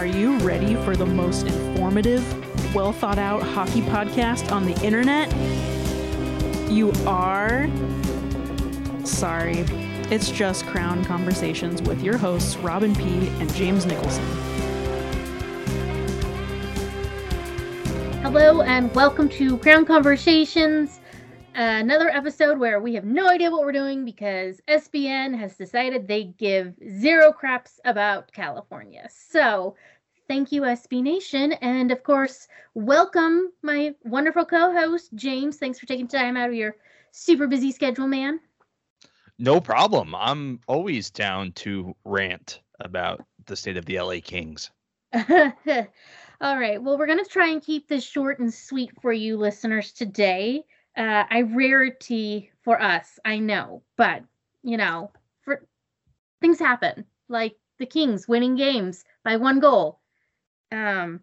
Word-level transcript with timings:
Are 0.00 0.06
you 0.06 0.38
ready 0.38 0.76
for 0.76 0.96
the 0.96 1.04
most 1.04 1.46
informative, 1.46 2.24
well 2.74 2.90
thought 2.90 3.18
out 3.18 3.42
hockey 3.42 3.82
podcast 3.82 4.50
on 4.50 4.64
the 4.64 4.72
internet? 4.82 5.30
You 6.70 6.90
are? 7.06 7.68
Sorry. 9.04 9.58
It's 10.10 10.30
just 10.30 10.64
Crown 10.68 11.04
Conversations 11.04 11.82
with 11.82 12.02
your 12.02 12.16
hosts, 12.16 12.56
Robin 12.56 12.94
P. 12.94 13.28
and 13.40 13.52
James 13.52 13.84
Nicholson. 13.84 14.24
Hello 18.22 18.62
and 18.62 18.94
welcome 18.94 19.28
to 19.28 19.58
Crown 19.58 19.84
Conversations, 19.84 20.99
another 21.54 22.08
episode 22.08 22.58
where 22.58 22.80
we 22.80 22.94
have 22.94 23.04
no 23.04 23.28
idea 23.28 23.50
what 23.50 23.62
we're 23.62 23.72
doing 23.72 24.04
because 24.04 24.60
SBN 24.68 25.38
has 25.38 25.56
decided 25.56 26.06
they 26.06 26.24
give 26.24 26.74
zero 26.98 27.32
craps 27.32 27.80
about 27.84 28.32
California. 28.32 29.08
So, 29.10 29.74
thank 30.28 30.52
you, 30.52 30.62
SB 30.62 31.02
Nation. 31.02 31.52
And 31.54 31.90
of 31.90 32.02
course, 32.02 32.48
welcome 32.74 33.52
my 33.62 33.94
wonderful 34.04 34.44
co 34.44 34.72
host, 34.72 35.10
James. 35.14 35.56
Thanks 35.56 35.78
for 35.78 35.86
taking 35.86 36.08
time 36.08 36.36
out 36.36 36.48
of 36.48 36.54
your 36.54 36.76
super 37.10 37.46
busy 37.46 37.72
schedule, 37.72 38.06
man. 38.06 38.40
No 39.38 39.60
problem. 39.60 40.14
I'm 40.14 40.60
always 40.68 41.10
down 41.10 41.52
to 41.52 41.96
rant 42.04 42.60
about 42.80 43.24
the 43.46 43.56
state 43.56 43.76
of 43.76 43.86
the 43.86 44.00
LA 44.00 44.16
Kings. 44.22 44.70
All 45.14 46.58
right. 46.58 46.82
Well, 46.82 46.96
we're 46.96 47.06
going 47.06 47.24
to 47.24 47.30
try 47.30 47.48
and 47.48 47.62
keep 47.62 47.88
this 47.88 48.04
short 48.04 48.38
and 48.38 48.52
sweet 48.52 48.90
for 49.02 49.12
you 49.12 49.36
listeners 49.36 49.92
today. 49.92 50.64
Uh, 51.00 51.24
a 51.30 51.44
rarity 51.44 52.50
for 52.62 52.78
us, 52.78 53.18
I 53.24 53.38
know, 53.38 53.82
but 53.96 54.22
you 54.62 54.76
know, 54.76 55.10
for 55.40 55.64
things 56.42 56.58
happen, 56.58 57.06
like 57.30 57.56
the 57.78 57.86
Kings 57.86 58.28
winning 58.28 58.54
games 58.54 59.02
by 59.24 59.36
one 59.36 59.60
goal. 59.60 59.98
Um, 60.70 61.20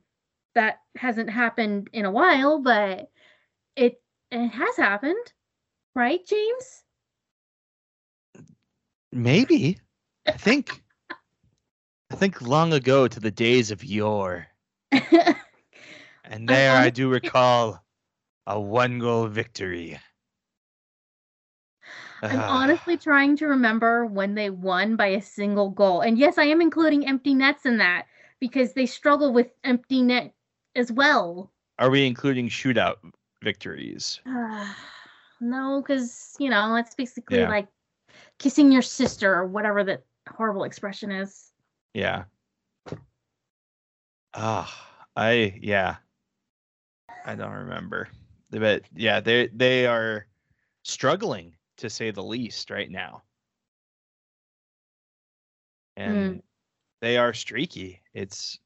that 0.55 0.79
hasn't 0.95 1.29
happened 1.29 1.91
in 1.93 2.05
a 2.05 2.11
while, 2.11 2.59
but 2.59 3.11
it 3.75 4.01
it 4.31 4.47
has 4.47 4.77
happened, 4.77 5.31
right, 5.93 6.25
James? 6.25 6.83
Maybe. 9.11 9.77
I 10.25 10.31
think. 10.31 10.83
I 12.09 12.15
think 12.15 12.41
long 12.41 12.73
ago 12.73 13.07
to 13.07 13.19
the 13.19 13.29
days 13.29 13.69
of 13.69 13.83
yore. 13.83 14.47
and 14.91 16.49
there 16.49 16.75
I 16.75 16.89
do 16.89 17.09
recall 17.09 17.85
a 18.47 18.59
one 18.59 18.97
goal 18.97 19.27
victory. 19.27 19.99
I'm 22.29 22.39
Ah, 22.39 22.47
honestly 22.47 22.97
trying 22.97 23.35
to 23.37 23.47
remember 23.47 24.05
when 24.05 24.35
they 24.35 24.49
won 24.49 24.95
by 24.95 25.07
a 25.07 25.21
single 25.21 25.69
goal. 25.69 26.01
And 26.01 26.17
yes, 26.17 26.37
I 26.37 26.45
am 26.45 26.61
including 26.61 27.05
empty 27.07 27.33
nets 27.33 27.65
in 27.65 27.77
that 27.77 28.07
because 28.39 28.73
they 28.73 28.85
struggle 28.85 29.33
with 29.33 29.51
empty 29.63 30.01
net 30.01 30.33
as 30.75 30.91
well. 30.91 31.51
Are 31.79 31.89
we 31.89 32.05
including 32.07 32.49
shootout 32.49 32.97
victories? 33.41 34.21
no, 35.39 35.81
because, 35.81 36.35
you 36.39 36.49
know, 36.49 36.75
it's 36.75 36.95
basically 36.95 37.37
Yeah. 37.37 37.49
like 37.49 37.67
kissing 38.39 38.71
your 38.71 38.81
sister 38.81 39.33
or 39.33 39.45
whatever 39.45 39.83
that 39.83 40.05
horrible 40.29 40.63
expression 40.63 41.11
is. 41.11 41.53
Yeah. 41.93 42.25
Ah, 44.33 45.05
I 45.15 45.59
yeah. 45.61 45.97
I 47.25 47.35
don't 47.35 47.51
remember. 47.53 48.09
But 48.49 48.83
yeah, 48.95 49.19
they 49.19 49.47
they 49.47 49.85
are 49.85 50.27
struggling 50.83 51.55
to 51.77 51.89
say 51.89 52.11
the 52.11 52.23
least 52.23 52.69
right 52.69 52.89
now. 52.89 53.23
And 55.95 56.33
hmm. 56.33 56.37
they 57.01 57.17
are 57.17 57.33
streaky. 57.33 58.01
It's 58.13 58.59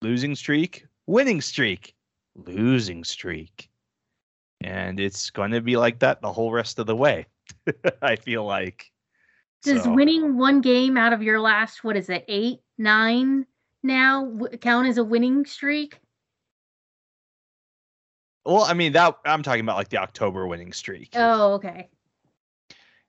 losing 0.00 0.34
streak, 0.34 0.86
winning 1.06 1.40
streak, 1.40 1.94
losing 2.36 3.04
streak. 3.04 3.68
And 4.60 4.98
it's 4.98 5.30
going 5.30 5.50
to 5.52 5.60
be 5.60 5.76
like 5.76 5.98
that 6.00 6.20
the 6.20 6.32
whole 6.32 6.52
rest 6.52 6.78
of 6.78 6.86
the 6.86 6.96
way. 6.96 7.26
I 8.02 8.16
feel 8.16 8.44
like. 8.44 8.90
Does 9.62 9.82
So- 9.84 9.92
winning 9.92 10.36
one 10.36 10.60
game 10.60 10.96
out 10.96 11.12
of 11.12 11.22
your 11.22 11.40
last, 11.40 11.84
what 11.84 11.96
is 11.96 12.08
it, 12.08 12.24
eight, 12.28 12.60
nine 12.76 13.46
now 13.82 14.24
w- 14.24 14.56
count 14.58 14.86
as 14.86 14.98
a 14.98 15.04
winning 15.04 15.44
streak? 15.46 16.00
Well, 18.48 18.64
I 18.64 18.72
mean 18.72 18.92
that 18.92 19.14
I'm 19.26 19.42
talking 19.42 19.60
about 19.60 19.76
like 19.76 19.90
the 19.90 19.98
October 19.98 20.46
winning 20.46 20.72
streak. 20.72 21.10
Oh, 21.14 21.52
okay. 21.54 21.90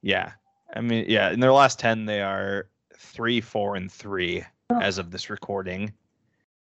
Yeah. 0.01 0.33
I 0.75 0.81
mean, 0.81 1.05
yeah, 1.07 1.31
in 1.31 1.39
their 1.39 1.53
last 1.53 1.79
10, 1.79 2.05
they 2.05 2.22
are 2.22 2.67
three, 2.97 3.39
four, 3.39 3.75
and 3.78 3.89
three 3.91 4.44
Oh. 4.69 4.79
as 4.81 4.97
of 4.97 5.11
this 5.11 5.29
recording. 5.29 5.94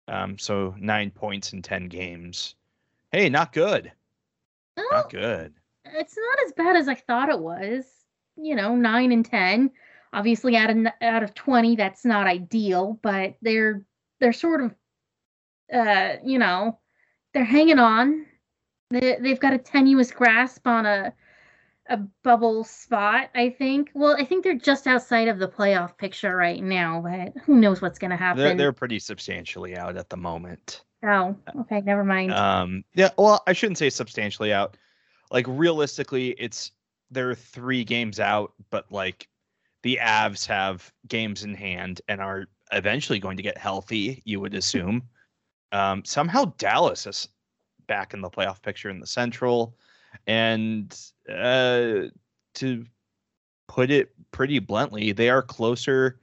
Um, 0.08 0.36
so 0.38 0.74
nine 0.78 1.10
points 1.12 1.52
in 1.52 1.62
10 1.62 1.86
games. 1.88 2.56
Hey, 3.12 3.28
not 3.28 3.52
good. 3.52 3.92
Oh, 4.76 4.88
Not 4.90 5.08
good. 5.08 5.54
it's 5.84 6.16
not 6.18 6.38
as 6.44 6.52
bad 6.52 6.74
as 6.76 6.88
I 6.88 6.96
thought 6.96 7.28
it 7.28 7.38
was. 7.38 7.84
You 8.36 8.56
know, 8.56 8.74
nine 8.74 9.12
and 9.12 9.24
ten. 9.24 9.70
Obviously, 10.12 10.56
out 10.56 10.68
of 10.70 10.76
out 11.00 11.22
of 11.22 11.32
twenty, 11.34 11.76
that's 11.76 12.04
not 12.04 12.26
ideal, 12.26 12.98
but 13.02 13.36
they're 13.40 13.86
they're 14.18 14.32
sort 14.32 14.60
of, 14.62 14.74
uh, 15.72 16.14
you 16.24 16.40
know, 16.40 16.80
they're 17.32 17.44
hanging 17.44 17.78
on. 17.78 18.26
They 18.90 19.16
they've 19.20 19.40
got 19.40 19.52
a 19.52 19.58
tenuous 19.58 20.10
grasp 20.10 20.66
on 20.66 20.86
a 20.86 21.12
a 21.88 21.98
bubble 22.22 22.64
spot. 22.64 23.30
I 23.34 23.50
think. 23.50 23.90
Well, 23.94 24.16
I 24.18 24.24
think 24.24 24.44
they're 24.44 24.54
just 24.54 24.86
outside 24.86 25.28
of 25.28 25.38
the 25.38 25.48
playoff 25.48 25.96
picture 25.96 26.34
right 26.36 26.62
now, 26.62 27.02
but 27.02 27.42
who 27.44 27.56
knows 27.56 27.82
what's 27.82 27.98
going 27.98 28.10
to 28.10 28.16
happen? 28.16 28.42
They're, 28.42 28.56
they're 28.56 28.72
pretty 28.72 28.98
substantially 28.98 29.76
out 29.76 29.96
at 29.96 30.08
the 30.08 30.16
moment. 30.16 30.82
oh, 31.02 31.36
okay, 31.60 31.80
never 31.82 32.04
mind. 32.04 32.32
Um, 32.32 32.84
yeah, 32.94 33.10
well, 33.18 33.42
I 33.46 33.52
shouldn't 33.52 33.78
say 33.78 33.90
substantially 33.90 34.52
out. 34.52 34.76
Like 35.30 35.46
realistically, 35.48 36.30
it's 36.38 36.72
they're 37.10 37.34
three 37.34 37.84
games 37.84 38.20
out, 38.20 38.52
but 38.70 38.90
like 38.90 39.28
the 39.82 39.98
Avs 40.00 40.46
have 40.46 40.90
games 41.06 41.44
in 41.44 41.54
hand 41.54 42.00
and 42.08 42.20
are 42.20 42.46
eventually 42.72 43.18
going 43.18 43.36
to 43.36 43.42
get 43.42 43.58
healthy. 43.58 44.22
You 44.24 44.40
would 44.40 44.54
assume. 44.54 45.02
Um, 45.72 46.04
somehow 46.04 46.52
Dallas 46.56 47.06
is 47.06 47.28
back 47.86 48.14
in 48.14 48.20
the 48.20 48.30
playoff 48.30 48.62
picture 48.62 48.90
in 48.90 49.00
the 49.00 49.06
Central, 49.06 49.74
and 50.26 50.98
uh, 51.28 52.08
to 52.54 52.84
put 53.68 53.90
it 53.90 54.12
pretty 54.30 54.58
bluntly, 54.58 55.12
they 55.12 55.30
are 55.30 55.42
closer 55.42 56.20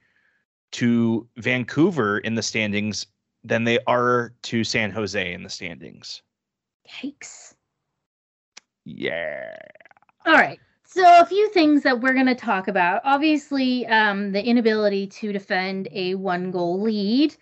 to 0.71 1.27
Vancouver 1.37 2.19
in 2.19 2.35
the 2.35 2.41
standings 2.41 3.05
than 3.43 3.63
they 3.63 3.79
are 3.87 4.33
to 4.43 4.63
San 4.63 4.91
Jose 4.91 5.33
in 5.33 5.43
the 5.43 5.49
standings. 5.49 6.21
Yikes. 6.87 7.55
Yeah. 8.85 9.55
All 10.25 10.33
right. 10.33 10.59
So 10.85 11.03
a 11.21 11.25
few 11.25 11.49
things 11.49 11.83
that 11.83 12.01
we're 12.01 12.13
going 12.13 12.25
to 12.25 12.35
talk 12.35 12.67
about. 12.67 13.01
Obviously, 13.05 13.87
um, 13.87 14.33
the 14.33 14.43
inability 14.43 15.07
to 15.07 15.31
defend 15.31 15.87
a 15.91 16.15
one-goal 16.15 16.81
lead. 16.81 17.35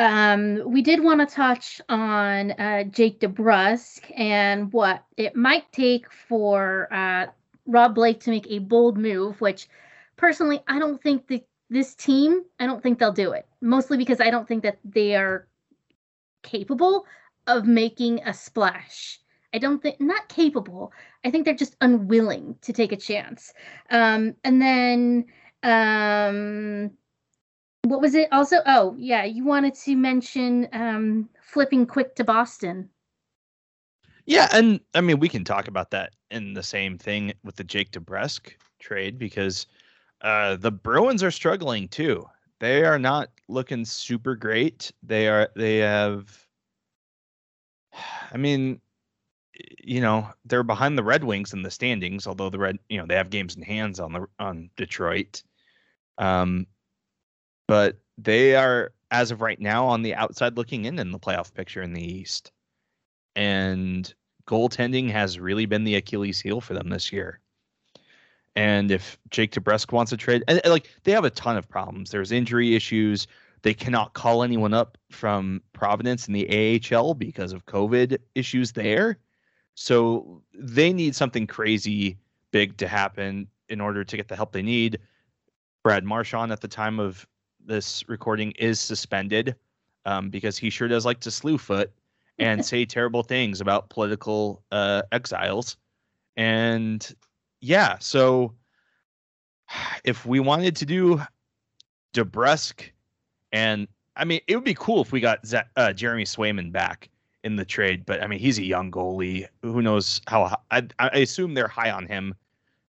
Um, 0.00 0.62
we 0.64 0.80
did 0.80 1.04
want 1.04 1.20
to 1.20 1.26
touch 1.26 1.78
on 1.90 2.52
uh, 2.52 2.84
Jake 2.84 3.20
DeBrusk 3.20 4.10
and 4.18 4.72
what 4.72 5.04
it 5.18 5.36
might 5.36 5.70
take 5.72 6.10
for 6.10 6.88
uh, 6.90 7.26
Rob 7.66 7.94
Blake 7.94 8.18
to 8.20 8.30
make 8.30 8.46
a 8.48 8.60
bold 8.60 8.96
move. 8.96 9.38
Which, 9.42 9.68
personally, 10.16 10.60
I 10.66 10.78
don't 10.78 11.02
think 11.02 11.28
that 11.28 11.46
this 11.68 11.94
team. 11.94 12.44
I 12.58 12.66
don't 12.66 12.82
think 12.82 12.98
they'll 12.98 13.12
do 13.12 13.32
it. 13.32 13.46
Mostly 13.60 13.98
because 13.98 14.22
I 14.22 14.30
don't 14.30 14.48
think 14.48 14.62
that 14.62 14.78
they 14.86 15.16
are 15.16 15.46
capable 16.42 17.04
of 17.46 17.66
making 17.66 18.22
a 18.24 18.32
splash. 18.32 19.20
I 19.52 19.58
don't 19.58 19.82
think 19.82 20.00
not 20.00 20.30
capable. 20.30 20.94
I 21.26 21.30
think 21.30 21.44
they're 21.44 21.52
just 21.52 21.76
unwilling 21.82 22.56
to 22.62 22.72
take 22.72 22.92
a 22.92 22.96
chance. 22.96 23.52
Um, 23.90 24.34
and 24.44 24.62
then 24.62 25.26
um, 25.62 26.92
what 27.84 28.00
was 28.00 28.14
it? 28.14 28.28
Also, 28.32 28.58
oh 28.66 28.94
yeah, 28.98 29.24
you 29.24 29.44
wanted 29.44 29.74
to 29.74 29.96
mention 29.96 30.68
um, 30.72 31.28
flipping 31.42 31.86
quick 31.86 32.14
to 32.16 32.24
Boston. 32.24 32.90
Yeah, 34.26 34.48
and 34.52 34.80
I 34.94 35.00
mean 35.00 35.18
we 35.18 35.28
can 35.28 35.44
talk 35.44 35.68
about 35.68 35.90
that 35.90 36.14
in 36.30 36.54
the 36.54 36.62
same 36.62 36.98
thing 36.98 37.32
with 37.42 37.56
the 37.56 37.64
Jake 37.64 37.90
DeBrusk 37.92 38.52
trade 38.78 39.18
because 39.18 39.66
uh, 40.22 40.56
the 40.56 40.70
Bruins 40.70 41.22
are 41.22 41.30
struggling 41.30 41.88
too. 41.88 42.26
they 42.60 42.84
are 42.84 42.98
not 42.98 43.30
looking 43.48 43.84
super 43.84 44.36
great. 44.36 44.92
They 45.02 45.28
are 45.28 45.48
they 45.56 45.78
have 45.78 46.46
I 48.32 48.36
mean, 48.36 48.80
you 49.82 50.00
know, 50.00 50.28
they're 50.44 50.62
behind 50.62 50.96
the 50.98 51.04
Red 51.04 51.24
Wings 51.24 51.52
in 51.52 51.62
the 51.62 51.70
standings, 51.70 52.26
although 52.26 52.50
the 52.50 52.58
Red, 52.58 52.78
you 52.88 52.98
know, 52.98 53.06
they 53.06 53.16
have 53.16 53.30
games 53.30 53.56
in 53.56 53.62
hands 53.62 54.00
on 54.00 54.12
the 54.12 54.26
on 54.38 54.70
Detroit. 54.76 55.42
Um 56.18 56.66
but 57.70 58.00
they 58.18 58.56
are 58.56 58.90
as 59.12 59.30
of 59.30 59.40
right 59.40 59.60
now 59.60 59.86
on 59.86 60.02
the 60.02 60.12
outside 60.12 60.56
looking 60.56 60.86
in 60.86 60.98
in 60.98 61.12
the 61.12 61.20
playoff 61.20 61.54
picture 61.54 61.80
in 61.80 61.92
the 61.92 62.02
East. 62.02 62.50
And 63.36 64.12
goaltending 64.48 65.08
has 65.12 65.38
really 65.38 65.66
been 65.66 65.84
the 65.84 65.94
Achilles 65.94 66.40
heel 66.40 66.60
for 66.60 66.74
them 66.74 66.88
this 66.88 67.12
year. 67.12 67.38
And 68.56 68.90
if 68.90 69.16
Jake 69.30 69.52
DeBrusk 69.52 69.92
wants 69.92 70.10
to 70.10 70.16
trade, 70.16 70.42
and, 70.48 70.60
and, 70.64 70.72
like 70.72 70.90
they 71.04 71.12
have 71.12 71.24
a 71.24 71.30
ton 71.30 71.56
of 71.56 71.68
problems. 71.68 72.10
There's 72.10 72.32
injury 72.32 72.74
issues. 72.74 73.28
They 73.62 73.72
cannot 73.72 74.14
call 74.14 74.42
anyone 74.42 74.74
up 74.74 74.98
from 75.08 75.62
Providence 75.72 76.26
in 76.26 76.34
the 76.34 76.80
AHL 76.92 77.14
because 77.14 77.52
of 77.52 77.66
COVID 77.66 78.18
issues 78.34 78.72
there. 78.72 79.16
So 79.76 80.42
they 80.52 80.92
need 80.92 81.14
something 81.14 81.46
crazy 81.46 82.18
big 82.50 82.78
to 82.78 82.88
happen 82.88 83.46
in 83.68 83.80
order 83.80 84.02
to 84.02 84.16
get 84.16 84.26
the 84.26 84.34
help 84.34 84.50
they 84.50 84.60
need. 84.60 84.98
Brad 85.84 86.02
Marchand 86.02 86.50
at 86.50 86.62
the 86.62 86.66
time 86.66 86.98
of 86.98 87.28
this 87.66 88.08
recording 88.08 88.52
is 88.52 88.80
suspended 88.80 89.54
um, 90.06 90.30
because 90.30 90.58
he 90.58 90.70
sure 90.70 90.88
does 90.88 91.04
like 91.04 91.20
to 91.20 91.30
slew 91.30 91.58
foot 91.58 91.92
and 92.38 92.64
say 92.64 92.84
terrible 92.84 93.22
things 93.22 93.60
about 93.60 93.90
political 93.90 94.62
uh, 94.72 95.02
exiles. 95.12 95.76
And 96.36 97.14
yeah, 97.60 97.96
so 98.00 98.54
if 100.04 100.26
we 100.26 100.40
wanted 100.40 100.76
to 100.76 100.86
do 100.86 101.20
DeBrusk, 102.14 102.90
and 103.52 103.86
I 104.16 104.24
mean, 104.24 104.40
it 104.46 104.56
would 104.56 104.64
be 104.64 104.74
cool 104.74 105.02
if 105.02 105.12
we 105.12 105.20
got 105.20 105.46
Z- 105.46 105.58
uh, 105.76 105.92
Jeremy 105.92 106.24
Swayman 106.24 106.72
back 106.72 107.08
in 107.44 107.56
the 107.56 107.64
trade, 107.64 108.04
but 108.04 108.22
I 108.22 108.26
mean, 108.26 108.38
he's 108.38 108.58
a 108.58 108.64
young 108.64 108.90
goalie. 108.90 109.46
Who 109.62 109.80
knows 109.82 110.20
how? 110.26 110.58
I, 110.70 110.86
I 110.98 111.08
assume 111.08 111.54
they're 111.54 111.68
high 111.68 111.90
on 111.90 112.06
him 112.06 112.34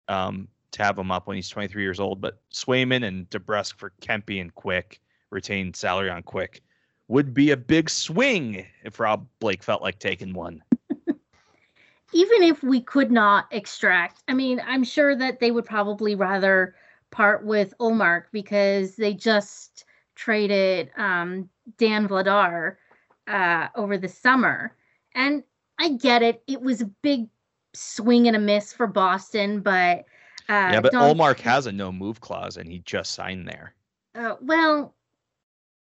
um, 0.07 0.47
to 0.71 0.83
have 0.83 0.97
him 0.97 1.11
up 1.11 1.27
when 1.27 1.35
he's 1.35 1.49
23 1.49 1.81
years 1.81 1.99
old. 1.99 2.21
But 2.21 2.39
Swayman 2.53 3.05
and 3.05 3.29
DeBrusk 3.29 3.75
for 3.75 3.93
Kempe 4.01 4.39
and 4.39 4.53
Quick 4.53 4.99
retained 5.29 5.75
salary 5.75 6.09
on 6.09 6.23
Quick 6.23 6.61
would 7.07 7.33
be 7.33 7.51
a 7.51 7.57
big 7.57 7.89
swing 7.89 8.65
if 8.83 8.99
Rob 8.99 9.27
Blake 9.39 9.63
felt 9.63 9.81
like 9.81 9.99
taking 9.99 10.33
one 10.33 10.63
even 12.13 12.43
if 12.43 12.63
we 12.63 12.81
could 12.81 13.11
not 13.11 13.47
extract, 13.51 14.23
I 14.27 14.33
mean, 14.33 14.61
I'm 14.65 14.83
sure 14.83 15.15
that 15.15 15.39
they 15.39 15.51
would 15.51 15.65
probably 15.65 16.15
rather 16.15 16.75
part 17.09 17.45
with 17.45 17.73
Ullmark 17.79 18.25
because 18.31 18.95
they 18.95 19.13
just 19.13 19.85
traded 20.15 20.91
um, 20.97 21.49
Dan 21.77 22.07
Vladar 22.07 22.75
uh, 23.27 23.67
over 23.75 23.97
the 23.97 24.07
summer. 24.07 24.75
And 25.15 25.43
I 25.79 25.89
get 25.89 26.21
it. 26.21 26.43
It 26.47 26.61
was 26.61 26.81
a 26.81 26.91
big 27.01 27.27
swing 27.73 28.27
and 28.27 28.35
a 28.35 28.39
miss 28.39 28.73
for 28.73 28.87
Boston, 28.87 29.61
but. 29.61 30.05
Uh, 30.51 30.69
yeah, 30.73 30.81
but 30.81 30.91
Don- 30.91 31.15
Ullmark 31.15 31.39
has 31.39 31.65
a 31.65 31.71
no 31.71 31.93
move 31.93 32.19
clause 32.19 32.57
and 32.57 32.69
he 32.69 32.79
just 32.79 33.11
signed 33.11 33.47
there. 33.47 33.73
Uh, 34.13 34.35
well, 34.41 34.93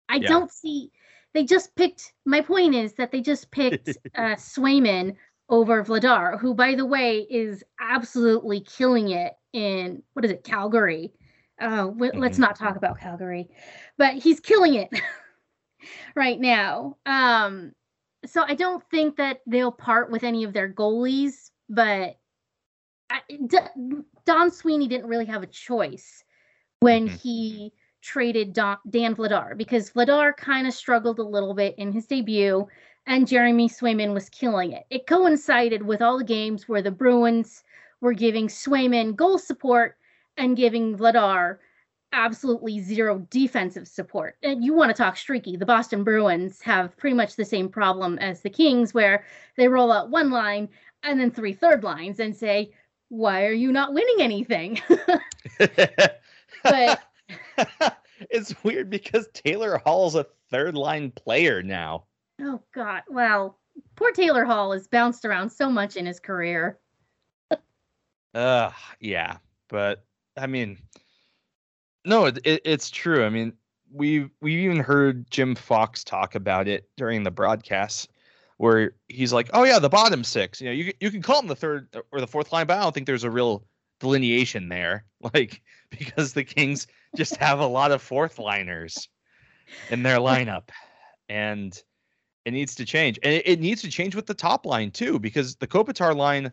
I 0.09 0.17
yeah. 0.17 0.27
don't 0.27 0.51
see. 0.51 0.91
They 1.33 1.43
just 1.43 1.75
picked. 1.75 2.13
My 2.23 2.41
point 2.41 2.75
is 2.75 2.93
that 2.93 3.11
they 3.11 3.19
just 3.19 3.49
picked 3.49 3.89
uh, 4.15 4.35
Swayman 4.35 5.15
over 5.49 5.83
Vladar, 5.83 6.39
who, 6.39 6.53
by 6.53 6.75
the 6.75 6.85
way, 6.85 7.25
is 7.31 7.63
absolutely 7.79 8.59
killing 8.59 9.09
it 9.09 9.33
in 9.53 10.03
what 10.13 10.23
is 10.23 10.29
it, 10.29 10.43
Calgary? 10.43 11.13
Uh, 11.59 11.87
w- 11.87 12.11
mm-hmm. 12.11 12.19
Let's 12.19 12.37
not 12.37 12.55
talk 12.55 12.75
about 12.75 12.99
Calgary, 12.99 13.49
but 13.97 14.13
he's 14.13 14.39
killing 14.39 14.75
it 14.75 14.89
right 16.15 16.39
now. 16.39 16.95
Um, 17.07 17.71
so 18.23 18.43
I 18.47 18.53
don't 18.53 18.83
think 18.91 19.17
that 19.17 19.39
they'll 19.47 19.71
part 19.71 20.11
with 20.11 20.23
any 20.23 20.43
of 20.43 20.53
their 20.53 20.71
goalies, 20.71 21.49
but 21.69 22.18
I, 23.09 23.21
D- 23.47 24.03
Don 24.25 24.51
Sweeney 24.51 24.87
didn't 24.87 25.07
really 25.07 25.25
have 25.25 25.43
a 25.43 25.47
choice 25.47 26.23
when 26.79 27.07
mm-hmm. 27.07 27.15
he 27.15 27.73
traded 28.01 28.53
Don, 28.53 28.77
Dan 28.89 29.15
Vladar 29.15 29.57
because 29.57 29.91
Vladar 29.91 30.35
kind 30.35 30.67
of 30.67 30.73
struggled 30.73 31.19
a 31.19 31.23
little 31.23 31.53
bit 31.53 31.75
in 31.77 31.91
his 31.91 32.07
debut 32.07 32.67
and 33.07 33.27
Jeremy 33.27 33.67
Swayman 33.67 34.13
was 34.13 34.29
killing 34.29 34.71
it. 34.71 34.85
It 34.89 35.07
coincided 35.07 35.83
with 35.83 36.01
all 36.01 36.17
the 36.17 36.23
games 36.23 36.69
where 36.69 36.81
the 36.81 36.91
Bruins 36.91 37.63
were 38.01 38.13
giving 38.13 38.47
Swayman 38.47 39.15
goal 39.15 39.37
support 39.37 39.97
and 40.37 40.55
giving 40.55 40.97
Vladar 40.97 41.57
absolutely 42.13 42.79
zero 42.79 43.25
defensive 43.29 43.87
support. 43.87 44.35
And 44.41 44.63
you 44.63 44.73
want 44.73 44.89
to 44.89 44.93
talk 44.95 45.17
streaky. 45.17 45.57
The 45.57 45.65
Boston 45.65 46.03
Bruins 46.03 46.61
have 46.61 46.97
pretty 46.97 47.15
much 47.15 47.35
the 47.35 47.45
same 47.45 47.69
problem 47.69 48.17
as 48.19 48.41
the 48.41 48.49
Kings, 48.49 48.93
where 48.93 49.25
they 49.57 49.67
roll 49.67 49.91
out 49.91 50.09
one 50.09 50.31
line 50.31 50.69
and 51.03 51.19
then 51.19 51.31
three 51.31 51.53
third 51.53 51.83
lines 51.83 52.19
and 52.19 52.35
say, 52.35 52.71
Why 53.09 53.45
are 53.45 53.51
you 53.51 53.71
not 53.71 53.93
winning 53.93 54.17
anything? 54.19 54.79
but 56.63 57.01
it's 58.29 58.63
weird 58.63 58.89
because 58.89 59.27
Taylor 59.33 59.81
Hall's 59.83 60.15
a 60.15 60.27
third 60.49 60.75
line 60.75 61.11
player 61.11 61.61
now. 61.61 62.05
Oh 62.41 62.61
God. 62.73 63.01
Well, 63.09 63.57
poor 63.95 64.11
Taylor 64.11 64.45
Hall 64.45 64.71
has 64.71 64.87
bounced 64.87 65.25
around 65.25 65.49
so 65.49 65.69
much 65.69 65.95
in 65.95 66.05
his 66.05 66.19
career. 66.19 66.79
uh 68.33 68.71
yeah. 68.99 69.37
But 69.67 70.05
I 70.37 70.47
mean 70.47 70.77
no, 72.05 72.25
it, 72.25 72.39
it, 72.43 72.61
it's 72.65 72.89
true. 72.89 73.25
I 73.25 73.29
mean, 73.29 73.53
we've 73.91 74.29
we 74.41 74.55
even 74.65 74.79
heard 74.79 75.29
Jim 75.29 75.55
Fox 75.55 76.03
talk 76.03 76.35
about 76.35 76.67
it 76.67 76.89
during 76.97 77.23
the 77.23 77.31
broadcast 77.31 78.11
where 78.59 78.91
he's 79.07 79.31
like, 79.31 79.49
"Oh 79.53 79.63
yeah, 79.63 79.79
the 79.79 79.89
bottom 79.89 80.21
six. 80.21 80.59
You 80.59 80.67
know, 80.67 80.73
you 80.73 80.93
you 80.99 81.11
can 81.11 81.21
call 81.21 81.37
them 81.41 81.47
the 81.47 81.55
third 81.55 81.87
or 82.11 82.19
the 82.19 82.27
fourth 82.27 82.51
line, 82.51 82.67
but 82.67 82.77
I 82.77 82.81
don't 82.81 82.93
think 82.93 83.07
there's 83.07 83.23
a 83.23 83.31
real 83.31 83.63
delineation 84.01 84.67
there, 84.67 85.05
like 85.33 85.61
because 85.89 86.33
the 86.33 86.43
Kings 86.43 86.85
just 87.15 87.37
have 87.37 87.59
a 87.59 87.65
lot 87.65 87.91
of 87.91 88.01
fourth 88.01 88.37
liners 88.37 89.07
in 89.89 90.03
their 90.03 90.17
lineup, 90.17 90.69
and 91.29 91.81
it 92.43 92.51
needs 92.51 92.75
to 92.75 92.85
change, 92.85 93.17
and 93.23 93.33
it, 93.33 93.47
it, 93.47 93.59
needs 93.61 93.81
to 93.81 93.89
change 93.89 94.13
with 94.13 94.25
the 94.25 94.33
top 94.33 94.65
line 94.65 94.91
too, 94.91 95.19
because 95.19 95.55
the 95.55 95.67
Kopitar 95.67 96.13
line, 96.13 96.51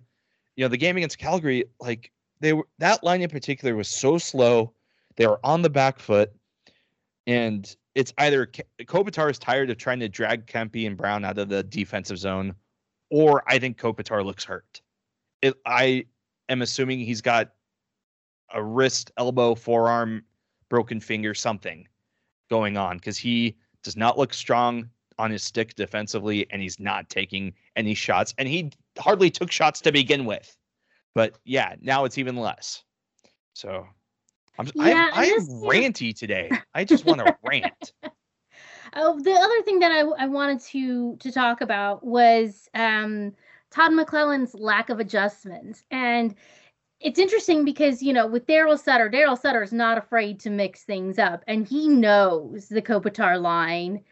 you 0.55 0.65
know, 0.65 0.69
the 0.69 0.77
game 0.77 0.97
against 0.97 1.19
Calgary, 1.19 1.65
like 1.81 2.13
they 2.39 2.53
were 2.53 2.69
that 2.79 3.03
line 3.03 3.21
in 3.21 3.31
particular 3.31 3.75
was 3.75 3.89
so 3.89 4.17
slow. 4.17 4.73
They 5.17 5.27
were 5.27 5.41
on 5.43 5.63
the 5.63 5.71
back 5.71 5.99
foot, 5.99 6.31
and 7.27 7.75
it's 7.97 8.13
either 8.19 8.47
Kopitar 8.83 9.31
is 9.31 9.39
tired 9.39 9.71
of 9.71 9.79
trying 9.79 10.01
to 10.01 10.09
drag 10.09 10.47
Kempe 10.47 10.87
and 10.87 10.99
Brown 10.99 11.25
out 11.25 11.39
of 11.39 11.49
the 11.49 11.63
defensive 11.63 12.19
zone, 12.19 12.55
or 13.11 13.43
I 13.49 13.59
think 13.59 13.79
Kopitar 13.79 14.23
looks 14.23 14.45
hurt. 14.45 14.83
It, 15.41 15.55
I 15.65 16.05
am 16.51 16.61
assuming 16.61 17.01
he's 17.01 17.23
got 17.23 17.53
a 18.53 18.63
wrist, 18.63 19.13
elbow, 19.17 19.55
forearm, 19.55 20.23
broken 20.69 21.01
finger, 21.01 21.33
something 21.33 21.89
going 22.51 22.77
on 22.77 22.99
because 22.99 23.17
he 23.17 23.57
does 23.83 23.97
not 23.97 24.19
look 24.19 24.35
strong 24.35 24.91
on 25.19 25.31
his 25.31 25.43
stick 25.43 25.75
defensively 25.75 26.47
and 26.51 26.61
he's 26.61 26.79
not 26.79 27.09
taking 27.09 27.55
any 27.77 27.95
shots 27.95 28.35
and 28.37 28.47
he 28.47 28.71
hardly 28.99 29.31
took 29.31 29.51
shots 29.51 29.81
to 29.81 29.91
begin 29.91 30.27
with 30.27 30.57
but 31.15 31.39
yeah 31.45 31.75
now 31.81 32.05
it's 32.05 32.19
even 32.19 32.37
less 32.37 32.85
so 33.55 33.87
i'm 34.59 34.71
yeah, 34.75 35.11
I, 35.13 35.23
I 35.23 35.25
am 35.27 35.47
ranty 35.47 36.15
today. 36.15 36.51
I 36.75 36.85
just 36.85 37.05
want 37.05 37.21
to 37.21 37.37
rant. 37.43 37.93
Oh 38.95 39.21
the 39.21 39.33
other 39.33 39.63
thing 39.63 39.81
that 39.81 39.93
I, 39.93 40.01
I 40.01 40.27
wanted 40.27 40.61
to 40.61 41.17
to 41.17 41.33
talk 41.33 41.61
about 41.61 42.05
was 42.05 42.69
um 42.75 43.33
todd 43.71 43.93
McLellan's 43.93 44.55
lack 44.55 44.91
of 44.91 45.01
adjustments 45.01 45.85
and 45.91 46.35
it's 47.01 47.19
interesting 47.19 47.65
because 47.65 48.03
you 48.03 48.13
know 48.13 48.27
with 48.27 48.47
Daryl 48.47 48.79
Sutter, 48.79 49.11
Daryl 49.11 49.39
Sutter 49.39 49.63
is 49.63 49.73
not 49.73 49.99
afraid 49.99 50.41
to 50.41 50.51
mix 50.51 50.85
things 50.85 51.19
up, 51.19 51.45
and 51.47 51.67
he 51.67 51.89
knows 51.89 52.69
the 52.69 52.83
Kopitar 52.83 53.41
line 53.41 54.03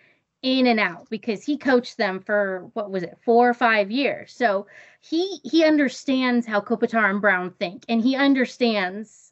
in 0.44 0.66
and 0.66 0.78
out 0.78 1.08
because 1.08 1.42
he 1.42 1.56
coached 1.56 1.96
them 1.96 2.20
for 2.20 2.70
what 2.74 2.90
was 2.90 3.02
it 3.02 3.16
four 3.24 3.48
or 3.48 3.54
five 3.54 3.90
years. 3.90 4.34
So 4.34 4.66
he 5.00 5.38
he 5.42 5.64
understands 5.64 6.46
how 6.46 6.60
kopitar 6.60 7.08
and 7.08 7.20
brown 7.20 7.50
think 7.52 7.84
and 7.88 8.02
he 8.02 8.14
understands 8.14 9.23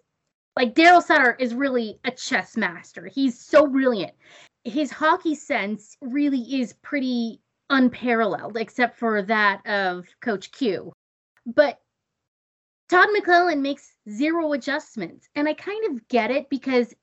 like 0.57 0.75
daryl 0.75 1.03
sutter 1.03 1.37
is 1.39 1.55
really 1.55 1.99
a 2.05 2.11
chess 2.11 2.57
master. 2.57 3.07
He's 3.07 3.41
so 3.41 3.67
brilliant. 3.67 4.13
His 4.65 4.91
hockey 4.91 5.35
sense 5.35 5.97
really 6.01 6.61
is 6.61 6.75
pretty 6.83 7.41
unparalleled 7.71 8.57
except 8.57 8.99
for 8.99 9.23
that 9.23 9.67
of 9.67 10.07
coach 10.21 10.53
q. 10.53 10.93
But 11.47 11.79
todd 12.89 13.09
mclellan 13.17 13.61
makes 13.63 13.95
zero 14.11 14.53
adjustments 14.53 15.27
and 15.35 15.49
i 15.49 15.55
kind 15.55 15.83
of 15.91 16.07
get 16.09 16.31
it 16.31 16.51
because 16.51 16.95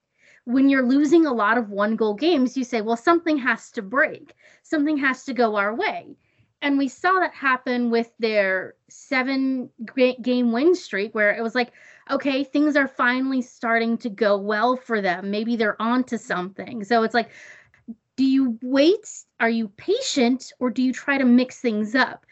when 0.49 0.67
you're 0.67 0.85
losing 0.85 1.25
a 1.25 1.33
lot 1.33 1.59
of 1.59 1.69
one 1.69 1.95
goal 1.95 2.15
games, 2.15 2.57
you 2.57 2.63
say, 2.63 2.81
well, 2.81 2.97
something 2.97 3.37
has 3.37 3.69
to 3.71 3.83
break, 3.83 4.33
something 4.63 4.97
has 4.97 5.23
to 5.25 5.33
go 5.33 5.55
our 5.55 5.75
way. 5.75 6.17
And 6.61 6.77
we 6.77 6.87
saw 6.89 7.19
that 7.19 7.33
happen 7.33 7.89
with 7.89 8.11
their 8.19 8.75
seven 8.89 9.69
game 10.21 10.51
win 10.51 10.75
streak, 10.75 11.15
where 11.15 11.33
it 11.33 11.41
was 11.41 11.55
like, 11.55 11.71
okay, 12.11 12.43
things 12.43 12.75
are 12.75 12.87
finally 12.87 13.41
starting 13.41 13.97
to 13.99 14.09
go 14.09 14.37
well 14.37 14.75
for 14.75 15.01
them. 15.01 15.31
Maybe 15.31 15.55
they're 15.55 15.81
onto 15.81 16.17
something. 16.17 16.83
So 16.83 17.03
it's 17.03 17.13
like, 17.13 17.29
do 18.17 18.25
you 18.25 18.59
wait? 18.61 19.23
Are 19.39 19.49
you 19.49 19.69
patient 19.77 20.51
or 20.59 20.69
do 20.69 20.83
you 20.83 20.91
try 20.91 21.17
to 21.17 21.25
mix 21.25 21.61
things 21.61 21.95
up? 21.95 22.25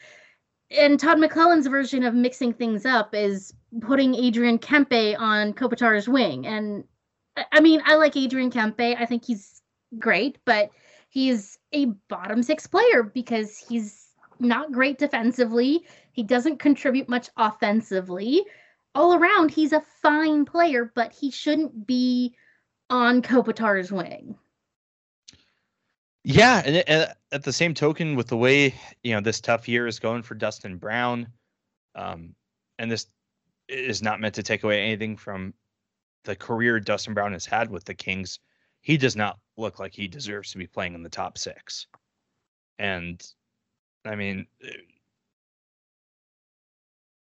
And 0.70 1.00
Todd 1.00 1.18
McLellan's 1.18 1.68
version 1.68 2.04
of 2.04 2.14
mixing 2.14 2.54
things 2.54 2.86
up 2.86 3.16
is 3.16 3.54
putting 3.80 4.14
Adrian 4.14 4.60
Kempe 4.60 5.18
on 5.18 5.54
Kopitar's 5.54 6.10
wing. 6.10 6.46
And 6.46 6.84
I 7.54 7.62
mean, 7.62 7.82
I 7.86 7.96
like 7.96 8.18
Adrian 8.18 8.52
Kempe. 8.52 8.98
I 9.00 9.06
think 9.06 9.24
he's 9.24 9.62
great, 9.98 10.40
but 10.44 10.72
he's 11.10 11.58
a 11.72 11.86
bottom 12.10 12.44
six 12.44 12.68
player 12.68 13.04
because 13.04 13.58
he's 13.58 14.07
not 14.40 14.72
great 14.72 14.98
defensively. 14.98 15.86
He 16.12 16.24
doesn't 16.24 16.60
contribute 16.60 17.10
much 17.10 17.30
offensively. 17.38 18.44
All 18.96 19.14
around, 19.14 19.52
he's 19.52 19.74
a 19.74 19.84
fine 20.02 20.46
player, 20.46 20.92
but 20.96 21.14
he 21.14 21.30
shouldn't 21.30 21.86
be 21.86 22.36
on 22.90 23.22
Kopitar's 23.22 23.92
wing. 23.92 24.36
Yeah, 26.24 26.62
and, 26.66 26.84
and, 26.90 27.14
at 27.32 27.44
the 27.44 27.54
same 27.54 27.74
token, 27.74 28.16
with 28.16 28.28
the 28.28 28.36
way 28.36 28.76
you 29.02 29.14
know 29.14 29.22
this 29.22 29.40
tough 29.40 29.68
year 29.68 29.88
is 29.88 30.00
going 30.00 30.24
for 30.24 30.36
Dustin 30.36 30.78
Brown, 30.78 31.28
um, 31.96 32.36
and 32.80 32.92
this 32.92 33.08
is 33.70 34.02
not 34.02 34.20
meant 34.20 34.36
to 34.36 34.44
take 34.44 34.64
away 34.64 34.82
anything 34.82 35.16
from 35.16 35.54
the 36.26 36.36
career 36.36 36.82
Dustin 36.82 37.14
Brown 37.14 37.32
has 37.32 37.46
had 37.46 37.70
with 37.70 37.86
the 37.86 37.94
Kings. 37.94 38.40
He 38.82 38.98
does 38.98 39.16
not 39.16 39.40
look 39.56 39.80
like 39.80 39.94
he 39.94 40.10
deserves 40.10 40.52
to 40.52 40.58
be 40.58 40.68
playing 40.68 40.96
in 40.96 41.04
the 41.04 41.10
top 41.10 41.38
six, 41.38 41.88
and 42.78 43.26
I 44.08 44.16
mean, 44.16 44.48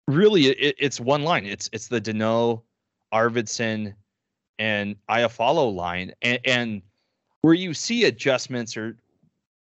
really, 0.09 0.47
it, 0.47 0.77
it's 0.79 1.01
one 1.01 1.23
line. 1.23 1.47
It's 1.47 1.69
it's 1.73 1.89
the 1.89 2.01
Danault, 2.01 2.63
Arvidsson, 3.13 3.95
and 4.59 4.97
Iafallo 5.09 5.75
line, 5.75 6.13
and, 6.23 6.39
and 6.45 6.83
where 7.43 7.55
you 7.55 7.73
see 7.73 8.05
adjustments 8.05 8.77
or 8.77 8.97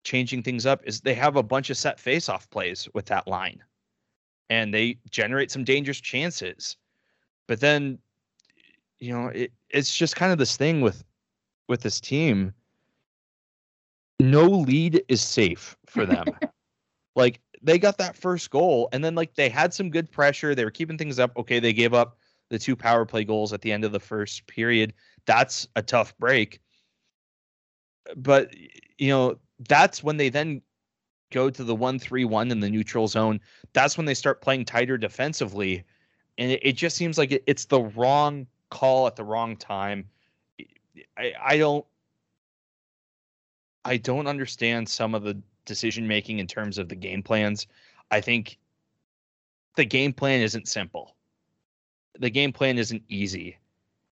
changing 0.04 0.42
things 0.42 0.66
up 0.66 0.82
is 0.84 1.00
they 1.00 1.14
have 1.14 1.36
a 1.36 1.42
bunch 1.42 1.70
of 1.70 1.76
set 1.76 1.98
face-off 1.98 2.50
plays 2.50 2.88
with 2.92 3.06
that 3.06 3.26
line, 3.26 3.62
and 4.50 4.74
they 4.74 4.98
generate 5.10 5.50
some 5.50 5.64
dangerous 5.64 6.00
chances. 6.00 6.76
But 7.46 7.60
then, 7.60 7.98
you 8.98 9.12
know, 9.12 9.28
it, 9.28 9.52
it's 9.70 9.96
just 9.96 10.16
kind 10.16 10.32
of 10.32 10.38
this 10.38 10.56
thing 10.56 10.80
with 10.80 11.04
with 11.68 11.80
this 11.82 12.00
team. 12.00 12.52
No 14.20 14.44
lead 14.46 15.02
is 15.08 15.20
safe 15.20 15.76
for 15.86 16.06
them. 16.06 16.26
like 17.14 17.40
they 17.62 17.78
got 17.78 17.98
that 17.98 18.16
first 18.16 18.50
goal 18.50 18.88
and 18.92 19.04
then 19.04 19.14
like 19.14 19.34
they 19.34 19.48
had 19.48 19.72
some 19.72 19.90
good 19.90 20.10
pressure. 20.10 20.54
They 20.54 20.64
were 20.64 20.70
keeping 20.70 20.98
things 20.98 21.18
up. 21.18 21.36
Okay 21.36 21.60
they 21.60 21.72
gave 21.72 21.94
up 21.94 22.18
the 22.50 22.58
two 22.58 22.76
power 22.76 23.04
play 23.04 23.24
goals 23.24 23.52
at 23.52 23.60
the 23.62 23.72
end 23.72 23.84
of 23.84 23.92
the 23.92 24.00
first 24.00 24.46
period. 24.46 24.94
That's 25.26 25.68
a 25.76 25.82
tough 25.82 26.16
break. 26.18 26.60
But 28.16 28.54
you 28.98 29.08
know 29.08 29.38
that's 29.68 30.02
when 30.02 30.16
they 30.16 30.28
then 30.28 30.62
go 31.30 31.48
to 31.48 31.64
the 31.64 31.74
1-3-1 31.74 32.50
in 32.50 32.60
the 32.60 32.68
neutral 32.68 33.08
zone. 33.08 33.40
That's 33.72 33.96
when 33.96 34.04
they 34.04 34.14
start 34.14 34.42
playing 34.42 34.66
tighter 34.66 34.98
defensively. 34.98 35.82
And 36.36 36.50
it, 36.50 36.60
it 36.62 36.72
just 36.72 36.96
seems 36.96 37.16
like 37.16 37.32
it, 37.32 37.42
it's 37.46 37.64
the 37.64 37.80
wrong 37.80 38.46
call 38.70 39.06
at 39.06 39.16
the 39.16 39.24
wrong 39.24 39.56
time. 39.56 40.08
I, 41.16 41.32
I 41.42 41.58
don't 41.58 41.86
I 43.84 43.96
don't 43.96 44.26
understand 44.26 44.88
some 44.88 45.14
of 45.14 45.24
the 45.24 45.40
decision 45.64 46.06
making 46.06 46.38
in 46.38 46.46
terms 46.46 46.78
of 46.78 46.88
the 46.88 46.94
game 46.94 47.22
plans. 47.22 47.66
I 48.10 48.20
think 48.20 48.58
the 49.76 49.84
game 49.84 50.12
plan 50.12 50.40
isn't 50.40 50.68
simple. 50.68 51.16
The 52.18 52.30
game 52.30 52.52
plan 52.52 52.78
isn't 52.78 53.02
easy. 53.08 53.58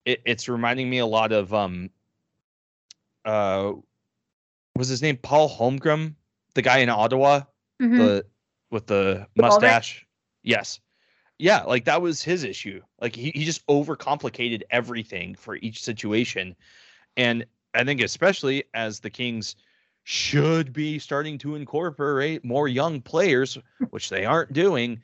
It, 0.06 0.22
it's 0.26 0.48
reminding 0.48 0.90
me 0.90 1.00
a 1.00 1.06
lot 1.06 1.32
of 1.32 1.54
um 1.54 1.90
uh 3.26 3.74
was 4.76 4.88
his 4.88 5.02
name 5.02 5.18
Paul 5.18 5.50
Holmgren, 5.50 6.16
the 6.54 6.62
guy 6.62 6.78
in 6.80 6.90
Ottawa, 6.90 7.42
mm-hmm. 7.82 7.98
the 7.98 8.26
with 8.72 8.88
the 8.88 9.28
mustache. 9.36 10.06
Yes. 10.44 10.80
Yeah, 11.38 11.64
like 11.64 11.86
that 11.86 12.02
was 12.02 12.22
his 12.22 12.44
issue. 12.44 12.82
Like 13.00 13.16
he, 13.16 13.32
he 13.34 13.46
just 13.46 13.66
overcomplicated 13.68 14.62
everything 14.72 15.36
for 15.36 15.56
each 15.56 15.84
situation. 15.84 16.56
And 17.16 17.46
I 17.74 17.84
think 17.84 18.02
especially 18.02 18.66
as 18.74 19.00
the 19.00 19.10
Kings 19.10 19.56
should 20.10 20.74
be 20.74 20.98
starting 20.98 21.38
to 21.38 21.54
incorporate 21.54 22.44
more 22.44 22.68
young 22.68 23.00
players, 23.00 23.60
which 23.92 24.10
they 24.10 24.26
aren't 24.26 24.52
doing, 24.52 25.00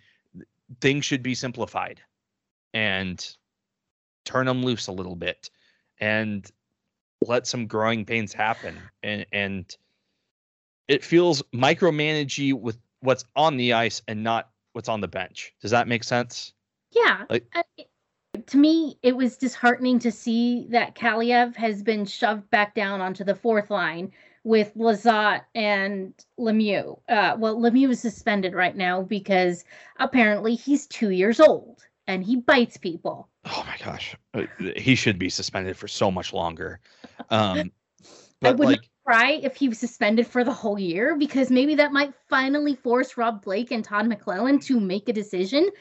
things 0.82 1.06
should 1.06 1.22
be 1.22 1.36
simplified 1.36 2.02
and 2.74 3.36
turn 4.24 4.48
them 4.48 4.64
loose 4.64 4.88
a 4.88 4.92
little 4.92 5.16
bit 5.16 5.52
and 6.00 6.52
let 7.22 7.46
some 7.46 7.68
growing 7.68 8.04
pains 8.04 8.34
happen. 8.34 8.80
And 9.04 9.28
and 9.32 9.78
it 10.88 11.04
feels 11.04 11.44
micromanagey 11.54 12.60
with 12.60 12.80
what's 13.02 13.26
on 13.36 13.58
the 13.58 13.74
ice 13.74 14.02
and 14.08 14.24
not 14.24 14.50
what's 14.74 14.90
on 14.90 15.02
the 15.02 15.08
bench. 15.08 15.54
Does 15.62 15.70
that 15.70 15.88
make 15.88 16.04
sense? 16.04 16.52
Yeah. 16.90 17.26
Like, 17.30 17.46
to 18.48 18.58
me, 18.58 18.98
it 19.04 19.16
was 19.16 19.38
disheartening 19.38 20.00
to 20.00 20.12
see 20.12 20.66
that 20.72 20.96
Kaliyev 20.96 21.56
has 21.58 21.84
been 21.84 22.08
shoved 22.08 22.50
back 22.50 22.74
down 22.74 23.02
onto 23.02 23.24
the 23.24 23.36
fourth 23.36 23.70
line 23.70 24.12
with 24.46 24.72
Lizotte 24.76 25.42
and 25.56 26.14
Lemieux. 26.40 27.00
Uh, 27.10 27.36
well, 27.38 27.60
Lemieux 27.60 27.90
is 27.90 28.00
suspended 28.00 28.54
right 28.54 28.78
now 28.78 29.02
because 29.02 29.66
apparently 29.98 30.54
he's 30.54 30.86
two 30.86 31.10
years 31.10 31.40
old 31.40 31.84
and 32.08 32.24
he 32.24 32.36
bites 32.38 32.78
people. 32.78 33.28
Oh 33.46 33.66
my 33.68 33.76
gosh, 33.84 34.16
uh, 34.36 34.44
he 34.78 34.94
should 34.94 35.18
be 35.18 35.30
suspended 35.30 35.76
for 35.76 35.88
so 35.88 36.12
much 36.12 36.32
longer. 36.32 36.80
Um, 37.32 37.72
but 38.40 38.50
I 38.50 38.52
would 38.52 38.68
like, 38.68 38.90
cry 39.04 39.40
if 39.42 39.56
he 39.56 39.68
was 39.68 39.80
suspended 39.80 40.28
for 40.28 40.44
the 40.44 40.54
whole 40.54 40.78
year 40.78 41.16
because 41.18 41.50
maybe 41.50 41.74
that 41.76 41.92
might 41.92 42.14
finally 42.30 42.76
force 42.76 43.18
Rob 43.18 43.44
Blake 43.44 43.72
and 43.72 43.84
Todd 43.84 44.06
McLellan 44.06 44.64
to 44.66 44.80
make 44.80 45.10
a 45.10 45.14
decision. 45.14 45.72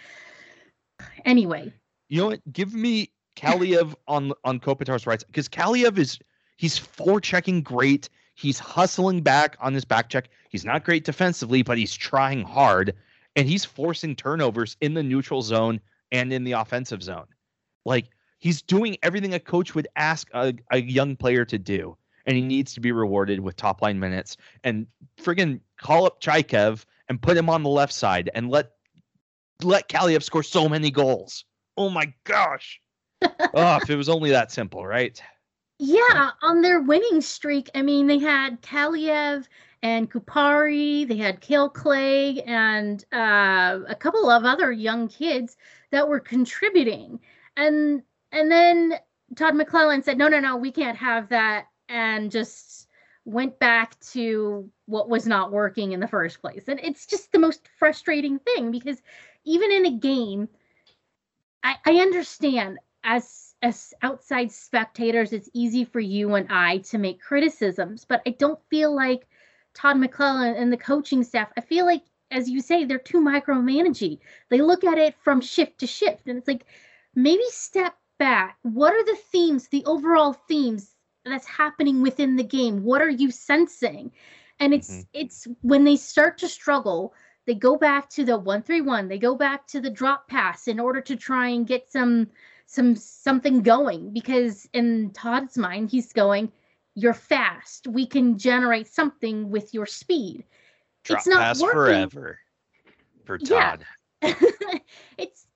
Anyway, 1.27 1.71
you 2.09 2.23
know 2.23 2.29
what? 2.29 2.41
Give 2.51 2.73
me 2.73 3.11
Kaliyev 3.37 3.95
on 4.09 4.33
on 4.43 4.59
Kopitar's 4.59 5.07
rights 5.07 5.23
because 5.23 5.51
Kaliyev 5.51 5.99
is 5.99 6.19
he's 6.57 6.79
forechecking 6.79 7.63
great. 7.63 8.09
He's 8.35 8.59
hustling 8.59 9.23
back 9.23 9.57
on 9.61 9.75
his 9.75 9.85
back 9.85 10.09
check. 10.09 10.29
He's 10.51 10.65
not 10.65 10.85
great 10.85 11.05
defensively, 11.05 11.63
but 11.63 11.79
he's 11.79 11.95
trying 11.95 12.43
hard 12.43 12.95
and 13.37 13.49
he's 13.49 13.65
forcing 13.65 14.15
turnovers 14.15 14.77
in 14.81 14.95
the 14.95 15.03
neutral 15.03 15.43
zone 15.43 15.81
and 16.13 16.33
in 16.33 16.45
the 16.45 16.53
offensive 16.53 17.03
zone. 17.03 17.27
Like 17.85 18.07
he's 18.39 18.63
doing 18.63 18.97
everything 19.03 19.35
a 19.35 19.41
coach 19.41 19.75
would 19.75 19.89
ask 19.97 20.29
a, 20.35 20.55
a 20.71 20.81
young 20.81 21.17
player 21.17 21.45
to 21.47 21.59
do. 21.59 21.97
And 22.27 22.37
he 22.37 22.43
needs 22.43 22.73
to 22.75 22.81
be 22.81 22.91
rewarded 22.91 23.41
with 23.41 23.57
top 23.57 23.83
line 23.83 24.01
minutes 24.01 24.39
and 24.63 24.87
friggin' 25.21 25.61
call 25.79 26.07
up 26.07 26.23
Chaikev 26.23 26.85
and 27.09 27.21
put 27.21 27.37
him 27.37 27.51
on 27.51 27.63
the 27.63 27.69
left 27.69 27.93
side 27.93 28.31
and 28.35 28.49
let 28.49 28.71
let 29.63 29.89
Kaliyev 29.89 30.23
score 30.23 30.43
so 30.43 30.69
many 30.69 30.91
goals. 30.91 31.45
Oh 31.77 31.91
my 31.91 32.13
gosh. 32.25 32.81
oh, 33.23 33.77
if 33.83 33.91
it 33.91 33.97
was 33.97 34.09
only 34.09 34.31
that 34.31 34.51
simple, 34.51 34.87
right? 34.87 35.21
Yeah, 35.79 36.31
on 36.43 36.63
their 36.63 36.81
winning 36.81 37.21
streak, 37.21 37.69
I 37.75 37.83
mean, 37.83 38.07
they 38.07 38.19
had 38.19 38.63
Kaliyev 38.63 39.47
and 39.83 40.11
Kupari, 40.11 41.07
they 41.07 41.17
had 41.17 41.41
Kale 41.41 41.69
Clague, 41.69 42.43
and 42.47 43.05
uh, 43.13 43.81
a 43.89 43.95
couple 43.97 44.31
of 44.31 44.45
other 44.45 44.71
young 44.73 45.09
kids 45.09 45.57
that 45.91 46.09
were 46.09 46.21
contributing. 46.21 47.21
And 47.57 48.03
and 48.33 48.51
then 48.51 48.95
Todd 49.37 49.55
McLellan 49.55 50.05
said, 50.05 50.17
"No, 50.17 50.29
no, 50.29 50.41
no, 50.41 50.57
we 50.57 50.71
can't 50.71 50.97
have 50.97 51.29
that," 51.31 51.67
and 51.89 52.31
just 52.31 52.89
went 53.25 53.59
back 53.59 53.99
to 54.01 54.71
what 54.87 55.09
was 55.09 55.27
not 55.27 55.51
working 55.53 55.93
in 55.93 56.01
the 56.01 56.09
first 56.09 56.41
place. 56.41 56.65
And 56.69 56.79
it's 56.83 57.07
just 57.07 57.33
the 57.33 57.39
most 57.39 57.69
frustrating 57.79 58.39
thing 58.39 58.71
because 58.71 59.03
even 59.45 59.73
in 59.73 59.87
a 59.87 59.99
game, 59.99 60.49
I, 61.63 61.77
I 61.85 61.95
understand 61.97 62.79
as 63.03 63.44
as 63.65 63.95
outside 64.03 64.53
spectators, 64.53 65.33
it's 65.33 65.49
easy 65.55 65.87
for 65.87 65.99
you 65.99 66.35
and 66.35 66.47
I 66.51 66.79
to 66.79 66.99
make 66.99 67.21
criticisms, 67.21 68.05
but 68.05 68.21
I 68.27 68.31
don't 68.39 68.61
feel 68.69 68.95
like 68.95 69.27
Todd 69.73 69.97
McLellan 69.97 70.61
and 70.61 70.71
the 70.71 70.77
coaching 70.77 71.25
staff, 71.25 71.49
I 71.57 71.63
feel 71.63 71.87
like, 71.87 72.03
as 72.31 72.49
you 72.49 72.61
say, 72.61 72.85
they're 72.85 72.99
too 72.99 73.23
micromanaging. 73.23 74.19
They 74.51 74.61
look 74.61 74.85
at 74.85 74.99
it 74.99 75.15
from 75.25 75.41
shift 75.41 75.79
to 75.79 75.87
shift, 75.87 76.29
and 76.29 76.37
it's 76.37 76.47
like 76.47 76.67
maybe 77.15 77.43
step 77.49 77.95
back. 78.19 78.59
What 78.63 78.93
are 78.93 79.05
the 79.05 79.17
themes, 79.33 79.69
the 79.69 79.85
overall 79.87 80.35
themes 80.35 80.95
that's 81.25 81.47
happening 81.47 82.03
within 82.03 82.37
the 82.37 82.45
game? 82.45 82.85
What 82.85 83.01
are 83.01 83.11
you 83.11 83.31
sensing? 83.31 84.13
And 84.61 84.75
it's 84.75 84.91
mm-hmm. 84.91 85.01
it's 85.15 85.49
when 85.63 85.85
they 85.85 85.97
start 85.97 86.37
to 86.39 86.49
struggle, 86.49 87.15
they 87.47 87.55
go 87.55 87.77
back 87.77 88.11
to 88.11 88.27
the 88.27 88.37
one 88.37 88.63
three 88.63 88.83
one. 88.83 89.09
They 89.09 89.19
go 89.19 89.35
back 89.35 89.67
to 89.69 89.81
the 89.81 89.91
drop 89.91 90.29
pass 90.29 90.69
in 90.69 90.79
order 90.79 91.01
to 91.01 91.17
try 91.17 91.49
and 91.49 91.67
get 91.67 91.91
some 91.91 92.29
some 92.67 92.97
something 92.97 93.63
going 93.63 94.13
because 94.13 94.69
in 94.73 95.11
Todd's 95.13 95.57
mind 95.59 95.91
he's 95.91 96.13
going 96.13 96.51
you're 96.95 97.15
fast 97.15 97.87
we 97.89 98.07
can 98.07 98.39
generate 98.39 98.87
something 98.87 99.51
with 99.51 99.73
your 99.75 99.87
speed 99.87 100.45
Drop 101.05 101.19
it's 101.19 101.27
not 101.27 101.41
pass 101.41 101.61
working. 101.61 101.77
forever 101.77 102.39
for 103.25 103.39
Todd 103.39 103.81
yeah. 103.81 103.89
it's 105.19 105.47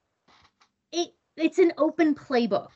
it 0.91 1.09
it's 1.37 1.59
an 1.59 1.73
open 1.77 2.15
playbook. 2.15 2.71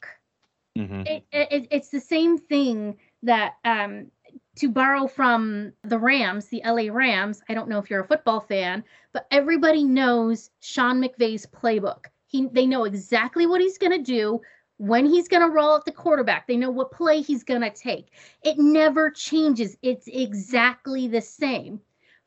Mm-hmm. 0.78 1.02
It, 1.06 1.25
it, 1.32 1.68
it's 1.70 1.90
the 1.90 2.00
same 2.00 2.38
thing 2.38 2.98
that 3.22 3.54
um, 3.63 4.08
to 4.56 4.70
borrow 4.70 5.08
from 5.08 5.74
the 5.84 6.00
Rams, 6.00 6.48
the 6.48 6.62
LA 6.66 6.92
Rams. 6.92 7.42
I 7.50 7.54
don't 7.54 7.70
know 7.70 7.78
if 7.78 7.90
you're 7.90 8.02
a 8.02 8.08
football 8.08 8.40
fan, 8.40 8.84
but 9.12 9.28
everybody 9.30 9.84
knows 9.84 10.50
Sean 10.62 11.02
McVay's 11.02 11.46
playbook. 11.46 12.06
He 12.34 12.48
they 12.52 12.66
know 12.66 12.84
exactly 12.84 13.46
what 13.46 13.62
he's 13.62 13.78
going 13.78 13.92
to 13.92 14.04
do, 14.04 14.42
when 14.78 15.06
he's 15.06 15.28
going 15.28 15.44
to 15.44 15.54
roll 15.54 15.75
out 15.75 15.86
the 15.86 15.92
quarterback. 15.92 16.48
They 16.48 16.58
know 16.58 16.72
what 16.72 16.92
play 16.92 17.22
he's 17.22 17.44
going 17.44 17.62
to 17.62 17.70
take. 17.70 18.08
It 18.44 18.58
never 18.58 19.12
changes. 19.12 19.78
It's 19.84 20.08
exactly 20.08 21.08
the 21.08 21.22
same. 21.22 21.80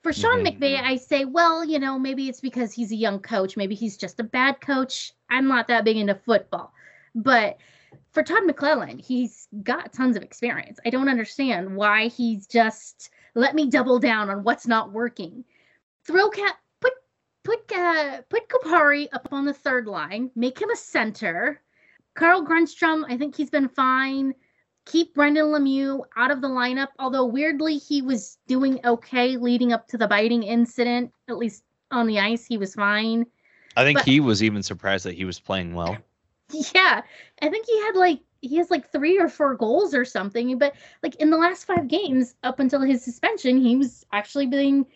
For 0.05 0.13
Sean 0.13 0.45
Mhm. 0.45 0.61
McVay, 0.61 0.81
I 0.81 0.95
say, 0.97 1.25
well, 1.25 1.65
you 1.65 1.81
know, 1.81 1.99
maybe 1.99 2.29
it's 2.29 2.41
because 2.41 2.73
he's 2.73 2.93
a 2.93 2.97
young 2.97 3.19
coach. 3.19 3.57
Maybe 3.57 3.75
he's 3.75 3.97
just 3.97 4.21
a 4.21 4.25
bad 4.25 4.61
coach. 4.61 5.13
I'm 5.29 5.49
not 5.49 5.67
that 5.67 5.85
big 5.85 5.97
into 5.97 6.15
football. 6.15 6.73
But 7.17 7.59
for 8.13 8.23
Todd 8.23 8.45
McLellan, 8.45 9.01
he's 9.05 9.49
got 9.65 9.93
tons 9.93 10.17
of 10.17 10.23
experience. 10.23 10.79
I 10.87 10.91
don't 10.91 11.09
understand 11.09 11.75
why 11.75 12.07
he's 12.07 12.47
just 12.47 13.11
let 13.35 13.57
me 13.57 13.69
double 13.69 13.99
down 13.99 14.31
on 14.31 14.45
what's 14.45 14.69
not 14.69 14.93
working. 14.93 15.45
Throw 16.05 16.31
cat 16.31 16.57
put 17.47 17.73
uh, 17.73 18.23
put 18.29 18.49
Kupari 18.49 19.09
up 19.13 19.29
on 19.31 19.45
the 19.45 19.55
third 19.55 19.87
line, 19.87 20.31
make 20.35 20.61
him 20.61 20.71
a 20.71 20.77
center. 20.77 21.63
Carl 22.15 22.45
Grundstrom, 22.45 23.05
I 23.09 23.17
think 23.17 23.37
he's 23.37 23.51
been 23.51 23.69
fine. 23.69 24.35
Keep 24.87 25.15
Brendan 25.15 25.47
Lemieux 25.47 26.03
out 26.17 26.31
of 26.31 26.41
the 26.41 26.49
lineup, 26.49 26.89
although 26.99 27.25
weirdly 27.25 27.77
he 27.77 28.03
was 28.03 28.39
doing 28.47 28.81
okay 28.85 29.37
leading 29.37 29.73
up 29.73 29.87
to 29.89 29.99
the 29.99 30.09
biting 30.09 30.43
incident. 30.43 31.13
At 31.29 31.39
least 31.39 31.63
on 31.91 32.07
the 32.07 32.19
ice, 32.19 32.45
he 32.45 32.59
was 32.59 32.75
fine. 32.75 33.27
I 33.77 33.85
think 33.85 33.99
But- 33.99 34.07
he 34.07 34.21
was 34.21 34.43
even 34.43 34.63
surprised 34.63 35.05
that 35.05 35.15
he 35.15 35.25
was 35.25 35.39
playing 35.41 35.75
well. 35.75 35.97
Yeah, 36.73 37.03
I 37.43 37.49
think 37.49 37.67
he 37.67 37.77
had 37.81 37.97
like 37.97 38.21
he 38.41 38.55
has 38.59 38.71
like 38.71 38.93
three 38.93 39.19
or 39.19 39.29
four 39.29 39.57
goals 39.57 39.93
or 39.93 40.05
something. 40.05 40.57
But 40.59 40.75
like 41.03 41.17
in 41.17 41.31
the 41.31 41.37
last 41.37 41.65
five 41.65 41.89
games 41.89 42.37
up 42.45 42.61
until 42.61 42.83
his 42.83 43.05
suspension, 43.05 43.59
he 43.59 43.75
was 43.75 44.07
actually 44.13 44.47
being 44.47 44.87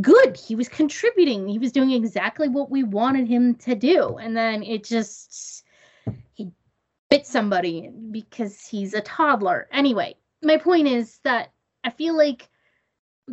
good. 0.00 0.36
He 0.36 0.54
was 0.54 0.68
contributing. 0.68 1.48
He 1.48 1.58
was 1.58 1.72
doing 1.72 1.90
exactly 1.92 2.48
what 2.48 2.70
we 2.70 2.82
wanted 2.82 3.26
him 3.28 3.54
to 3.56 3.74
do. 3.74 4.16
And 4.18 4.36
then 4.36 4.62
it 4.62 4.84
just 4.84 5.64
he 6.34 6.50
bit 7.10 7.26
somebody 7.26 7.90
because 8.10 8.66
he's 8.66 8.94
a 8.94 9.00
toddler. 9.00 9.68
Anyway, 9.72 10.16
my 10.42 10.56
point 10.56 10.86
is 10.86 11.18
that 11.24 11.52
I 11.84 11.90
feel 11.90 12.16
like 12.16 12.48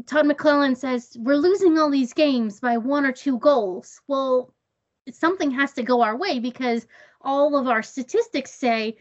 Todd 0.06 0.26
McLellan 0.26 0.76
says 0.76 1.16
we're 1.20 1.36
losing 1.36 1.78
all 1.78 1.90
these 1.90 2.14
games 2.14 2.60
by 2.60 2.78
one 2.78 3.06
or 3.06 3.12
two 3.12 3.38
goals. 3.40 4.02
Well, 4.08 4.54
something 5.12 5.52
has 5.52 5.74
to 5.74 5.84
go 5.84 6.02
our 6.02 6.18
way 6.18 6.40
because 6.40 6.88
all 7.22 7.58
of 7.58 7.68
our 7.68 7.84
statistics 7.84 8.52
say 8.52 8.98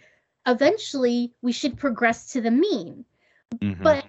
eventually 0.46 1.32
we 1.42 1.52
should 1.52 1.78
progress 1.78 2.32
to 2.32 2.40
the 2.40 2.50
mean. 2.50 3.04
Mhm. 3.54 3.82
But 3.82 4.04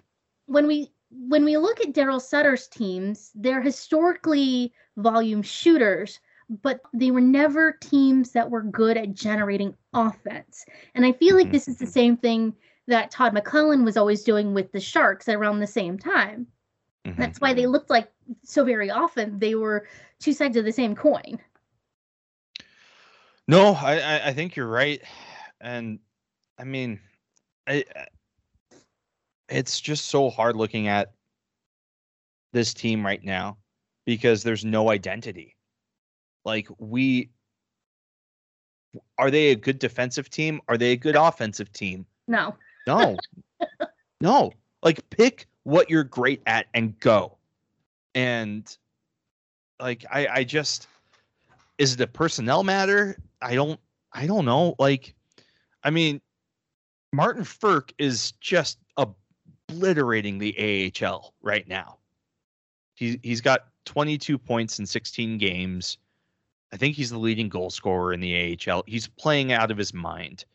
when 0.46 0.68
we 0.68 0.92
when 1.28 1.46
we 1.46 1.58
look 1.58 1.80
at 1.82 1.94
Daryl 1.94 2.22
Sutter's 2.22 2.68
teams, 2.68 3.32
they're 3.36 3.62
historically 3.62 4.74
volume 4.98 5.42
shooters, 5.42 6.20
but 6.62 6.82
they 6.94 7.12
were 7.12 7.22
never 7.22 7.74
teams 7.74 8.32
that 8.32 8.50
were 8.50 8.64
good 8.64 8.98
at 8.98 9.14
generating 9.14 9.76
offense. 9.94 10.66
And 10.96 11.06
I 11.06 11.12
feel 11.12 11.36
like 11.36 11.48
Mhm. 11.48 11.52
this 11.52 11.68
is 11.68 11.78
the 11.78 11.88
same 11.88 12.18
thing 12.18 12.56
that 12.88 13.12
Todd 13.12 13.34
McLellan 13.34 13.84
was 13.84 13.98
always 13.98 14.24
doing 14.24 14.54
with 14.54 14.72
the 14.72 14.80
Sharks 14.80 15.30
around 15.30 15.60
the 15.60 15.68
same 15.68 15.98
time. 15.98 16.48
Mhm. 17.06 17.18
That's 17.18 17.40
why 17.40 17.54
they 17.54 17.66
looked 17.66 17.90
like 17.90 18.12
so 18.44 18.64
very 18.64 18.90
often 18.90 19.40
they 19.40 19.56
were 19.56 19.88
two 20.20 20.34
sides 20.34 20.58
of 20.58 20.66
the 20.66 20.72
same 20.72 20.96
coin. 20.96 21.40
No, 23.48 23.74
I, 23.74 24.30
I 24.30 24.34
think 24.34 24.56
you're 24.56 24.68
right, 24.68 25.02
and 25.60 26.00
I 26.58 26.64
mean, 26.64 27.00
I- 27.68 27.84
it's 29.50 29.80
just 29.80 30.06
so 30.06 30.30
hard 30.30 30.56
looking 30.56 30.88
at 30.88 31.14
this 32.52 32.74
team 32.74 33.06
right 33.06 33.24
now 33.24 33.58
because 34.06 34.44
there's 34.44 34.66
no 34.66 34.90
identity. 34.90 35.56
Like 36.46 36.68
we, 36.78 37.30
are 39.18 39.32
they 39.32 39.52
a 39.52 39.56
good 39.56 39.80
defensive 39.80 40.30
team? 40.30 40.62
Are 40.68 40.78
they 40.78 40.92
a 40.92 40.98
good 40.98 41.16
offensive 41.16 41.72
team? 41.72 42.06
No. 42.28 42.56
No, 42.86 43.18
no. 44.22 44.52
Like 44.82 45.10
pick 45.10 45.48
what 45.64 45.90
you're 45.90 46.04
great 46.04 46.42
at 46.46 46.68
and 46.74 47.00
go. 47.00 47.38
And 48.14 48.78
like 49.80 50.06
I, 50.12 50.28
I 50.28 50.44
just 50.44 50.88
is 51.78 51.94
it 51.94 52.02
a 52.02 52.08
personnel 52.08 52.64
matter? 52.64 53.18
I 53.42 53.56
don't 53.56 53.80
I 54.14 54.28
don't 54.28 54.46
know. 54.46 54.76
Like, 54.78 55.16
I 55.84 55.90
mean, 55.90 56.22
Martin 57.12 57.44
Frk 57.44 57.92
is 57.98 58.34
just 58.34 58.78
obliterating 59.74 60.38
the 60.38 60.92
AHL 61.02 61.34
right 61.42 61.68
now. 61.68 61.98
He's 62.96 63.18
he's 63.24 63.42
got 63.42 63.68
22 63.86 64.38
points 64.38 64.80
in 64.80 64.86
16 64.86 65.38
games. 65.38 65.98
I 66.72 66.78
think 66.78 66.96
he's 66.96 67.10
the 67.10 67.20
leading 67.20 67.50
goal 67.50 67.70
scorer 67.70 68.14
in 68.14 68.20
the 68.20 68.58
AHL. 68.68 68.84
He's 68.88 69.08
playing 69.08 69.52
out 69.52 69.72
of 69.72 69.78
his 69.78 69.94
mind. 69.94 70.46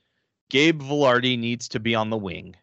Gabe 0.51 0.83
Vilardi 0.83 1.39
needs 1.39 1.69
to 1.69 1.81
be 1.81 1.95
on 1.95 2.11
the 2.11 2.17
wing. 2.17 2.57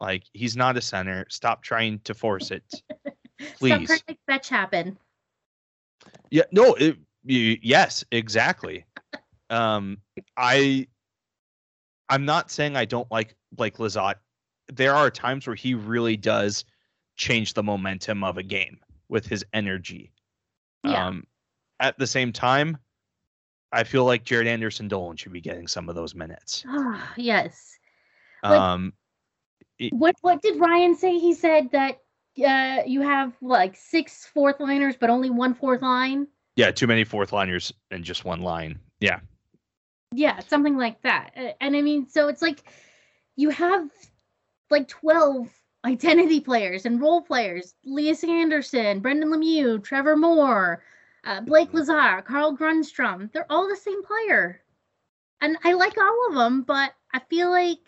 Like 0.00 0.24
he's 0.32 0.56
not 0.56 0.76
a 0.76 0.80
center. 0.80 1.26
Stop 1.28 1.62
trying 1.62 2.00
to 2.00 2.14
force 2.14 2.50
it. 2.50 2.64
Stop 2.70 3.58
Please. 3.58 3.86
trying 3.86 3.98
to 3.98 4.04
make 4.08 4.18
fetch 4.26 4.48
happen. 4.48 4.98
Yeah, 6.30 6.44
no, 6.52 6.74
it, 6.74 6.96
y- 7.24 7.58
yes, 7.62 8.04
exactly. 8.10 8.84
Um, 9.48 9.98
I, 10.36 10.88
I'm 12.08 12.24
not 12.24 12.50
saying 12.50 12.74
I 12.76 12.84
don't 12.84 13.08
like 13.12 13.36
Blake 13.52 13.76
Lizotte. 13.76 14.16
There 14.72 14.94
are 14.94 15.10
times 15.10 15.46
where 15.46 15.56
he 15.56 15.74
really 15.74 16.16
does 16.16 16.64
change 17.16 17.54
the 17.54 17.62
momentum 17.62 18.24
of 18.24 18.36
a 18.36 18.42
game 18.42 18.78
with 19.08 19.26
his 19.26 19.44
energy. 19.52 20.12
Yeah. 20.84 21.06
Um, 21.06 21.24
at 21.80 21.98
the 21.98 22.06
same 22.06 22.32
time, 22.32 22.78
I 23.72 23.84
feel 23.84 24.04
like 24.04 24.24
Jaret 24.24 24.46
Anderson-Dolan 24.46 25.16
should 25.16 25.32
be 25.32 25.40
getting 25.40 25.66
some 25.68 25.88
of 25.88 25.94
those 25.94 26.14
minutes. 26.14 26.64
Ah, 26.68 27.12
yes. 27.16 27.78
Like- 28.42 28.52
Um, 28.60 28.92
What 29.90 30.14
what 30.22 30.40
did 30.42 30.58
Ryan 30.58 30.94
say? 30.94 31.18
He 31.18 31.34
said 31.34 31.70
that 31.72 31.98
uh, 32.44 32.82
you 32.86 33.00
have 33.02 33.32
like 33.42 33.76
six 33.76 34.26
fourth 34.26 34.58
liners, 34.60 34.96
but 34.98 35.10
only 35.10 35.30
one 35.30 35.54
fourth 35.54 35.82
line. 35.82 36.26
yeah, 36.56 36.70
too 36.70 36.86
many 36.86 37.04
fourth 37.04 37.32
liners 37.32 37.72
and 37.90 38.02
just 38.04 38.24
one 38.24 38.40
line. 38.42 38.78
Yeah. 39.00 39.20
Yeah, 40.12 40.38
something 40.40 40.76
like 40.78 41.02
that. 41.02 41.30
And 41.60 41.76
I 41.76 41.82
mean, 41.82 42.08
so 42.08 42.28
it's 42.28 42.40
like 42.42 42.62
you 43.36 43.50
have 43.50 43.90
like 44.70 44.88
12 44.88 45.52
identity 45.84 46.40
players 46.40 46.86
and 46.86 47.00
role 47.00 47.22
players 47.22 47.74
Elias 47.86 48.24
Andersson, 48.24 49.00
Brendan 49.00 49.30
Lemieux, 49.30 49.82
Trevor 49.82 50.16
Moore, 50.16 50.82
uh, 51.24 51.40
Blake 51.40 51.72
Lizotte, 51.72 52.24
Carl 52.24 52.56
Grundstrom. 52.56 53.30
They're 53.32 53.50
all 53.50 53.68
the 53.68 53.76
same 53.76 54.02
player. 54.04 54.60
And 55.40 55.56
I 55.64 55.74
like 55.74 55.96
all 55.98 56.26
of 56.28 56.34
them, 56.34 56.62
but 56.62 56.92
I 57.12 57.20
feel 57.20 57.50
like 57.50 57.78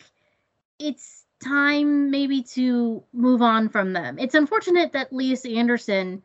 it's 0.79 1.25
time 1.43 2.11
maybe 2.11 2.43
to 2.43 3.03
move 3.13 3.43
on 3.43 3.69
from 3.69 3.93
them. 3.93 4.19
It's 4.19 4.35
unfortunate 4.35 4.93
that 4.93 5.13
Elias 5.13 5.45
Andersson 5.45 6.23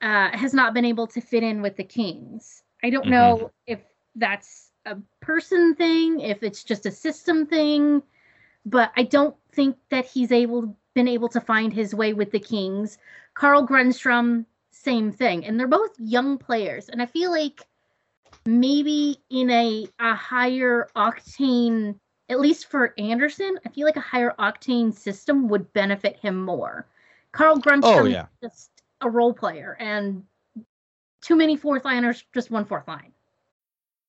uh, 0.00 0.36
has 0.36 0.52
not 0.52 0.74
been 0.74 0.84
able 0.84 1.06
to 1.06 1.20
fit 1.20 1.42
in 1.42 1.62
with 1.62 1.76
the 1.76 1.84
Kings. 1.84 2.62
I 2.82 2.90
don't 2.90 3.06
Mhm. 3.06 3.10
know 3.10 3.50
if 3.66 3.80
that's 4.16 4.70
a 4.84 4.96
person 5.20 5.74
thing, 5.74 6.20
if 6.20 6.42
it's 6.42 6.64
just 6.64 6.86
a 6.86 6.90
system 6.90 7.46
thing, 7.46 8.02
but 8.64 8.92
I 8.96 9.02
don't 9.04 9.36
think 9.52 9.76
that 9.90 10.04
he's 10.06 10.32
able 10.32 10.76
been 10.94 11.08
able 11.08 11.28
to 11.28 11.40
find 11.40 11.72
his 11.72 11.94
way 11.94 12.12
with 12.12 12.30
the 12.30 12.38
Kings. 12.38 12.98
Carl 13.34 13.66
Grundstrom, 13.66 14.46
same 14.70 15.10
thing, 15.10 15.44
and 15.44 15.58
they're 15.58 15.66
both 15.66 15.90
young 15.98 16.38
players, 16.38 16.88
and 16.88 17.02
I 17.02 17.06
feel 17.06 17.30
like 17.30 17.62
maybe 18.46 19.18
in 19.30 19.50
a 19.50 19.88
a 19.98 20.14
higher 20.14 20.88
octane, 20.94 21.98
at 22.28 22.40
least 22.40 22.66
for 22.66 22.94
Andersson, 22.98 23.58
I 23.64 23.70
feel 23.70 23.86
like 23.86 23.96
a 23.96 24.00
higher 24.00 24.34
octane 24.38 24.92
system 24.94 25.48
would 25.48 25.72
benefit 25.72 26.18
him 26.18 26.44
more. 26.44 26.86
Carl 27.32 27.58
Grundstrom 27.58 28.02
Oh, 28.02 28.04
yeah. 28.04 28.26
is 28.42 28.50
just 28.50 28.70
a 29.00 29.10
role 29.10 29.32
player, 29.32 29.76
and 29.80 30.24
too 31.20 31.34
many 31.36 31.56
fourth 31.56 31.84
liners, 31.84 32.24
just 32.32 32.50
one 32.50 32.64
fourth 32.64 32.86
line. 32.86 33.13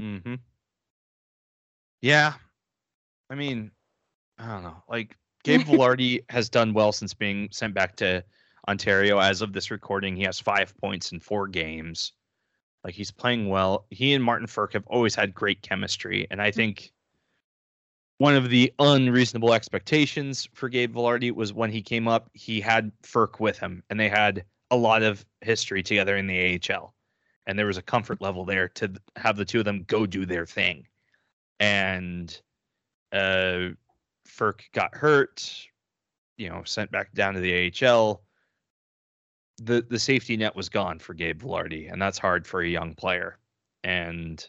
Mm-hmm. 0.00 0.34
Yeah. 2.02 2.34
I 3.30 3.34
mean, 3.34 3.70
I 4.38 4.46
don't 4.46 4.62
know. 4.62 4.82
Like 4.88 5.16
Gabe 5.44 5.60
Vilardi 5.66 6.20
has 6.28 6.48
done 6.48 6.72
well 6.72 6.92
since 6.92 7.14
being 7.14 7.48
sent 7.50 7.74
back 7.74 7.96
to 7.96 8.24
Ontario. 8.68 9.18
As 9.18 9.42
of 9.42 9.52
this 9.52 9.70
recording, 9.70 10.16
he 10.16 10.24
has 10.24 10.38
five 10.40 10.76
points 10.78 11.12
in 11.12 11.20
four 11.20 11.48
games. 11.48 12.12
Like 12.84 12.94
he's 12.94 13.10
playing 13.10 13.48
well. 13.48 13.86
He 13.90 14.14
and 14.14 14.22
Martin 14.22 14.46
Frk 14.46 14.74
have 14.74 14.86
always 14.86 15.14
had 15.14 15.34
great 15.34 15.62
chemistry, 15.62 16.26
and 16.30 16.40
I 16.40 16.50
think 16.50 16.92
one 18.18 18.34
of 18.34 18.48
the 18.48 18.72
unreasonable 18.78 19.52
expectations 19.52 20.48
for 20.54 20.68
Gabe 20.68 20.94
Vilardi 20.94 21.32
was 21.32 21.52
when 21.52 21.70
he 21.70 21.82
came 21.82 22.08
up, 22.08 22.30
he 22.32 22.60
had 22.60 22.92
Frk 23.02 23.40
with 23.40 23.58
him, 23.58 23.82
and 23.90 24.00
they 24.00 24.08
had 24.08 24.44
a 24.70 24.76
lot 24.76 25.02
of 25.02 25.24
history 25.42 25.82
together 25.82 26.16
in 26.16 26.26
the 26.26 26.60
AHL, 26.70 26.94
and 27.46 27.58
there 27.58 27.66
was 27.66 27.78
a 27.78 27.82
comfort 27.82 28.20
level 28.20 28.44
there 28.44 28.68
to 28.68 28.92
have 29.16 29.36
the 29.36 29.44
two 29.44 29.60
of 29.60 29.64
them 29.64 29.84
go 29.86 30.06
do 30.06 30.26
their 30.26 30.46
thing, 30.46 30.86
and 31.60 32.40
uh, 33.12 33.70
Frk 34.26 34.60
got 34.72 34.94
hurt, 34.94 35.68
you 36.36 36.48
know, 36.48 36.62
sent 36.64 36.90
back 36.90 37.12
down 37.12 37.34
to 37.34 37.40
the 37.40 37.72
AHL. 37.82 38.22
The 39.58 39.84
the 39.88 39.98
safety 39.98 40.36
net 40.36 40.54
was 40.54 40.68
gone 40.68 40.98
for 40.98 41.14
Gabe 41.14 41.40
Vilardi, 41.40 41.90
and 41.90 42.00
that's 42.00 42.18
hard 42.18 42.46
for 42.46 42.60
a 42.60 42.68
young 42.68 42.94
player. 42.94 43.38
And 43.84 44.46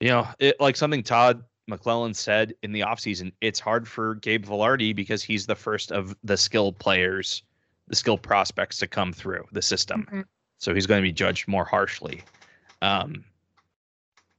you 0.00 0.08
know, 0.08 0.26
it 0.38 0.58
like 0.60 0.76
something 0.76 1.02
Todd 1.02 1.44
McLellan 1.70 2.14
said 2.14 2.54
in 2.62 2.72
the 2.72 2.80
offseason, 2.80 3.32
it's 3.40 3.60
hard 3.60 3.86
for 3.86 4.16
Gabe 4.16 4.44
Vilardi 4.44 4.94
because 4.94 5.22
he's 5.22 5.46
the 5.46 5.54
first 5.54 5.92
of 5.92 6.16
the 6.24 6.36
skilled 6.36 6.78
players, 6.78 7.42
the 7.86 7.96
skilled 7.96 8.22
prospects 8.22 8.78
to 8.78 8.86
come 8.86 9.12
through 9.12 9.44
the 9.52 9.62
system. 9.62 10.06
Mm-hmm. 10.06 10.20
So 10.60 10.74
he's 10.74 10.86
going 10.86 11.00
to 11.00 11.06
be 11.06 11.12
judged 11.12 11.48
more 11.48 11.64
harshly. 11.64 12.22
Um, 12.82 13.24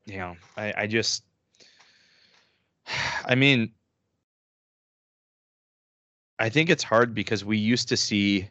you 0.05 0.17
know, 0.17 0.35
I, 0.55 0.73
I 0.77 0.87
just, 0.87 1.23
I 3.25 3.35
mean, 3.35 3.71
I 6.37 6.47
think 6.47 6.69
it's 6.69 6.83
hard 6.83 7.13
because 7.13 7.43
we 7.43 7.57
used 7.57 7.89
to 7.89 7.97
see 7.97 8.47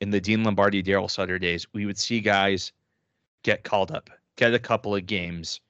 in 0.00 0.10
the 0.10 0.20
Dean 0.20 0.44
Lombardi, 0.44 0.82
Daryl 0.82 1.10
Sutter 1.10 1.38
days, 1.38 1.66
we 1.74 1.86
would 1.86 1.98
see 1.98 2.20
guys 2.20 2.72
get 3.42 3.64
called 3.64 3.92
up, 3.92 4.08
get 4.36 4.54
a 4.54 4.58
couple 4.58 4.96
of 4.96 5.06
games, 5.06 5.60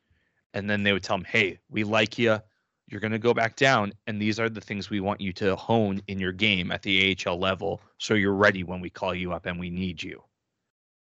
and 0.55 0.71
then 0.71 0.85
they 0.85 0.93
would 0.93 1.03
tell 1.03 1.17
them, 1.17 1.25
"Hey, 1.25 1.59
we 1.69 1.83
like 1.83 2.17
you. 2.17 2.41
You're 2.87 3.01
going 3.01 3.13
to 3.13 3.19
go 3.19 3.35
back 3.35 3.57
down, 3.57 3.93
and 4.07 4.21
these 4.21 4.39
are 4.39 4.49
the 4.49 4.61
things 4.61 4.89
we 4.89 5.01
want 5.01 5.21
you 5.21 5.33
to 5.35 5.57
hone 5.57 6.01
in 6.07 6.19
your 6.19 6.33
game 6.33 6.71
at 6.71 6.83
the 6.83 7.17
AHL 7.27 7.39
level, 7.39 7.81
so 7.99 8.15
you're 8.15 8.35
ready 8.35 8.63
when 8.63 8.81
we 8.81 8.91
call 8.91 9.15
you 9.15 9.33
up 9.33 9.47
and 9.47 9.59
we 9.59 9.71
need 9.71 10.03
you." 10.03 10.23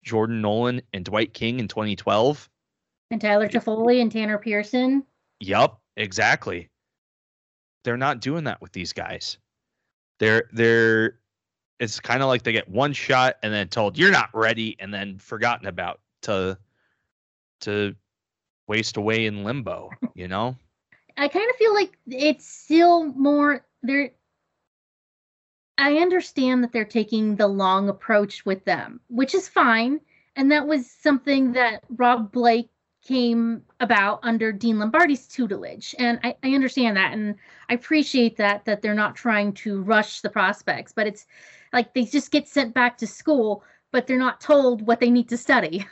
Jordan 0.03 0.41
Nolan 0.41 0.83
and 0.93 1.05
Dwight 1.05 1.35
King 1.35 1.61
in 1.61 1.69
2012, 1.69 2.49
and 3.11 3.21
Tyler 3.21 3.49
Toffoli 3.49 4.01
and 4.01 4.11
Tanner 4.11 4.39
Pearson. 4.39 5.05
Yep, 5.41 5.77
exactly. 5.97 6.71
They're 7.85 7.97
not 7.97 8.21
doing 8.21 8.45
that 8.45 8.61
with 8.61 8.73
these 8.73 8.93
guys. 8.93 9.39
They're 10.19 10.45
they're 10.53 11.19
it's 11.81 11.99
kind 11.99 12.23
of 12.23 12.29
like 12.29 12.45
they 12.45 12.53
get 12.53 12.69
one 12.69 12.93
shot 12.93 13.37
and 13.43 13.53
then 13.53 13.69
told 13.69 13.99
you're 13.99 14.13
not 14.13 14.31
ready 14.33 14.77
and 14.79 14.95
then 14.95 15.19
forgotten 15.19 15.67
about 15.67 16.01
to 16.23 16.57
to 17.63 17.95
waste 18.69 18.97
away 18.97 19.27
in 19.27 19.45
limbo, 19.45 19.91
you 20.15 20.29
know? 20.29 20.57
I 21.17 21.29
kind 21.29 21.51
of 21.51 21.57
feel 21.57 21.75
like 21.75 21.99
it's 22.07 22.47
still 22.47 23.05
more 23.05 23.67
there 23.83 24.13
I 25.83 25.97
understand 25.97 26.63
that 26.63 26.73
they're 26.73 26.85
taking 26.85 27.35
the 27.35 27.49
long 27.49 27.89
approach 27.89 28.47
with 28.47 28.65
them, 28.65 29.01
which 29.09 29.35
is 29.35 29.49
fine. 29.49 30.01
And 30.37 30.51
that 30.53 30.67
was 30.67 30.89
something 30.89 31.53
that 31.53 31.83
Rob 31.97 32.31
Blake 32.31 32.71
came 33.05 33.63
about 33.81 34.21
under 34.23 34.53
Dean 34.53 34.79
Lombardi's 34.79 35.27
tutelage. 35.27 35.95
And 35.99 36.21
I, 36.23 36.37
I 36.45 36.55
understand 36.55 36.97
that. 36.97 37.13
And 37.13 37.35
I 37.69 37.75
appreciate 37.75 38.37
that, 38.37 38.65
that 38.65 38.81
they're 38.81 38.95
not 38.95 39.17
trying 39.17 39.53
to 39.55 39.83
rush 39.83 40.21
the 40.21 40.31
prospects, 40.31 40.93
but 40.93 41.09
it's 41.09 41.27
like 41.73 41.93
they 41.93 42.05
just 42.05 42.31
get 42.31 42.47
sent 42.47 42.73
back 42.75 42.97
to 42.99 43.07
school, 43.07 43.65
but 43.91 44.07
they're 44.07 44.17
not 44.19 44.41
told 44.41 44.87
what 44.87 45.01
they 45.01 45.11
need 45.11 45.29
to 45.31 45.37
study. 45.37 45.85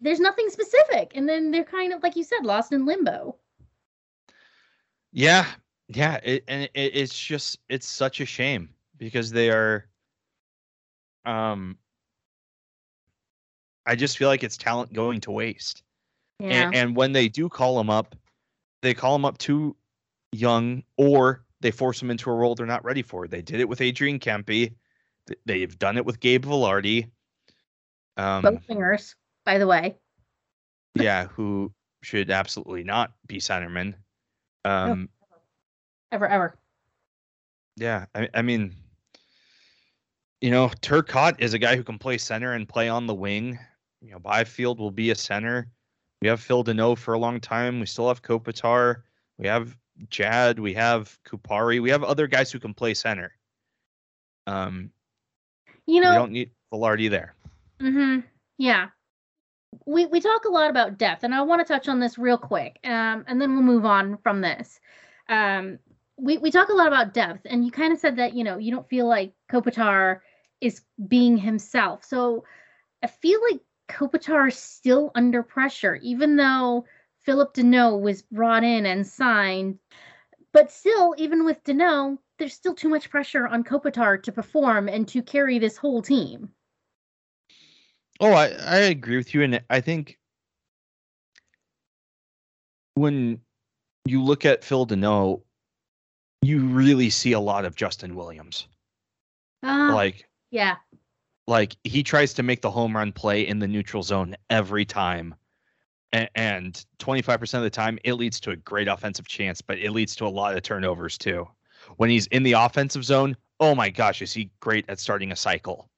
there's 0.00 0.20
nothing 0.20 0.50
specific 0.50 1.12
and 1.14 1.26
then 1.28 1.50
they're 1.50 1.64
kind 1.64 1.92
of 1.92 2.02
like 2.02 2.16
you 2.16 2.22
said 2.24 2.44
lost 2.44 2.72
in 2.72 2.84
limbo 2.84 3.34
yeah 5.12 5.46
yeah 5.88 6.18
it, 6.22 6.44
and 6.46 6.64
it, 6.64 6.70
it's 6.74 7.18
just 7.18 7.58
it's 7.68 7.88
such 7.88 8.20
a 8.20 8.26
shame 8.26 8.68
because 8.98 9.30
they 9.30 9.50
are 9.50 9.86
um 11.24 11.76
i 13.86 13.94
just 13.94 14.18
feel 14.18 14.28
like 14.28 14.42
it's 14.42 14.56
talent 14.56 14.92
going 14.92 15.20
to 15.20 15.30
waste 15.30 15.82
yeah. 16.40 16.66
and, 16.66 16.74
and 16.74 16.96
when 16.96 17.12
they 17.12 17.28
do 17.28 17.48
call 17.48 17.76
them 17.76 17.90
up 17.90 18.14
they 18.82 18.94
call 18.94 19.12
them 19.14 19.24
up 19.24 19.38
too 19.38 19.74
young 20.32 20.82
or 20.96 21.44
they 21.60 21.70
force 21.70 21.98
them 22.00 22.10
into 22.10 22.30
a 22.30 22.34
role 22.34 22.54
they're 22.54 22.66
not 22.66 22.84
ready 22.84 23.02
for 23.02 23.26
they 23.26 23.42
did 23.42 23.60
it 23.60 23.68
with 23.68 23.80
adrian 23.80 24.18
kempe 24.18 24.74
they've 25.46 25.78
done 25.78 25.96
it 25.96 26.04
with 26.04 26.20
gabe 26.20 26.44
vilardi 26.44 27.08
um, 28.16 28.42
both 28.42 28.64
singers 28.66 29.16
by 29.44 29.58
the 29.58 29.66
way. 29.66 29.96
yeah, 30.94 31.26
who 31.26 31.72
should 32.02 32.30
absolutely 32.30 32.84
not 32.84 33.12
be 33.26 33.38
centerman. 33.38 33.94
Um, 34.64 35.08
no, 35.30 35.38
ever, 36.12 36.26
ever. 36.26 36.58
Yeah, 37.76 38.06
I, 38.14 38.28
I 38.34 38.42
mean, 38.42 38.74
you 40.44 40.50
know, 40.50 40.68
Turcotte 40.82 41.40
is 41.40 41.54
a 41.54 41.58
guy 41.58 41.74
who 41.74 41.82
can 41.82 41.98
play 41.98 42.18
center 42.18 42.52
and 42.52 42.68
play 42.68 42.90
on 42.90 43.06
the 43.06 43.14
wing. 43.14 43.58
You 44.02 44.10
know, 44.10 44.18
Byfield 44.18 44.78
will 44.78 44.90
be 44.90 45.08
a 45.10 45.14
center. 45.14 45.68
We 46.20 46.28
have 46.28 46.38
Phil 46.38 46.62
Danault 46.62 46.98
for 46.98 47.14
a 47.14 47.18
long 47.18 47.40
time. 47.40 47.80
We 47.80 47.86
still 47.86 48.08
have 48.08 48.20
Kopitar. 48.20 49.04
We 49.38 49.46
have 49.46 49.74
Jad. 50.10 50.58
We 50.58 50.74
have 50.74 51.18
Kupari. 51.26 51.80
We 51.80 51.88
have 51.88 52.04
other 52.04 52.26
guys 52.26 52.52
who 52.52 52.58
can 52.60 52.74
play 52.74 52.92
center. 52.92 53.32
Um, 54.46 54.90
you 55.86 56.02
know, 56.02 56.10
we 56.10 56.16
don't 56.16 56.32
need 56.32 56.50
Vilardi 56.70 57.08
there. 57.08 57.34
Mm-hmm. 57.80 58.20
Yeah 58.58 58.88
we, 59.86 60.06
we 60.06 60.20
talk 60.20 60.44
a 60.44 60.50
lot 60.50 60.70
about 60.70 60.98
depth, 60.98 61.24
and 61.24 61.34
I 61.34 61.42
want 61.42 61.66
to 61.66 61.72
touch 61.72 61.88
on 61.88 61.98
this 61.98 62.16
real 62.18 62.38
quick, 62.38 62.78
um, 62.84 63.24
and 63.26 63.40
then 63.40 63.54
we'll 63.54 63.62
move 63.64 63.84
on 63.84 64.18
from 64.18 64.40
this. 64.40 64.78
Um, 65.28 65.78
we, 66.16 66.38
we 66.38 66.50
talk 66.50 66.68
a 66.68 66.74
lot 66.74 66.86
about 66.86 67.12
depth, 67.12 67.40
and 67.44 67.64
you 67.64 67.70
kind 67.70 67.92
of 67.92 67.98
said 67.98 68.16
that, 68.16 68.34
you 68.34 68.44
know, 68.44 68.58
you 68.58 68.70
don't 68.70 68.88
feel 68.88 69.08
like 69.08 69.32
Kopitar 69.50 70.20
is 70.64 70.80
being 71.08 71.36
himself. 71.36 72.04
So 72.04 72.44
I 73.02 73.06
feel 73.06 73.40
like 73.50 73.60
Kopitar 73.88 74.48
is 74.48 74.58
still 74.58 75.12
under 75.14 75.42
pressure, 75.42 75.96
even 75.96 76.36
though 76.36 76.86
Phillip 77.22 77.54
Danault 77.54 78.00
was 78.00 78.22
brought 78.22 78.64
in 78.64 78.86
and 78.86 79.06
signed. 79.06 79.78
But 80.52 80.70
still, 80.72 81.14
even 81.18 81.44
with 81.44 81.62
Danault, 81.64 82.18
there's 82.38 82.54
still 82.54 82.74
too 82.74 82.88
much 82.88 83.10
pressure 83.10 83.46
on 83.46 83.62
Kopitar 83.62 84.22
to 84.22 84.32
perform 84.32 84.88
and 84.88 85.06
to 85.08 85.22
carry 85.22 85.58
this 85.58 85.76
whole 85.76 86.00
team. 86.00 86.48
Oh, 88.20 88.32
I, 88.32 88.46
I 88.46 88.76
agree 88.76 89.16
with 89.16 89.34
you. 89.34 89.42
And 89.42 89.62
I 89.68 89.80
think 89.80 90.18
when 92.94 93.40
you 94.04 94.22
look 94.22 94.44
at 94.44 94.64
Phil 94.64 94.86
Danault, 94.86 95.42
you 96.42 96.60
really 96.66 97.10
see 97.10 97.32
a 97.32 97.40
lot 97.40 97.64
of 97.64 97.74
Justin 97.74 98.14
Williams. 98.14 98.68
Uh, 99.62 99.90
like, 99.92 100.28
yeah. 100.54 100.76
Like 101.46 101.76
he 101.84 102.02
tries 102.02 102.32
to 102.34 102.42
make 102.42 102.62
the 102.62 102.70
home 102.70 102.96
run 102.96 103.12
play 103.12 103.46
in 103.46 103.58
the 103.58 103.68
neutral 103.68 104.02
zone 104.02 104.34
every 104.48 104.84
time. 104.84 105.34
And, 106.12 106.30
and 106.34 106.86
25% 107.00 107.54
of 107.54 107.62
the 107.62 107.70
time, 107.70 107.98
it 108.04 108.14
leads 108.14 108.40
to 108.40 108.50
a 108.52 108.56
great 108.56 108.88
offensive 108.88 109.26
chance, 109.26 109.60
but 109.60 109.78
it 109.78 109.90
leads 109.90 110.14
to 110.16 110.26
a 110.26 110.28
lot 110.28 110.56
of 110.56 110.62
turnovers 110.62 111.18
too. 111.18 111.46
When 111.96 112.08
he's 112.08 112.28
in 112.28 112.44
the 112.44 112.52
offensive 112.52 113.04
zone, 113.04 113.36
oh 113.60 113.74
my 113.74 113.90
gosh, 113.90 114.22
is 114.22 114.32
he 114.32 114.50
great 114.60 114.84
at 114.88 115.00
starting 115.00 115.32
a 115.32 115.36
cycle 115.36 115.90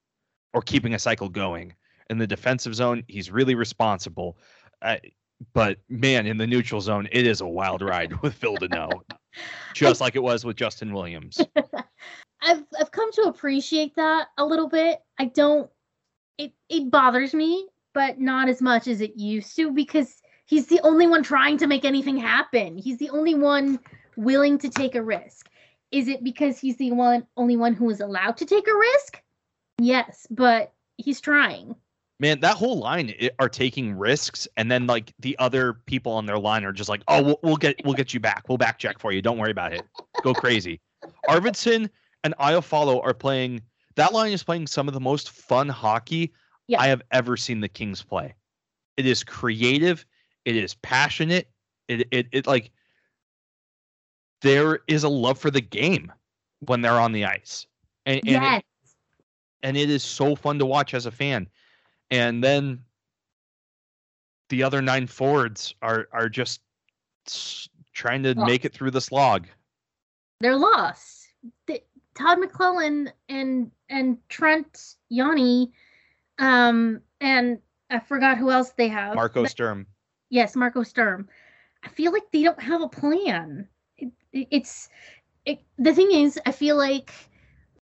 or 0.52 0.62
keeping 0.62 0.94
a 0.94 0.98
cycle 0.98 1.28
going? 1.28 1.74
in 2.10 2.18
the 2.18 2.26
defensive 2.26 2.74
zone, 2.74 3.02
he's 3.08 3.30
really 3.30 3.54
responsible. 3.54 4.38
Uh, 4.82 4.96
but 5.52 5.78
man, 5.88 6.26
in 6.26 6.38
the 6.38 6.46
neutral 6.46 6.80
zone, 6.80 7.08
it 7.12 7.26
is 7.26 7.40
a 7.40 7.46
wild 7.46 7.82
ride 7.82 8.12
with 8.22 8.34
Phil 8.34 8.56
Danault, 8.56 9.02
just 9.74 10.00
like 10.00 10.16
it 10.16 10.22
was 10.22 10.44
with 10.44 10.56
Justin 10.56 10.92
Williams. 10.92 11.40
I've 12.46 12.64
I've 12.78 12.90
come 12.90 13.12
to 13.12 13.22
appreciate 13.22 13.96
that 13.96 14.28
a 14.38 14.44
little 14.44 14.68
bit. 14.68 15.00
I 15.18 15.26
don't. 15.26 15.68
It 16.38 16.52
it 16.68 16.90
bothers 16.90 17.35
me, 17.35 17.68
but 17.92 18.20
not 18.20 18.48
as 18.48 18.62
much 18.62 18.87
as 18.87 19.00
it 19.00 19.16
used 19.16 19.56
to 19.56 19.72
because 19.72 20.22
he's 20.44 20.66
the 20.66 20.80
only 20.82 21.06
one 21.06 21.22
trying 21.22 21.59
to 21.59 21.66
make 21.66 21.85
anything 21.85 22.16
happen. 22.16 22.78
He's 22.78 22.98
the 22.98 23.11
only 23.11 23.35
one 23.35 23.80
willing 24.16 24.59
to 24.59 24.70
take 24.70 24.94
a 24.94 25.02
risk. 25.02 25.48
Is 25.90 26.09
it 26.09 26.22
because 26.22 26.59
he's 26.59 26.76
the 26.76 26.92
one 26.92 27.26
only 27.37 27.56
one 27.56 27.74
who 27.74 27.90
is 27.90 28.00
allowed 28.00 28.37
to 28.38 28.44
take 28.44 28.68
a 28.68 28.76
risk? 28.76 29.20
Yes, 29.78 30.26
but 30.30 30.72
he's 30.96 31.20
trying 31.20 31.74
man, 32.18 32.40
that 32.40 32.56
whole 32.56 32.78
line 32.78 33.12
are 33.38 33.48
taking 33.48 33.96
risks, 33.96 34.48
and 34.56 34.70
then 34.70 34.87
like 34.87 35.12
the 35.18 35.37
other 35.38 35.74
people 35.87 36.12
on 36.12 36.26
their 36.26 36.38
line 36.38 36.64
are 36.64 36.72
just 36.72 36.88
like, 36.88 37.02
"Oh, 37.09 37.22
we'll, 37.22 37.40
we'll 37.42 37.56
get 37.56 37.76
we'll 37.85 37.94
get 37.94 38.14
you 38.14 38.20
back. 38.20 38.48
We'll 38.48 38.59
back 38.59 38.78
check 38.78 38.98
for 38.98 39.12
you. 39.12 39.22
Don't 39.22 39.38
worry 39.38 39.50
about 39.50 39.72
it. 39.72 39.82
Go 40.22 40.32
crazy." 40.32 40.80
Arvidsson 41.28 41.90
and 42.26 42.34
Iafallo 42.38 43.02
are 43.04 43.14
playing. 43.14 43.62
That 43.94 44.12
line 44.12 44.32
is 44.32 44.42
playing 44.42 44.66
some 44.66 44.88
of 44.88 44.94
the 44.94 45.00
most 45.00 45.30
fun 45.30 45.68
hockey 45.68 46.32
yeah. 46.66 46.80
I 46.80 46.88
have 46.88 47.00
ever 47.12 47.36
seen 47.36 47.60
the 47.60 47.68
Kings 47.68 48.02
play. 48.02 48.34
It 48.96 49.06
is 49.06 49.22
creative. 49.22 50.04
It 50.44 50.56
is 50.56 50.74
passionate. 50.74 51.48
It 51.88 52.08
it 52.10 52.26
it 52.32 52.46
like 52.46 52.72
there 54.42 54.80
is 54.88 55.04
a 55.04 55.08
love 55.08 55.38
for 55.38 55.50
the 55.50 55.60
game 55.60 56.12
when 56.60 56.82
they're 56.82 57.00
on 57.00 57.12
the 57.12 57.24
ice. 57.24 57.66
And, 58.04 58.16
and 58.18 58.26
yes. 58.26 58.58
it, 58.58 58.64
and 59.62 59.76
it 59.76 59.88
is 59.88 60.02
so 60.02 60.34
fun 60.34 60.58
to 60.58 60.66
watch 60.66 60.92
as 60.94 61.06
a 61.06 61.10
fan. 61.10 61.48
And 62.10 62.42
then 62.42 62.80
the 64.48 64.62
other 64.64 64.82
nine 64.82 65.06
forwards 65.06 65.74
are 65.80 66.08
are 66.12 66.28
just 66.28 66.60
trying 67.92 68.22
to 68.24 68.34
Oh. 68.36 68.44
make 68.44 68.64
it 68.64 68.72
through 68.74 68.90
the 68.90 69.00
slog. 69.00 69.46
they're 70.40 70.56
lost. 70.56 71.28
The, 71.66 71.80
Todd 72.16 72.38
McLellan 72.38 73.11
and 73.29 73.70
and 73.88 74.18
Trent 74.29 74.94
Yawney, 75.12 75.70
um, 76.38 77.00
and 77.20 77.59
I 77.90 78.00
forgot 78.00 78.38
who 78.38 78.50
else 78.50 78.70
they 78.76 78.88
have. 78.88 79.14
Marco 79.14 79.42
But- 79.42 79.50
Sturm. 79.50 79.87
yes, 80.31 80.57
Marco 80.57 80.83
Sturm. 80.83 81.29
I 81.85 81.88
feel 81.88 82.12
like 82.12 82.24
they 82.33 82.42
don't 82.42 82.61
have 82.62 82.81
a 82.83 82.88
plan. 82.88 83.68
It, 83.98 84.11
it- 84.33 84.48
it's 84.50 84.88
it, 85.44 85.61
the 85.79 85.94
thing 85.94 86.11
is, 86.11 86.40
I 86.44 86.50
feel 86.50 86.76
like 86.76 87.12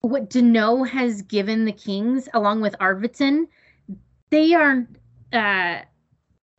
what 0.02 0.30
Danault 0.30 0.88
has 0.90 1.24
given 1.24 1.66
the 1.66 1.72
Kings, 1.72 2.30
along 2.36 2.62
with 2.62 2.76
Arvidsson, 2.80 3.48
they 4.30 4.54
are, 4.54 4.88
uh, 5.34 5.80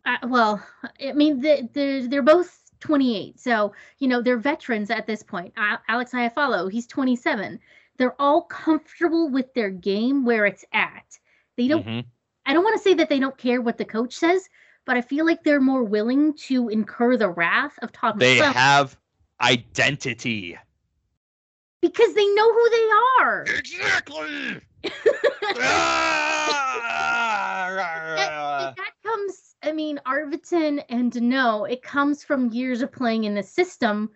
uh, 0.05 0.17
well, 0.27 0.61
I 1.01 1.13
mean, 1.13 1.41
the, 1.41 1.69
the, 1.73 2.09
they're 2.11 2.23
both 2.23 2.68
28, 2.81 3.39
so 3.41 3.73
you 3.99 4.09
know 4.09 4.21
they're 4.23 4.37
veterans 4.39 4.91
at 4.91 5.07
this 5.07 5.23
point. 5.23 5.53
Alex 5.89 6.13
Iafallo, 6.13 6.71
he's 6.71 6.87
27. 6.87 7.59
They're 7.97 8.21
all 8.21 8.43
comfortable 8.43 9.29
with 9.29 9.53
their 9.55 9.71
game 9.71 10.25
where 10.25 10.47
it's 10.47 10.65
at. 10.73 11.19
They 11.57 11.67
don't 11.69 11.85
Mhm. 11.87 12.05
I 12.47 12.53
don't 12.55 12.65
want 12.65 12.77
to 12.77 12.83
say 12.83 12.95
that 12.95 13.09
they 13.09 13.19
don't 13.19 13.37
care 13.37 13.61
what 13.61 13.77
the 13.77 13.85
coach 13.85 14.15
says, 14.15 14.49
but 14.87 14.97
I 14.97 15.01
feel 15.03 15.27
like 15.27 15.43
they're 15.45 15.61
more 15.61 15.83
willing 15.85 16.33
to 16.49 16.69
incur 16.71 17.17
the 17.17 17.29
wrath 17.29 17.79
of 17.83 17.93
Todd 17.93 18.19
They 18.19 18.39
McLellan 18.39 18.53
have 18.55 18.97
identity. 19.41 20.57
because 21.83 22.15
they 22.15 22.27
know 22.35 22.53
who 22.53 22.71
they 22.71 22.89
are. 23.21 23.43
Exactly. 23.43 24.61
That, 28.17 28.75
that 28.77 28.93
comes, 29.05 29.48
I 29.63 29.73
mean, 29.73 30.01
Arvidsson 30.07 30.85
and 30.89 31.21
no, 31.23 31.65
it 31.65 31.83
comes 31.83 32.23
from 32.25 32.53
years 32.53 32.83
of 32.83 32.93
playing 32.93 33.25
in 33.25 33.35
the 33.35 33.43
system 33.43 34.11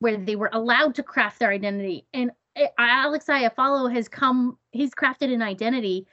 where 0.00 0.16
they 0.16 0.36
were 0.36 0.50
allowed 0.52 0.94
to 0.96 1.02
craft 1.02 1.38
their 1.38 1.50
identity. 1.50 2.06
And 2.12 2.30
eh, 2.56 2.68
Alex 2.78 3.26
Iafallo 3.26 3.92
has 3.92 4.08
come, 4.08 4.58
he's 4.72 4.94
crafted 4.94 5.32
an 5.32 5.42
identity 5.42 6.06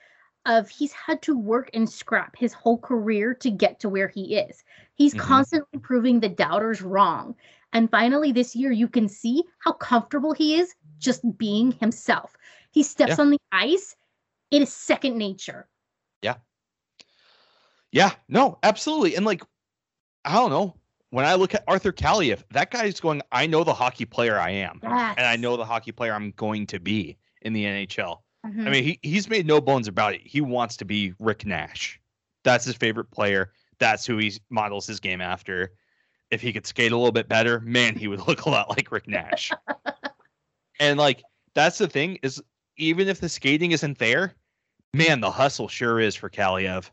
of 0.45 0.69
he's 0.69 0.93
had 0.93 1.21
to 1.23 1.38
work 1.38 1.69
and 1.73 1.88
scrap 1.89 2.36
his 2.38 2.53
whole 2.53 2.77
career 2.79 3.34
to 3.36 3.51
get 3.51 3.79
to 3.81 3.89
where 3.89 4.07
he 4.07 4.38
is. 4.38 4.63
He's 4.95 5.13
Mhm. 5.13 5.19
constantly 5.19 5.79
proving 5.79 6.19
the 6.19 6.29
doubters 6.29 6.81
wrong. 6.81 7.36
And 7.73 7.91
finally, 7.91 8.31
this 8.31 8.55
year, 8.55 8.71
you 8.71 8.88
can 8.88 9.07
see 9.07 9.43
how 9.60 9.73
comfortable 9.73 10.34
he 10.34 10.55
is 10.60 10.75
just 10.97 11.21
being 11.38 11.71
himself. 11.73 12.36
He 12.71 12.84
steps 12.84 13.17
Yeah. 13.17 13.21
on 13.21 13.29
the 13.29 13.39
ice, 13.51 13.95
it 14.49 14.62
is 14.62 14.73
second 14.73 15.17
nature. 15.17 15.69
Yeah, 16.21 16.36
no, 18.27 18.58
absolutely. 18.63 19.15
And 19.15 19.25
like, 19.25 19.43
I 20.25 20.34
don't 20.36 20.49
know. 20.49 20.75
When 21.10 21.25
I 21.25 21.36
look 21.36 21.54
at 21.54 21.65
Arthur 21.67 21.91
Kaliyev, 21.91 22.43
that 22.51 22.71
guy's 22.71 23.01
going, 23.01 23.21
I 23.34 23.45
know 23.45 23.65
the 23.65 23.73
hockey 23.73 24.06
player 24.06 24.39
I 24.39 24.51
am. 24.51 24.80
And 25.17 25.27
I 25.27 25.36
know 25.36 25.58
the 25.58 25.65
hockey 25.65 25.91
player 25.91 26.13
I'm 26.13 26.32
going 26.38 26.65
to 26.67 26.80
be 26.80 27.17
in 27.41 27.51
the 27.51 27.65
NHL. 27.65 28.19
Mhm. 28.45 28.65
I 28.67 28.69
mean, 28.71 28.84
he, 28.84 28.99
he's 29.01 29.30
made 29.30 29.45
no 29.45 29.60
bones 29.60 29.89
about 29.89 30.13
it. 30.13 30.21
He 30.25 30.39
wants 30.39 30.77
to 30.77 30.86
be 30.86 31.13
Rick 31.19 31.45
Nash. 31.45 31.99
That's 32.43 32.63
his 32.63 32.75
favorite 32.75 33.12
player. 33.12 33.51
That's 33.77 34.06
who 34.06 34.17
he 34.19 34.34
models 34.49 34.88
his 34.88 34.99
game 35.01 35.19
after. 35.19 35.73
If 36.30 36.41
he 36.41 36.54
could 36.54 36.65
skate 36.65 36.93
a 36.93 36.97
little 36.97 37.12
bit 37.12 37.27
better, 37.27 37.60
man, 37.60 37.95
he 37.95 38.08
would 38.08 38.19
look 38.27 38.45
a 38.45 38.49
lot 38.49 38.69
like 38.69 38.89
Rick 38.91 39.08
Nash. 39.10 39.51
and 40.80 40.97
like, 40.97 41.23
that's 41.54 41.77
the 41.77 41.88
thing 41.89 42.19
is, 42.23 42.41
even 42.77 43.10
if 43.10 43.19
the 43.19 43.27
skating 43.27 43.73
isn't 43.73 43.97
there, 43.97 44.34
man, 44.93 45.19
the 45.19 45.30
hustle 45.30 45.67
sure 45.67 45.99
is 45.99 46.15
for 46.15 46.30
Kaliyev. 46.30 46.89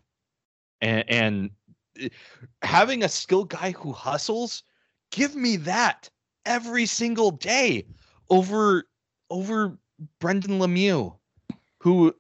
And, 0.81 1.05
and 1.09 1.51
eh, 2.01 2.09
having 2.63 3.03
a 3.03 3.09
skilled 3.09 3.51
guy 3.51 3.73
who 3.73 3.93
hustles, 3.93 4.63
give 5.11 5.35
me 5.35 5.57
that 5.59 6.09
every 6.47 6.87
single 6.87 7.31
day 7.31 7.87
over 8.31 8.85
over 9.31 9.79
Brendan 10.21 10.59
Lemieux, 10.59 11.15
who, 11.79 12.15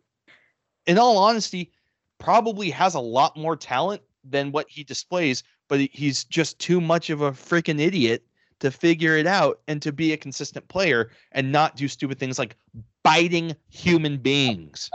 in 0.87 0.99
all 0.99 1.17
honesty, 1.19 1.73
probably 2.19 2.71
has 2.71 2.95
a 2.95 3.01
lot 3.01 3.37
more 3.37 3.57
talent 3.57 4.03
than 4.25 4.53
what 4.53 4.69
he 4.69 4.85
displays, 4.85 5.43
but 5.69 5.81
he's 5.93 6.25
just 6.25 6.59
too 6.59 6.81
much 6.81 7.09
of 7.11 7.23
a 7.23 7.33
freaking 7.33 7.81
idiot 7.81 8.25
to 8.61 8.71
figure 8.71 9.17
it 9.17 9.27
out 9.27 9.61
and 9.69 9.81
to 9.83 9.93
be 9.93 10.13
a 10.13 10.17
consistent 10.17 10.67
player 10.69 11.11
and 11.33 11.53
not 11.53 11.77
do 11.77 11.87
stupid 11.87 12.19
things 12.19 12.39
like 12.39 12.57
biting 13.05 13.55
human 13.69 14.19
beings. 14.19 14.91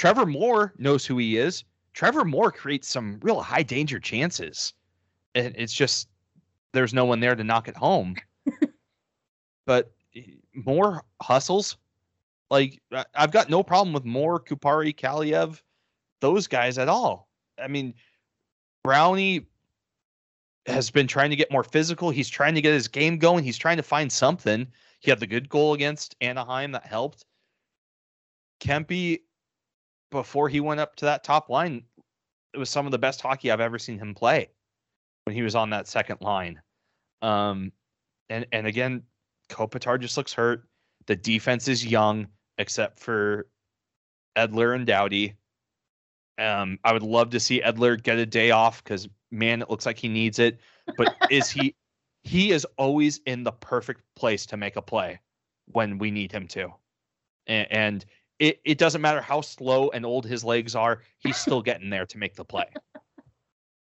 Trevor 0.00 0.24
Moore 0.24 0.72
knows 0.78 1.04
who 1.04 1.18
he 1.18 1.36
is. 1.36 1.62
Trevor 1.92 2.24
Moore 2.24 2.50
creates 2.50 2.88
some 2.88 3.18
real 3.20 3.42
high 3.42 3.62
danger 3.62 4.00
chances. 4.00 4.72
And 5.34 5.54
it's 5.58 5.74
just 5.74 6.08
there's 6.72 6.94
no 6.94 7.04
one 7.04 7.20
there 7.20 7.34
to 7.34 7.44
knock 7.44 7.68
it 7.68 7.76
home. 7.76 8.16
but 9.66 9.92
Moore 10.54 11.02
hustles. 11.20 11.76
Like 12.50 12.80
I've 13.14 13.30
got 13.30 13.50
no 13.50 13.62
problem 13.62 13.92
with 13.92 14.06
Moore, 14.06 14.40
Kupari, 14.40 14.96
Kaliyev, 14.96 15.60
those 16.22 16.46
guys 16.46 16.78
at 16.78 16.88
all. 16.88 17.28
I 17.62 17.68
mean, 17.68 17.92
Brownie 18.82 19.48
has 20.64 20.90
been 20.90 21.08
trying 21.08 21.28
to 21.28 21.36
get 21.36 21.52
more 21.52 21.62
physical. 21.62 22.08
He's 22.08 22.30
trying 22.30 22.54
to 22.54 22.62
get 22.62 22.72
his 22.72 22.88
game 22.88 23.18
going. 23.18 23.44
He's 23.44 23.58
trying 23.58 23.76
to 23.76 23.82
find 23.82 24.10
something. 24.10 24.66
He 25.00 25.10
had 25.10 25.20
the 25.20 25.26
good 25.26 25.50
goal 25.50 25.74
against 25.74 26.16
Anaheim 26.22 26.72
that 26.72 26.86
helped. 26.86 27.26
Kempy, 28.60 29.20
before 30.10 30.48
he 30.48 30.60
went 30.60 30.80
up 30.80 30.96
to 30.96 31.04
that 31.06 31.24
top 31.24 31.48
line, 31.48 31.84
it 32.52 32.58
was 32.58 32.70
some 32.70 32.86
of 32.86 32.92
the 32.92 32.98
best 32.98 33.20
hockey 33.20 33.50
I've 33.50 33.60
ever 33.60 33.78
seen 33.78 33.98
him 33.98 34.14
play 34.14 34.50
when 35.24 35.34
he 35.34 35.42
was 35.42 35.54
on 35.54 35.70
that 35.70 35.88
second 35.88 36.20
line. 36.20 36.60
Um, 37.22 37.72
and 38.28 38.46
and 38.52 38.66
again, 38.66 39.02
Kopitar 39.48 40.00
just 40.00 40.16
looks 40.16 40.32
hurt. 40.32 40.64
The 41.06 41.16
defense 41.16 41.68
is 41.68 41.84
young, 41.84 42.28
except 42.58 42.98
for 42.98 43.48
Edler 44.36 44.74
and 44.74 44.86
Doughty. 44.86 45.34
Um, 46.38 46.78
I 46.84 46.92
would 46.92 47.02
love 47.02 47.30
to 47.30 47.40
see 47.40 47.60
Edler 47.60 48.02
get 48.02 48.18
a 48.18 48.26
day 48.26 48.50
off 48.50 48.82
because 48.82 49.08
man, 49.30 49.62
it 49.62 49.70
looks 49.70 49.86
like 49.86 49.98
he 49.98 50.08
needs 50.08 50.38
it. 50.38 50.60
But 50.96 51.14
is 51.30 51.50
he? 51.50 51.74
He 52.22 52.52
is 52.52 52.66
always 52.76 53.18
in 53.24 53.44
the 53.44 53.52
perfect 53.52 54.02
place 54.14 54.44
to 54.44 54.58
make 54.58 54.76
a 54.76 54.82
play 54.82 55.20
when 55.72 55.96
we 55.96 56.10
need 56.10 56.30
him 56.30 56.46
to, 56.48 56.68
and, 57.46 57.72
and 57.72 58.06
it, 58.40 58.60
it 58.64 58.78
doesn't 58.78 59.02
matter 59.02 59.20
how 59.20 59.42
slow 59.42 59.90
and 59.90 60.04
old 60.04 60.24
his 60.24 60.42
legs 60.42 60.74
are, 60.74 61.02
he's 61.18 61.36
still 61.36 61.62
getting 61.62 61.90
there 61.90 62.06
to 62.06 62.18
make 62.18 62.34
the 62.34 62.44
play. 62.44 62.66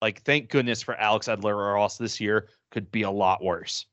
Like, 0.02 0.22
thank 0.24 0.50
goodness 0.50 0.82
for 0.82 0.96
Alex 0.96 1.30
Edler, 1.30 1.56
or 1.56 1.78
else 1.78 1.98
this 1.98 2.20
year 2.20 2.50
could 2.72 2.92
be 2.92 3.04
a 3.04 3.10
lot 3.10 3.42
worse. 3.42 3.86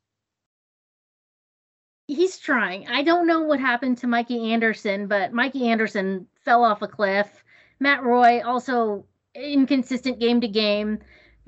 He's 2.08 2.36
trying. 2.36 2.88
I 2.88 3.04
don't 3.04 3.28
know 3.28 3.42
what 3.42 3.60
happened 3.60 3.96
to 3.98 4.08
Mikey 4.08 4.52
Anderson, 4.52 5.06
but 5.06 5.32
Mikey 5.32 5.68
Anderson 5.68 6.26
fell 6.44 6.64
off 6.64 6.82
a 6.82 6.88
cliff. 6.88 7.44
Matt 7.78 8.02
Roy 8.02 8.42
also 8.44 9.06
inconsistent 9.36 10.18
game 10.18 10.40
to 10.40 10.48
game. 10.48 10.98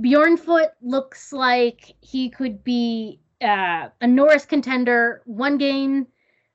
Bjornfot 0.01 0.69
looks 0.81 1.33
like 1.33 1.97
he 2.01 2.31
could 2.31 2.63
be 2.63 3.19
uh, 3.41 3.89
a 4.01 4.07
Norris 4.07 4.45
contender 4.45 5.23
one 5.25 5.59
game, 5.59 6.07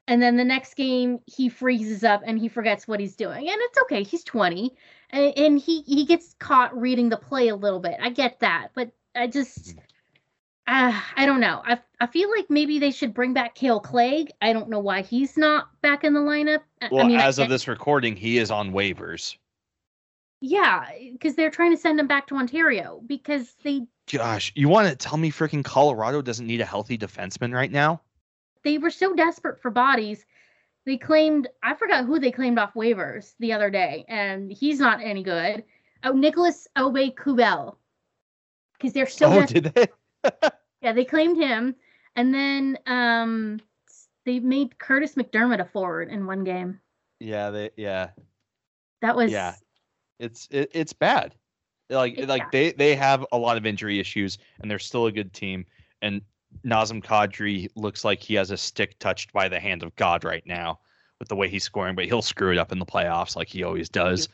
and 0.08 0.22
then 0.22 0.38
the 0.38 0.43
next 0.46 0.76
game 0.76 1.20
he 1.26 1.50
freezes 1.50 2.04
up 2.04 2.22
and 2.26 2.39
he 2.39 2.48
forgets 2.48 2.88
what 2.88 3.00
he's 3.00 3.15
doing. 3.15 3.50
And 3.50 3.58
it's 3.60 3.78
okay. 3.84 4.04
He's 4.04 4.24
20, 4.24 4.74
and, 5.10 5.38
and 5.38 5.60
he 5.60 5.82
he 5.82 6.06
gets 6.06 6.36
caught 6.39 6.78
reading 6.80 7.10
the 7.10 7.17
play 7.17 7.50
a 7.50 7.56
little 7.56 7.80
bit. 7.80 7.98
I 8.02 8.10
get 8.10 8.39
that, 8.39 8.70
but 8.74 8.91
I 9.15 9.28
just. 9.28 9.76
Uh, 10.70 11.00
I 11.15 11.26
don't 11.26 11.39
know. 11.39 11.62
I 11.65 11.80
I 12.02 12.08
feel 12.08 12.30
like 12.30 12.50
maybe 12.50 12.78
they 12.80 12.91
should 12.91 13.13
bring 13.13 13.34
back 13.34 13.56
Kale 13.56 13.80
Clague. 13.80 14.32
I 14.41 14.52
don't 14.52 14.70
know 14.70 14.80
why 14.80 15.02
he's 15.02 15.38
not 15.38 15.70
back 15.82 16.04
in 16.04 16.13
the 16.13 16.20
lineup. 16.20 16.62
Well, 16.91 17.06
I 17.06 17.08
mean, 17.08 17.20
I 17.20 17.26
as 17.26 17.39
of 17.39 17.48
this 17.48 17.67
recording, 17.70 18.17
he 18.17 18.38
is 18.38 18.52
on 18.52 18.72
waivers. 18.72 19.38
yeah, 20.41 20.89
because 21.13 21.36
they're 21.36 21.50
trying 21.50 21.72
to 21.72 21.78
send 21.78 22.00
him 22.00 22.08
back 22.08 22.28
to 22.28 22.36
Ontario 22.36 23.02
because 23.06 23.56
they 23.63 23.88
Gosh, 24.12 24.54
you 24.56 24.70
want 24.70 24.88
to 24.88 24.96
tell 24.96 25.17
me 25.17 25.32
freaking 25.32 25.65
Colorado 25.65 26.22
doesn't 26.22 26.48
need 26.48 26.62
a 26.62 26.65
healthy 26.65 26.98
defenseman 26.98 27.54
right 27.54 27.72
now? 27.72 28.02
They 28.63 28.78
were 28.78 28.89
so 28.89 29.13
desperate 29.15 29.62
for 29.62 29.72
bodies. 29.72 30.26
They 30.86 30.98
claimed 30.98 31.48
I 31.63 31.76
forgot 31.76 32.06
who 32.06 32.20
they 32.20 32.32
claimed 32.32 32.60
off 32.60 32.74
waivers 32.74 33.34
the 33.39 33.54
other 33.54 33.70
day, 33.70 34.06
and 34.08 34.52
he's 34.52 34.80
not 34.80 35.02
any 35.02 35.24
good. 35.24 35.63
Oh, 36.04 36.12
Nicholas 36.12 36.67
Obey 36.78 37.12
Kubel, 37.12 37.78
because 38.74 38.93
they're 38.93 39.08
so 39.08 39.28
oh, 39.28 39.39
desperate. 39.41 39.63
did 39.63 39.74
they? 39.74 39.88
Yeah, 40.82 40.93
they 40.93 41.06
claimed 41.06 41.38
him, 41.38 41.76
and 42.15 42.32
then 42.32 42.78
um, 42.86 43.60
they 44.26 44.39
made 44.39 44.78
Kurtis 44.78 45.15
MacDermid 45.15 45.60
a 45.60 45.65
forward 45.65 46.10
in 46.10 46.28
one 46.28 46.43
game. 46.43 46.80
Yeah, 47.20 47.50
they. 47.50 47.72
Yeah, 47.76 48.12
That 49.02 49.15
was 49.15 49.32
Yeah. 49.32 49.56
it's 50.20 50.48
it, 50.52 50.70
it's 50.74 50.93
bad. 50.93 51.34
Like 51.89 52.20
like 52.28 52.52
they 52.52 52.74
they 52.74 52.96
have 52.96 53.26
a 53.32 53.38
lot 53.38 53.58
of 53.58 53.65
injury 53.65 54.00
issues, 54.00 54.38
and 54.60 54.70
they're 54.70 54.78
still 54.78 55.08
a 55.08 55.12
good 55.12 55.34
team. 55.34 55.65
And 56.02 56.22
Nazem 56.66 57.04
Kadri 57.04 57.70
looks 57.76 58.04
like 58.04 58.22
he 58.22 58.36
has 58.36 58.52
a 58.52 58.58
stick 58.58 58.98
touched 59.00 59.32
by 59.34 59.48
the 59.48 59.60
hand 59.60 59.84
of 59.84 59.96
God 59.96 60.24
right 60.24 60.46
now 60.46 60.80
with 61.20 61.30
the 61.30 61.36
way 61.36 61.50
he's 61.50 61.64
scoring, 61.64 61.96
but 61.96 62.06
he'll 62.06 62.22
screw 62.22 62.52
it 62.52 62.58
up 62.58 62.72
in 62.72 62.80
the 62.80 62.86
playoffs 62.86 63.36
like 63.36 63.48
he 63.48 63.64
always 63.64 63.90
does. 63.90 64.30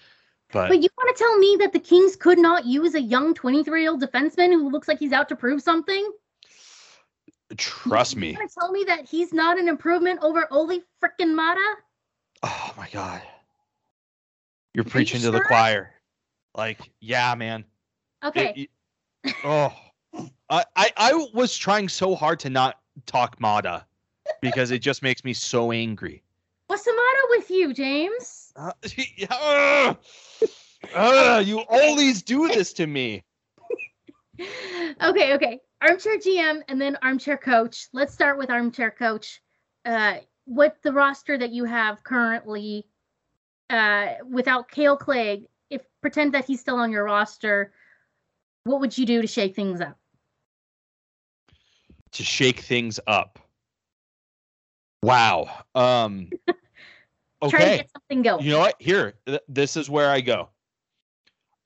But, 0.52 0.70
But 0.70 0.82
you 0.82 0.90
want 0.98 1.16
to 1.16 1.24
tell 1.24 1.38
me 1.38 1.58
that 1.62 1.74
the 1.74 1.80
Kings 1.80 2.16
could 2.16 2.38
not 2.38 2.66
use 2.66 2.96
a 2.96 3.02
young 3.02 3.34
23 3.34 3.82
year 3.82 3.92
old 3.92 4.02
defenseman 4.02 4.52
who 4.52 4.70
looks 4.70 4.88
like 4.88 5.00
he's 5.00 5.14
out 5.14 5.30
to 5.30 5.36
prove 5.36 5.62
something? 5.62 6.12
trust 7.58 8.16
You 8.16 8.22
me. 8.22 8.34
want 8.34 8.50
to 8.50 8.60
tell 8.60 8.72
me 8.72 8.84
that 8.88 9.08
he's 9.08 9.32
not 9.34 9.60
an 9.60 9.68
improvement 9.68 10.20
over 10.24 10.48
Olli 10.52 10.84
frickin' 11.02 11.34
Maatta? 11.36 11.76
Oh 12.42 12.74
my 12.78 12.90
god. 12.92 13.22
You're 14.74 14.86
you 14.86 14.92
preaching 14.92 15.22
to 15.22 15.32
the 15.32 15.42
choir. 15.42 15.92
Like, 16.56 16.80
yeah, 17.00 17.36
man. 17.36 17.62
It- 17.62 18.28
Okay. 18.28 18.70
it- 19.24 19.34
oh. 19.44 19.74
I, 20.54 20.66
I 20.76 20.92
I 20.98 21.28
was 21.34 21.58
trying 21.58 21.90
so 21.90 22.14
hard 22.14 22.40
to 22.42 22.50
not 22.50 22.78
talk 23.08 23.40
Maatta 23.40 23.86
because 24.40 24.70
it 24.70 24.80
just 24.80 25.02
makes 25.02 25.24
me 25.24 25.34
so 25.34 25.72
angry. 25.72 26.22
What's 26.68 26.84
the 26.84 26.92
matter 26.92 27.28
with 27.30 27.50
you, 27.50 27.74
James? 27.74 28.54
Uh, 28.56 28.72
Ugh. 29.32 29.98
Ugh, 30.94 31.46
you 31.48 31.60
always 31.70 32.22
do 32.22 32.48
this 32.50 32.72
to 32.74 32.86
me. 32.86 33.24
okay, 35.02 35.34
okay. 35.34 35.60
Armchair 35.82 36.20
GM 36.20 36.62
and 36.68 36.80
then 36.80 36.98
armchair 37.02 37.38
coach. 37.38 37.88
Let's 37.92 38.14
start 38.14 38.38
with 38.38 38.52
armchair 38.52 38.92
coach. 38.92 39.42
Uh, 39.86 40.18
what 40.46 40.78
the 40.84 40.94
roster 40.94 41.36
that 41.36 41.52
you 41.52 41.66
have 41.66 42.04
currently, 42.04 42.86
uh, 43.72 44.08
without 44.30 44.70
Kale 44.70 44.98
Clague, 44.98 45.48
if 45.72 45.82
pretend 46.02 46.36
that 46.36 46.46
he's 46.46 46.60
still 46.60 46.76
on 46.76 46.92
your 46.92 47.06
roster, 47.06 47.74
what 48.66 48.82
would 48.82 48.96
you 48.96 49.08
do 49.08 49.22
to 49.22 49.28
shake 49.28 49.56
things 49.56 49.82
up? 49.82 49.98
To 52.14 52.24
shake 52.24 52.60
things 52.60 53.00
up. 53.08 53.40
Wow. 55.02 55.50
Um 55.76 56.30
Try 57.50 57.60
to 57.60 57.66
okay. 57.66 57.78
get 57.78 57.92
something 57.92 58.22
going. 58.22 58.46
You 58.46 58.52
know 58.52 58.60
what? 58.60 58.76
Here, 58.80 59.16
th- 59.26 59.42
this 59.48 59.76
is 59.76 59.90
where 59.90 60.10
I 60.10 60.22
go. 60.22 60.50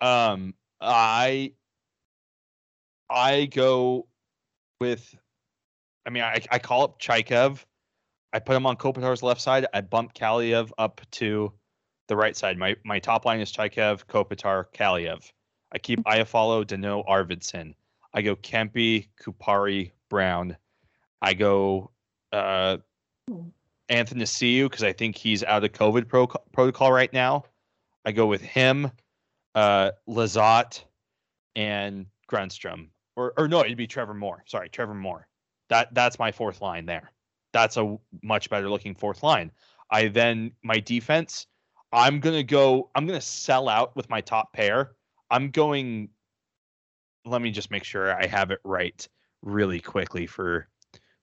Um, 0.02 0.54
I 0.82 1.54
I 3.10 3.46
go 3.46 4.08
with. 4.80 5.16
I 6.06 6.10
mean, 6.10 6.24
I, 6.24 6.42
I 6.52 6.60
call 6.60 6.84
up 6.84 7.02
Tkachev. 7.02 7.64
I 8.32 8.40
put 8.40 8.56
him 8.56 8.66
on 8.66 8.78
Kopitar's 8.78 9.22
left 9.22 9.42
side. 9.42 9.66
I 9.74 9.82
bump 9.82 10.14
Kaliyev 10.14 10.72
up 10.78 11.02
to 11.12 11.52
the 12.08 12.16
right 12.16 12.36
side. 12.36 12.58
My 12.58 12.76
my 12.84 13.00
top 13.00 13.26
line 13.26 13.40
is 13.40 13.52
Tkachev, 13.52 14.06
Kopitar, 14.06 14.66
Kaliyev. 14.74 15.32
I 15.72 15.78
keep 15.78 16.00
Iafallo, 16.06 16.66
Danault, 16.66 17.06
Arvidsson. 17.08 17.76
I 18.14 18.22
go 18.22 18.36
Kempe, 18.38 19.10
Kupari, 19.22 19.92
Brown. 20.10 20.58
I 21.22 21.34
go 21.34 21.91
uh, 22.32 22.78
Athanasiou 23.89 24.65
because 24.65 24.84
I 24.84 24.93
think 24.93 25.15
he's 25.15 25.43
out 25.43 25.63
of 25.63 25.72
COVID 25.72 26.08
pro- 26.08 26.28
protocol 26.52 26.91
right 26.91 27.12
now. 27.12 27.46
I 28.06 28.12
go 28.12 28.26
with 28.26 28.41
him, 28.41 28.91
uh, 29.56 29.91
Lizotte, 30.08 30.84
and 31.56 32.06
Grundstrom. 32.30 32.89
Or, 33.15 33.34
or 33.38 33.48
no, 33.48 33.62
it'd 33.62 33.78
be 33.78 33.88
Trevor 33.88 34.13
Moore. 34.13 34.43
Sorry, 34.46 34.70
Trevor 34.70 34.93
Moore. 34.93 35.28
That 35.70 35.93
that's 35.93 36.20
my 36.20 36.32
fourth 36.32 36.62
line 36.62 36.86
there. 36.86 37.12
That's 37.52 37.78
a 37.78 37.98
much 38.24 38.50
better 38.50 38.70
looking 38.70 38.96
fourth 38.96 39.24
line. 39.24 39.52
I 39.89 40.08
then 40.08 40.52
my 40.63 40.80
defense. 40.80 41.48
I'm 41.91 42.20
gonna 42.20 42.43
go. 42.43 42.89
I'm 42.96 43.06
gonna 43.06 43.20
sell 43.20 43.67
out 43.67 43.96
with 43.96 44.10
my 44.10 44.22
top 44.22 44.54
pair. 44.54 44.91
I'm 45.32 45.50
going. 45.50 46.10
Let 47.26 47.41
me 47.41 47.52
just 47.52 47.72
make 47.72 47.84
sure 47.84 48.15
I 48.15 48.28
have 48.28 48.52
it 48.52 48.60
right 48.63 49.08
really 49.41 49.80
quickly 49.80 50.26
for 50.26 50.67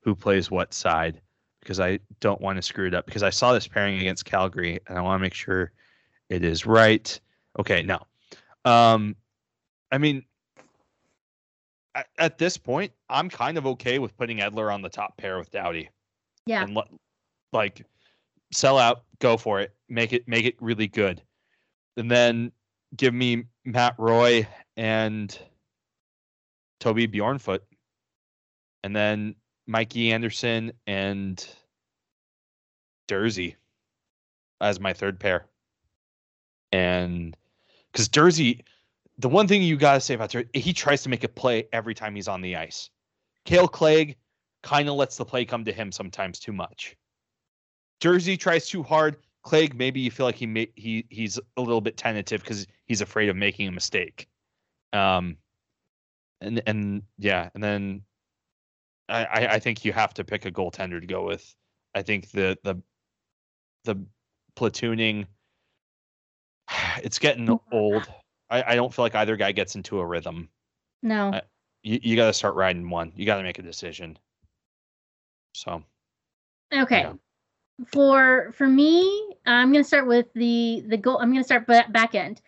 who 0.01 0.15
plays 0.15 0.51
what 0.51 0.73
side 0.75 1.21
because 1.61 1.81
I 1.81 1.99
don't 2.21 2.41
want 2.41 2.57
to 2.57 2.63
screw 2.63 2.87
it 2.87 2.95
up 2.95 3.07
because 3.07 3.23
I 3.23 3.31
saw 3.31 3.53
this 3.53 3.67
pairing 3.67 3.99
against 3.99 4.25
Calgary 4.25 4.81
and 4.87 4.99
I 4.99 5.01
want 5.01 5.19
to 5.19 5.23
make 5.23 5.35
sure 5.35 5.73
it 6.29 6.45
is 6.45 6.67
right. 6.67 7.19
Okay, 7.59 7.83
now, 7.83 8.07
Um 8.65 9.17
I 9.91 9.99
mean 9.99 10.25
at, 11.95 12.07
at 12.19 12.39
this 12.39 12.57
point, 12.57 12.93
I'm 13.09 13.29
kind 13.29 13.57
of 13.57 13.67
okay 13.67 13.99
with 13.99 14.17
putting 14.17 14.39
Edler 14.39 14.73
on 14.73 14.83
the 14.83 14.89
top 14.89 15.17
pair 15.17 15.39
with 15.39 15.51
Doughty 15.51 15.89
yeah. 16.47 16.63
and 16.63 16.75
let 16.75 16.89
like 17.53 17.85
sell 18.53 18.79
out, 18.79 19.05
go 19.21 19.37
for 19.37 19.61
it, 19.61 19.75
make 19.89 20.13
it 20.13 20.27
make 20.29 20.45
it 20.45 20.57
really 20.61 20.89
good. 20.89 21.23
And 21.97 22.11
then 22.11 22.53
give 22.97 23.15
me 23.15 23.45
Matt 23.65 23.95
Roy 23.99 24.47
and 24.77 25.37
Toby 26.81 27.07
Bjornfot. 27.07 27.61
And 28.85 28.95
then 28.95 29.35
Mikey 29.67 30.13
Anderson 30.13 30.71
and 30.87 31.45
Durzi 33.09 33.57
as 34.61 34.79
my 34.79 34.93
third 34.93 35.19
pair. 35.19 35.47
And 36.71 37.35
because 37.91 38.11
Durzi, 38.11 38.61
the 39.17 39.29
one 39.31 39.49
thing 39.49 39.63
you 39.63 39.79
gotta 39.79 40.01
say 40.01 40.13
about 40.13 40.33
Durzi, 40.33 40.55
he 40.55 40.75
tries 40.75 41.03
to 41.03 41.09
make 41.09 41.25
a 41.25 41.29
play 41.29 41.67
every 41.73 41.95
time 41.95 42.15
he's 42.15 42.29
on 42.29 42.43
the 42.43 42.57
ice. 42.57 42.91
Kale 43.47 43.69
Clague 43.69 44.17
kind 44.63 44.87
of 44.87 44.97
lets 44.97 45.17
the 45.17 45.25
play 45.25 45.47
come 45.47 45.65
to 45.65 45.73
him 45.73 45.91
sometimes 45.91 46.39
too 46.39 46.53
much. 46.53 46.95
Durzi 48.03 48.39
tries 48.39 48.69
too 48.69 48.83
hard. 48.83 49.17
Clague, 49.45 49.75
maybe 49.75 50.01
you 50.01 50.11
feel 50.11 50.27
like 50.27 50.37
he 50.37 50.47
may, 50.47 50.69
he 50.75 51.07
he's 51.09 51.39
a 51.57 51.61
little 51.63 51.81
bit 51.81 51.97
tentative 51.97 52.43
because 52.43 52.67
he's 52.85 53.01
afraid 53.01 53.31
of 53.31 53.37
making 53.37 53.67
a 53.67 53.73
mistake. 53.73 54.29
Um, 54.93 55.39
and 56.43 56.63
and 56.67 57.03
yeah, 57.17 57.49
and 57.55 57.65
then 57.65 58.03
I, 59.09 59.47
I 59.53 59.59
think 59.59 59.85
you 59.85 59.93
have 59.93 60.15
to 60.15 60.25
pick 60.25 60.47
a 60.47 60.51
goaltender 60.51 61.01
to 61.01 61.07
go 61.07 61.25
with. 61.25 61.55
I 61.95 62.03
think 62.03 62.31
the 62.31 62.59
the 62.65 62.81
the 63.85 63.97
platooning 64.57 65.27
it's 67.03 67.19
getting 67.19 67.59
old. 67.73 68.09
I, 68.51 68.63
I 68.73 68.75
don't 68.77 68.93
feel 68.93 69.05
like 69.05 69.15
either 69.15 69.37
guy 69.37 69.53
gets 69.53 69.75
into 69.75 69.99
a 70.01 70.07
rhythm. 70.07 70.49
No. 71.03 71.33
I- 71.35 71.43
You 71.83 72.01
you 72.03 72.17
got 72.17 72.27
to 72.29 72.33
start 72.33 72.55
riding 72.55 72.89
one. 72.89 73.13
You 73.15 73.27
got 73.27 73.37
to 73.37 73.43
make 73.43 73.59
a 73.59 73.63
decision. 73.63 74.19
So 75.55 75.83
Okay. 76.73 77.01
Yeah. 77.03 77.13
For 77.89 78.53
for 78.57 78.67
me, 78.69 79.35
I'm 79.47 79.73
gonna 79.73 79.85
start 79.85 80.07
with 80.07 80.27
the 80.35 80.85
the 80.87 80.97
goal. 80.97 81.19
I'm 81.19 81.31
gonna 81.33 81.45
start 81.45 81.67
ba- 81.67 81.87
back 81.91 82.15
end. 82.15 82.41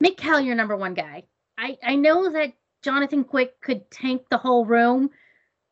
Make 0.00 0.16
Cal 0.16 0.40
your 0.40 0.54
number 0.54 0.76
one 0.76 0.94
guy. 0.94 1.24
I 1.58 1.76
I 1.82 1.96
know 1.96 2.30
that 2.32 2.52
Jonathan 2.82 3.24
Quick 3.24 3.60
could 3.60 3.90
tank 3.90 4.22
the 4.30 4.38
whole 4.38 4.64
room, 4.64 5.10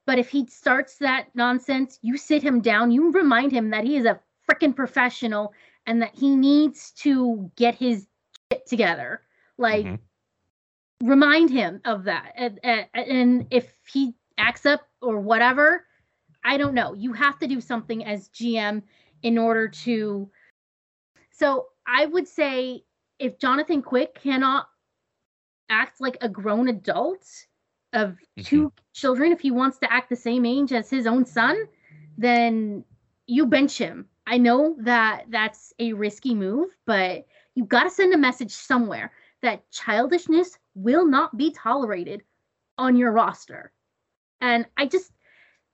but 0.06 0.18
if 0.18 0.28
he 0.28 0.46
starts 0.46 0.98
that 0.98 1.28
nonsense, 1.34 1.98
you 2.02 2.16
sit 2.16 2.42
him 2.42 2.60
down. 2.60 2.90
You 2.90 3.10
remind 3.10 3.52
him 3.52 3.70
that 3.70 3.84
he 3.84 3.96
is 3.96 4.04
a 4.04 4.20
freaking 4.48 4.76
professional 4.76 5.52
and 5.86 6.02
that 6.02 6.14
he 6.14 6.36
needs 6.36 6.90
to 6.98 7.50
get 7.56 7.74
his 7.74 8.06
shit 8.52 8.66
together. 8.66 9.22
Like 9.56 9.86
mhm. 9.86 9.98
remind 11.02 11.50
him 11.50 11.80
of 11.84 12.04
that 12.04 12.32
and, 12.36 12.58
and, 12.62 12.86
and 12.94 13.46
if 13.50 13.72
he 13.92 14.14
acts 14.38 14.66
up 14.66 14.88
or 15.00 15.20
whatever 15.20 15.86
i 16.44 16.56
don't 16.56 16.74
know 16.74 16.92
you 16.94 17.12
have 17.12 17.38
to 17.38 17.46
do 17.46 17.60
something 17.60 18.04
as 18.04 18.28
gm 18.30 18.82
in 19.22 19.38
order 19.38 19.68
to 19.68 20.28
so 21.30 21.66
i 21.86 22.06
would 22.06 22.26
say 22.26 22.82
if 23.18 23.38
jonathan 23.38 23.80
quick 23.80 24.20
cannot 24.20 24.66
act 25.68 26.00
like 26.00 26.16
a 26.20 26.28
grown 26.28 26.68
adult 26.68 27.24
of 27.94 28.18
two 28.42 28.70
children 28.92 29.32
if 29.32 29.40
he 29.40 29.50
wants 29.50 29.78
to 29.78 29.92
act 29.92 30.10
the 30.10 30.16
same 30.16 30.44
age 30.44 30.72
as 30.72 30.90
his 30.90 31.06
own 31.06 31.24
son 31.24 31.56
then 32.18 32.84
you 33.26 33.46
bench 33.46 33.78
him 33.78 34.06
i 34.26 34.36
know 34.36 34.76
that 34.80 35.24
that's 35.30 35.72
a 35.78 35.92
risky 35.92 36.34
move 36.34 36.68
but 36.86 37.26
you've 37.54 37.68
got 37.68 37.84
to 37.84 37.90
send 37.90 38.12
a 38.12 38.18
message 38.18 38.52
somewhere 38.52 39.12
that 39.42 39.70
childishness 39.70 40.58
will 40.74 41.06
not 41.06 41.36
be 41.36 41.50
tolerated 41.52 42.22
on 42.78 42.96
your 42.96 43.12
roster. 43.12 43.72
And 44.40 44.66
I 44.76 44.86
just 44.86 45.12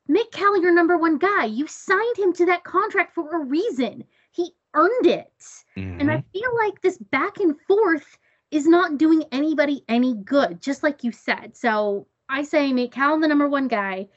make 0.08 0.30
Cal 0.32 0.60
your 0.60 0.74
number 0.74 0.98
one 0.98 1.18
guy. 1.18 1.44
You 1.44 1.66
signed 1.66 2.18
him 2.18 2.32
to 2.34 2.46
that 2.46 2.64
contract 2.64 3.14
for 3.14 3.30
a 3.30 3.44
reason. 3.44 4.04
He 4.32 4.54
earned 4.74 5.06
it. 5.06 5.32
And 5.76 6.10
Mhm. 6.10 6.10
I 6.10 6.24
feel 6.32 6.56
like 6.56 6.80
this 6.80 6.98
back 6.98 7.38
and 7.38 7.60
forth 7.62 8.18
is 8.50 8.66
not 8.66 8.98
doing 8.98 9.24
anybody 9.32 9.84
any 9.88 10.14
good, 10.14 10.60
just 10.60 10.82
like 10.82 11.04
you 11.04 11.12
said. 11.12 11.56
So 11.56 12.06
I 12.28 12.42
say 12.42 12.72
make 12.72 12.92
Cal 12.92 13.18
the 13.18 13.28
number 13.28 13.48
one 13.48 13.68
guy. 13.68 14.08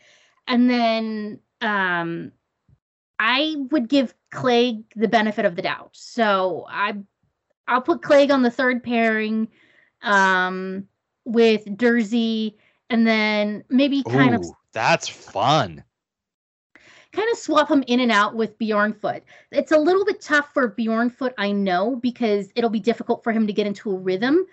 And 0.48 0.70
then 0.70 1.40
um 1.62 2.32
I 3.20 3.56
would 3.72 3.88
give 3.88 4.14
Clague 4.32 4.84
the 4.96 5.08
benefit 5.08 5.46
of 5.46 5.56
the 5.56 5.62
doubt. 5.62 5.92
So 5.94 6.66
I 6.70 6.96
I'll 7.68 7.82
put 7.82 8.02
Clague 8.02 8.32
on 8.32 8.44
the 8.44 8.52
third 8.52 8.84
pairing 8.84 9.48
um 10.02 10.88
with 11.26 11.66
Durzi 11.66 12.56
and 12.90 13.08
then 13.08 13.64
maybe 13.70 14.04
kind 14.04 14.36
of 14.36 14.46
that's 14.74 15.08
fun. 15.08 15.84
Kind 17.14 17.30
of 17.32 17.38
swap 17.38 17.70
him 17.70 17.84
in 17.88 18.00
and 18.00 18.12
out 18.12 18.36
with 18.36 18.58
Bjornfot. 18.58 19.22
It's 19.52 19.72
a 19.72 19.78
little 19.78 20.04
bit 20.04 20.20
tough 20.20 20.52
for 20.52 20.72
Bjornfot, 20.72 21.34
I 21.38 21.52
know, 21.52 21.96
because 21.96 22.52
it'll 22.56 22.72
be 22.72 22.80
difficult 22.80 23.24
for 23.24 23.32
him 23.32 23.46
to 23.46 23.54
get 23.54 23.68
into 23.68 23.92
a 23.92 24.00
rhythm. 24.00 24.46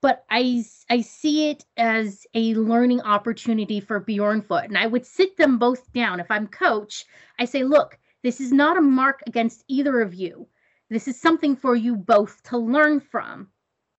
But 0.00 0.24
I 0.30 0.64
I 0.88 1.02
see 1.02 1.50
it 1.50 1.64
as 1.76 2.26
a 2.34 2.54
learning 2.54 3.02
opportunity 3.02 3.80
for 3.80 4.00
Bjornfot, 4.00 4.64
and 4.64 4.78
I 4.78 4.86
would 4.86 5.06
sit 5.06 5.36
them 5.36 5.58
both 5.58 5.92
down. 5.92 6.20
If 6.20 6.30
I'm 6.30 6.46
coach, 6.48 7.04
I 7.38 7.44
say, 7.44 7.64
look, 7.64 7.98
this 8.22 8.40
is 8.40 8.52
not 8.52 8.76
a 8.76 8.82
mark 8.82 9.22
against 9.26 9.64
either 9.68 10.00
of 10.00 10.14
you. 10.14 10.46
This 10.90 11.06
is 11.06 11.20
something 11.20 11.54
for 11.54 11.76
you 11.76 11.96
both 11.96 12.42
to 12.44 12.58
learn 12.58 13.00
from, 13.00 13.48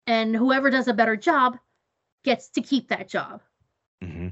and 0.08 0.36
whoever 0.36 0.70
does 0.70 0.88
a 0.88 0.94
better 0.94 1.16
job 1.16 1.58
gets 2.24 2.50
to 2.50 2.62
keep 2.62 2.90
that 2.90 3.08
job. 3.08 3.42
Mm-hmm. 4.04 4.30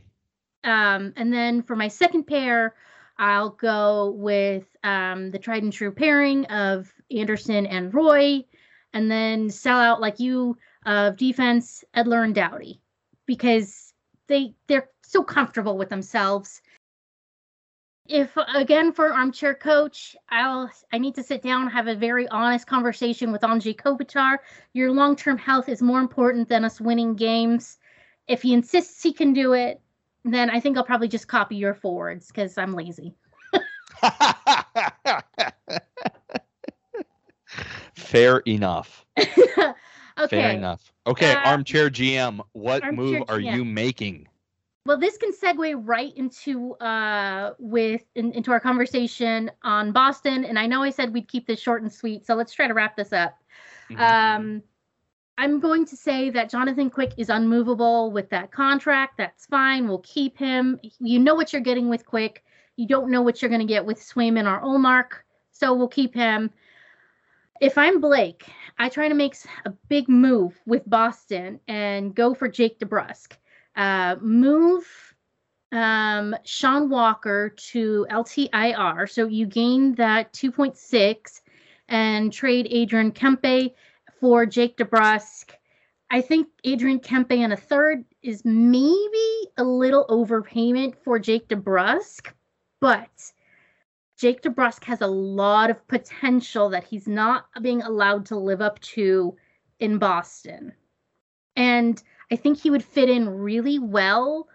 Um, 0.69 1.13
and 1.15 1.31
then 1.31 1.61
for 1.61 1.75
my 1.75 1.87
second 1.87 2.25
pair, 2.25 2.75
I'll 3.19 3.49
go 3.49 4.11
with 4.11 4.65
um, 4.85 5.29
the 5.29 5.37
tried 5.37 5.63
and 5.63 5.73
true 5.73 5.91
pairing 5.91 6.45
of 6.45 6.91
Anderson 7.11 7.65
and 7.65 7.93
Roy, 7.93 8.45
and 8.93 9.11
then 9.11 9.49
sell 9.49 9.77
out 9.77 9.99
like 9.99 10.21
you 10.21 10.57
of 10.85 11.17
defense 11.17 11.83
Edler 11.95 12.23
and 12.23 12.33
Doughty 12.33 12.81
because 13.25 13.93
they 14.27 14.55
they're 14.67 14.89
so 15.03 15.21
comfortable 15.21 15.77
with 15.77 15.89
themselves. 15.89 16.61
If 18.07 18.35
again 18.55 18.93
for 18.93 19.13
armchair 19.13 19.53
coach, 19.53 20.15
I'll 20.29 20.71
I 20.93 20.97
need 20.97 21.15
to 21.15 21.23
sit 21.23 21.41
down 21.41 21.69
have 21.69 21.87
a 21.87 21.95
very 21.95 22.27
honest 22.29 22.67
conversation 22.67 23.33
with 23.33 23.41
Anze 23.41 23.75
Kopitar. 23.75 24.37
Your 24.71 24.91
long 24.91 25.17
term 25.17 25.37
health 25.37 25.67
is 25.67 25.81
more 25.81 25.99
important 25.99 26.47
than 26.47 26.63
us 26.63 26.79
winning 26.79 27.15
games. 27.15 27.79
If 28.27 28.41
he 28.43 28.53
insists 28.53 29.03
he 29.03 29.11
can 29.11 29.33
do 29.33 29.53
it, 29.53 29.81
then 30.25 30.49
I 30.49 30.59
think 30.59 30.77
I'll 30.77 30.83
probably 30.83 31.07
just 31.07 31.27
copy 31.27 31.55
your 31.55 31.73
forwards 31.73 32.27
because 32.27 32.57
I'm 32.57 32.73
lazy. 32.73 33.15
Fair 37.95 38.37
enough. 38.39 39.05
okay. 39.17 39.73
Fair 40.29 40.51
enough. 40.51 40.91
Okay, 41.07 41.33
Uh, 41.33 41.49
armchair 41.49 41.89
GM, 41.89 42.39
what 42.53 42.83
armchair 42.83 43.05
move 43.05 43.23
are 43.29 43.39
GM. 43.39 43.55
you 43.55 43.65
making? 43.65 44.27
Well, 44.85 44.97
this 44.97 45.17
can 45.17 45.31
segue 45.31 45.81
right 45.83 46.13
into 46.15 46.73
uh 46.75 47.53
with 47.59 48.03
in, 48.15 48.31
into 48.33 48.51
our 48.51 48.59
conversation 48.59 49.51
on 49.63 49.91
Boston, 49.91 50.45
and 50.45 50.57
I 50.57 50.67
know 50.67 50.81
I 50.81 50.89
said 50.89 51.13
we'd 51.13 51.27
keep 51.27 51.47
this 51.47 51.59
short 51.59 51.81
and 51.81 51.91
sweet, 51.91 52.25
so 52.25 52.35
let's 52.35 52.53
try 52.53 52.67
to 52.67 52.73
wrap 52.73 52.95
this 52.95 53.13
up. 53.13 53.37
Mhm. 53.89 53.99
Um, 53.99 54.63
I'm 55.39 55.61
going 55.61 55.85
to 55.85 55.95
say 55.95 56.29
that 56.31 56.49
Jonathan 56.49 56.89
Quick 56.89 57.13
is 57.15 57.29
unmovable 57.29 58.11
with 58.11 58.29
that 58.29 58.51
contract. 58.51 59.17
That's 59.17 59.45
fine. 59.45 59.87
We'll 59.87 59.99
keep 59.99 60.37
him. 60.37 60.77
You 60.99 61.17
know 61.17 61.33
what 61.33 61.53
you're 61.53 61.61
getting 61.61 61.87
with 61.87 62.05
Quick. 62.05 62.43
You 62.75 62.85
don't 62.85 63.09
know 63.09 63.21
what 63.21 63.41
you're 63.41 63.47
going 63.47 63.65
to 63.65 63.73
get 63.73 63.85
with 63.85 64.01
Swayman 64.01 64.51
or 64.51 64.61
Ullmark, 64.61 65.21
so 65.53 65.73
we'll 65.73 65.87
keep 65.87 66.13
him. 66.13 66.51
If 67.61 67.77
I'm 67.77 68.01
Blake, 68.01 68.47
I 68.79 68.89
try 68.89 69.07
to 69.07 69.13
make 69.13 69.33
a 69.63 69.69
big 69.87 70.09
move 70.09 70.59
with 70.65 70.83
Boston 70.89 71.61
and 71.69 72.13
go 72.13 72.33
for 72.33 72.49
Jake 72.49 72.77
DeBrusk. 72.77 73.31
Uh, 73.77 74.17
move 74.19 74.85
um, 75.71 76.35
Sean 76.43 76.89
Walker 76.89 77.47
to 77.71 78.05
LTIR, 78.11 79.09
so 79.09 79.25
you 79.27 79.45
gain 79.45 79.95
that 79.95 80.33
2.6, 80.33 81.41
and 81.87 82.33
trade 82.33 82.67
Adrian 82.69 83.13
Kempe 83.13 83.73
for 84.19 84.45
Jake 84.45 84.77
DeBrusk. 84.77 85.51
I 86.11 86.21
think 86.21 86.47
Adrian 86.63 86.99
Kempe 86.99 87.37
and 87.37 87.53
a 87.53 87.57
third 87.57 88.03
is 88.21 88.43
maybe 88.43 89.47
a 89.57 89.63
little 89.63 90.05
overpayment 90.07 90.95
for 91.03 91.19
Jake 91.19 91.47
DeBrusk, 91.47 92.31
but 92.81 93.09
Jake 94.17 94.41
DeBrusk 94.41 94.83
has 94.83 95.01
a 95.01 95.07
lot 95.07 95.69
of 95.69 95.87
potential 95.87 96.69
that 96.69 96.83
he's 96.83 97.07
not 97.07 97.45
being 97.61 97.81
allowed 97.81 98.25
to 98.27 98.37
live 98.37 98.61
up 98.61 98.79
to 98.79 99.35
in 99.79 99.97
Boston. 99.97 100.73
And 101.55 102.01
I 102.31 102.35
think 102.35 102.59
he 102.59 102.69
would 102.69 102.83
fit 102.83 103.09
in 103.09 103.29
really 103.29 103.79
well 103.79 104.47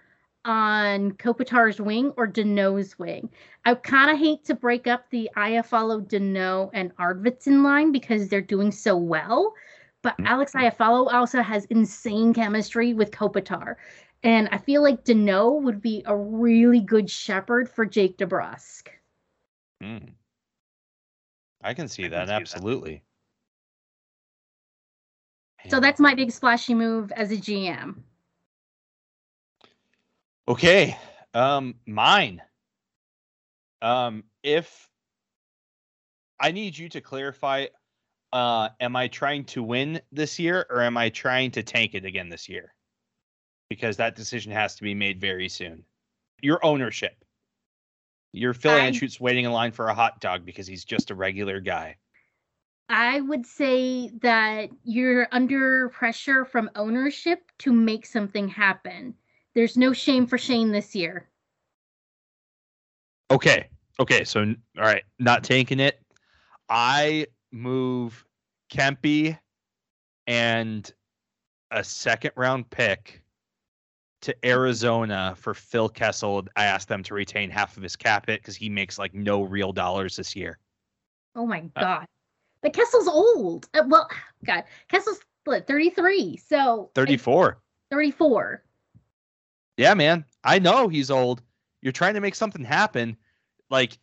on 0.45 1.13
Kopitar's 1.13 1.81
wing 1.81 2.13
or 2.17 2.27
Danault's 2.27 2.99
wing. 2.99 3.29
I 3.65 3.75
kind 3.75 4.11
of 4.11 4.19
hate 4.19 4.45
to 4.45 4.55
break 4.55 4.87
up 4.87 5.09
the 5.11 5.31
Iafallo, 5.37 6.07
Danault, 6.07 6.71
and 6.73 6.95
Arvidsson 6.97 7.63
line 7.63 7.93
because 7.93 8.29
they're 8.29 8.41
doing 8.41 8.71
so 8.71 8.97
well. 8.97 9.55
But 10.03 10.17
Alex 10.25 10.53
Iafallo 10.53 11.13
also 11.13 11.41
has 11.41 11.65
insane 11.67 12.35
chemistry 12.35 12.93
with 12.93 13.11
Kopitar. 13.11 13.77
And 14.23 14.49
I 14.53 14.59
feel 14.59 14.83
like 14.83 15.05
Danault 15.05 15.63
would 15.63 15.81
be 15.81 16.03
a 16.07 16.17
really 16.17 16.81
good 16.81 17.09
shepherd 17.09 17.69
for 17.69 17.87
Jake 17.87 18.19
DeBrusk. 18.19 18.89
Mm. 19.83 20.11
I 21.63 21.73
can 21.73 21.89
see 21.89 22.09
that 22.09 22.29
absolutely. 22.29 23.03
So 25.69 25.81
that's 25.81 26.01
my 26.01 26.15
big 26.15 26.31
splashy 26.31 26.75
move 26.75 27.11
as 27.13 27.33
a 27.33 27.37
GM. 27.37 27.97
Okay. 30.47 30.97
Um 31.33 31.77
mine. 31.87 32.43
Um 33.81 34.25
if 34.43 34.91
I 36.41 36.53
need 36.53 36.77
you 36.77 36.89
to 36.91 37.01
clarify 37.01 37.67
uh 38.33 38.69
am 38.81 38.97
I 38.97 39.09
trying 39.09 39.45
to 39.47 39.63
win 39.63 40.01
this 40.13 40.39
year 40.39 40.67
or 40.69 40.83
am 40.83 40.97
I 40.97 41.09
trying 41.09 41.51
to 41.53 41.63
tank 41.63 41.95
it 41.95 42.05
again 42.05 42.29
this 42.29 42.49
year? 42.49 42.75
Because 43.71 43.97
that 43.97 44.17
decision 44.17 44.53
has 44.53 44.75
to 44.77 44.83
be 44.83 44.95
made 44.95 45.21
very 45.21 45.49
soon. 45.49 45.85
Your 46.43 46.65
ownership. 46.65 47.25
Your 48.33 48.53
Phil 48.53 48.73
I- 48.73 48.91
Anschutz 48.91 49.21
waiting 49.21 49.45
in 49.45 49.53
line 49.53 49.73
for 49.73 49.89
a 49.89 49.95
hot 49.95 50.21
dog 50.21 50.45
because 50.45 50.67
he's 50.67 50.85
just 50.85 51.11
a 51.11 51.15
regular 51.15 51.61
guy. 51.61 51.97
I 52.89 53.21
would 53.23 53.47
say 53.47 54.11
that 54.21 54.69
you're 54.83 55.27
under 55.33 55.89
pressure 55.89 56.45
from 56.45 56.71
ownership 56.75 57.51
to 57.61 57.73
make 57.73 58.05
something 58.05 58.49
happen. 58.49 59.15
There's 59.55 59.77
no 59.77 59.93
shame 59.93 60.27
for 60.27 60.39
Shane 60.39 60.73
this 60.73 60.95
year. 60.95 61.29
Okay. 63.31 63.69
Okay. 64.01 64.25
So, 64.25 64.41
all 64.77 64.83
right. 64.85 65.05
Not 65.19 65.45
taking 65.45 65.81
it. 65.81 66.01
I 66.69 67.27
move 67.53 68.25
Kempy 68.73 69.39
and 70.27 70.93
a 71.71 71.85
second 71.85 72.33
round 72.37 72.69
pick 72.71 73.23
to 74.23 74.35
Arizona 74.45 75.35
for 75.37 75.55
Phil 75.55 75.89
Kessel. 75.89 76.45
I 76.57 76.65
asked 76.65 76.89
them 76.89 77.03
to 77.05 77.15
retain 77.15 77.51
half 77.51 77.77
of 77.77 77.83
his 77.83 77.95
cap 77.95 78.27
hit 78.27 78.41
because 78.41 78.57
he 78.57 78.69
makes 78.69 78.99
like 78.99 79.15
no 79.15 79.43
real 79.43 79.73
dollars 79.73 80.17
this 80.17 80.35
year. 80.35 80.59
Oh 81.37 81.47
my 81.47 81.69
Uh, 81.77 81.81
god. 81.81 82.07
But 82.63 82.73
Kessel's 82.73 83.09
old. 83.09 83.69
Uh, 83.75 83.83
well, 83.87 84.09
God, 84.45 84.65
Kessel's 84.89 85.21
what, 85.45 85.67
33. 85.67 86.39
So 86.39 86.91
I- 86.97 87.01
34. 87.91 88.64
34. 89.77 89.83
Yeah, 89.91 89.95
man. 89.95 90.25
I 90.45 90.59
know 90.59 90.89
he's 90.89 91.11
old. 91.11 91.43
You're 91.83 91.93
trying 91.93 92.15
to 92.15 92.21
make 92.21 92.35
something 92.35 92.65
happen. 92.65 93.17
Like, 93.71 93.99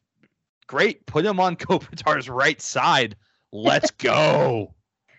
great. 0.67 1.05
Put 1.05 1.25
him 1.25 1.39
on 1.39 1.55
Kopitar's 1.57 2.29
right 2.29 2.61
side. 2.61 3.15
Let's 3.51 3.91
go. 3.97 4.73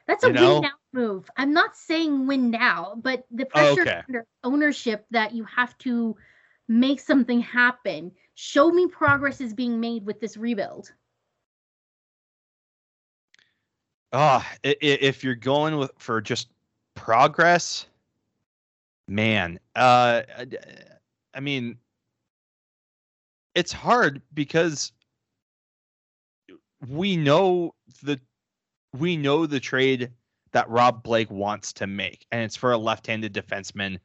That's 0.07 0.25
a 0.25 0.29
You 0.29 0.33
know? 0.35 0.53
win 0.55 0.63
now 0.63 0.71
move. 0.93 1.31
I'm 1.37 1.53
not 1.53 1.77
saying 1.77 2.27
win 2.27 2.51
now, 2.51 2.95
but 3.03 3.25
the 3.31 3.47
pressure 3.47 3.83
Okay. 3.83 4.03
under 4.09 4.27
ownership 4.45 5.07
that 5.11 5.33
you 5.33 5.45
have 5.45 5.77
to 5.79 6.17
make 6.69 7.01
something 7.01 7.41
happen. 7.41 8.13
Show 8.35 8.71
me 8.71 8.87
progress 8.87 9.41
is 9.41 9.55
being 9.55 9.81
made 9.81 10.05
with 10.05 10.21
this 10.21 10.37
rebuild. 10.37 10.93
Oh, 14.13 14.45
i- 14.65 14.69
i- 14.69 14.77
if 14.83 15.25
you're 15.25 15.35
going 15.35 15.79
with 15.79 15.91
for 15.99 16.21
just 16.21 16.49
progress, 16.95 17.87
man. 19.13 19.61
Uh, 19.77 20.23
I- 21.35 21.41
mean, 21.41 21.79
it's 23.55 23.73
hard 23.73 24.23
because 24.35 24.93
we 26.89 27.17
know 27.17 27.75
the 28.03 28.21
we 28.95 29.17
know 29.17 29.47
the 29.47 29.61
trade 29.61 30.11
that 30.53 30.69
Rob 30.69 31.03
Blake 31.03 31.31
wants 31.31 31.73
to 31.75 31.87
make, 31.87 32.27
and 32.31 32.43
it's 32.43 32.57
for 32.57 32.73
a 32.73 32.79
left-handed 32.79 33.33
defenseman 33.33 33.99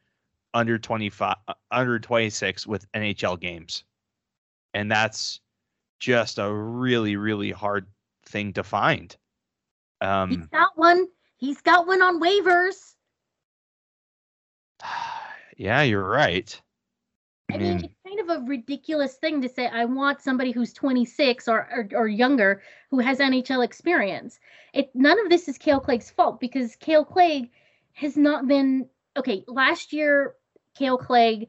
under 0.54 0.78
25, 0.78 1.36
uh, 1.48 1.54
under 1.72 2.00
26 2.00 2.66
with 2.66 2.90
NHL 2.94 3.40
games, 3.40 3.84
and 4.74 4.90
that's 4.90 5.42
just 6.00 6.38
a 6.38 6.54
really, 6.54 7.18
really 7.18 7.52
hard 7.52 7.88
thing 8.26 8.54
to 8.54 8.64
find. 8.64 9.16
He's 10.30 10.48
got 10.48 10.78
one. 10.78 11.08
He's 11.38 11.62
got 11.62 11.86
one 11.88 12.02
on 12.02 12.22
waivers. 12.22 12.96
yeah, 15.58 15.82
you're 15.84 16.08
right. 16.08 16.60
I 17.52 17.58
mean, 17.58 17.78
it's 17.78 17.94
kind 18.06 18.20
of 18.20 18.30
a 18.30 18.46
ridiculous 18.46 19.16
thing 19.16 19.42
to 19.42 19.50
say. 19.50 19.68
I 19.68 19.86
want 19.86 20.22
somebody 20.22 20.52
who's 20.52 20.74
26 20.74 21.48
or, 21.48 21.68
or 21.72 21.90
or 21.94 22.08
younger 22.08 22.62
who 22.92 23.00
has 23.00 23.20
NHL 23.20 23.64
experience. 23.64 24.40
It 24.74 24.90
none 24.94 25.18
of 25.20 25.30
this 25.30 25.48
is 25.48 25.58
Kale 25.58 25.80
Clague's 25.80 26.12
fault 26.12 26.40
because 26.42 26.76
Kale 26.76 27.06
Clague 27.06 27.50
has 27.94 28.18
not 28.18 28.48
been 28.48 28.90
okay. 29.16 29.46
Last 29.48 29.94
year, 29.94 30.36
Kale 30.76 30.98
Clague 30.98 31.48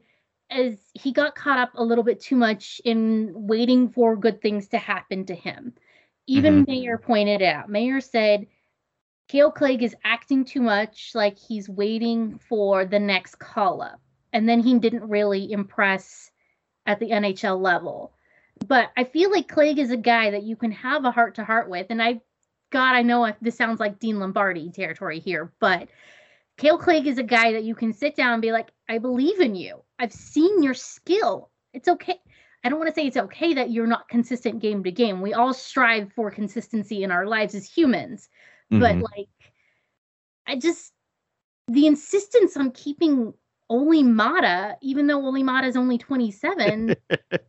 as 0.49 0.79
he 0.93 1.11
got 1.11 1.35
caught 1.35 1.59
up 1.59 1.71
a 1.75 1.83
little 1.83 2.03
bit 2.03 2.21
too 2.21 2.35
much 2.35 2.81
in 2.85 3.31
waiting 3.33 3.89
for 3.89 4.15
good 4.15 4.41
things 4.41 4.69
to 4.69 4.77
happen 4.77 5.25
to 5.25 5.35
him. 5.35 5.73
Even 6.27 6.63
mm-hmm. 6.63 6.71
Mayor 6.71 6.97
pointed 6.97 7.41
out. 7.41 7.69
Mayor 7.69 8.01
said 8.01 8.47
Kale 9.29 9.51
Clague 9.51 9.83
is 9.83 9.95
acting 10.03 10.43
too 10.43 10.59
much 10.59 11.11
like 11.13 11.37
he's 11.37 11.69
waiting 11.69 12.39
for 12.49 12.83
the 12.83 12.99
next 12.99 13.35
call 13.35 13.81
up. 13.81 14.01
And 14.33 14.49
then 14.49 14.59
he 14.59 14.77
didn't 14.79 15.07
really 15.07 15.51
impress 15.51 16.31
at 16.87 16.99
the 16.99 17.11
NHL 17.11 17.61
level. 17.61 18.11
But 18.67 18.89
I 18.97 19.03
feel 19.03 19.31
like 19.31 19.47
Clague 19.47 19.77
is 19.77 19.91
a 19.91 19.97
guy 19.97 20.31
that 20.31 20.43
you 20.43 20.55
can 20.55 20.71
have 20.71 21.05
a 21.05 21.11
heart 21.11 21.35
to 21.35 21.45
heart 21.45 21.69
with. 21.69 21.87
And 21.91 22.01
I, 22.01 22.21
God, 22.71 22.95
I 22.95 23.03
know 23.03 23.31
this 23.39 23.55
sounds 23.55 23.79
like 23.79 23.99
Dean 23.99 24.19
Lombardi 24.19 24.71
territory 24.71 25.19
here, 25.19 25.53
but 25.59 25.89
Kale 26.57 26.79
Clague 26.79 27.07
is 27.07 27.19
a 27.19 27.23
guy 27.23 27.53
that 27.53 27.63
you 27.63 27.75
can 27.75 27.93
sit 27.93 28.15
down 28.15 28.33
and 28.33 28.41
be 28.41 28.51
like, 28.51 28.69
I 28.89 28.97
believe 28.97 29.39
in 29.39 29.53
you. 29.53 29.83
I've 29.99 30.11
seen 30.11 30.63
your 30.63 30.73
skill. 30.73 31.51
It's 31.71 31.87
okay. 31.87 32.19
I 32.63 32.69
don't 32.69 32.79
want 32.79 32.93
to 32.93 32.99
say 32.99 33.05
it's 33.05 33.15
okay 33.15 33.53
that 33.53 33.69
you're 33.69 33.87
not 33.87 34.09
consistent 34.09 34.59
game 34.59 34.83
to 34.83 34.91
game. 34.91 35.21
We 35.21 35.35
all 35.35 35.53
strive 35.53 36.11
for 36.13 36.31
consistency 36.31 37.03
in 37.03 37.11
our 37.11 37.27
lives 37.27 37.53
as 37.53 37.69
humans. 37.69 38.27
But 38.71 38.95
Mhm. 38.95 39.01
like, 39.01 39.29
I 40.47 40.55
just, 40.55 40.93
the 41.67 41.87
insistence 41.87 42.57
on 42.57 42.71
keeping 42.71 43.33
Olli 43.69 44.03
Maatta, 44.03 44.77
even 44.81 45.07
though 45.07 45.23
Olli 45.25 45.43
Maatta 45.43 45.67
is 45.67 45.77
only 45.77 45.97
27, 45.97 46.95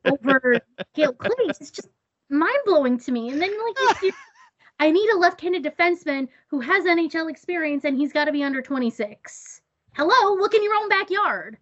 over 0.07 0.61
Kale 0.95 1.13
Clague 1.15 1.57
is 1.61 1.71
just 1.71 1.89
mind 2.29 2.59
blowing 2.65 2.99
to 2.99 3.13
me. 3.13 3.31
And 3.31 3.41
then, 3.41 3.51
like, 3.51 4.03
you 4.03 4.13
I 4.81 4.91
need 4.91 5.11
a 5.11 5.19
left 5.19 5.41
handed 5.43 5.63
defenseman 5.63 6.29
who 6.49 6.61
has 6.61 6.85
NHL 6.85 7.31
experience 7.31 7.85
and 7.85 7.97
he's 7.97 8.13
got 8.13 8.25
to 8.27 8.33
be 8.33 8.43
under 8.43 8.63
26. 8.63 9.61
Hello, 9.93 10.35
look 10.35 10.55
in 10.55 10.63
your 10.63 10.75
own 10.75 10.89
backyard. 10.89 11.59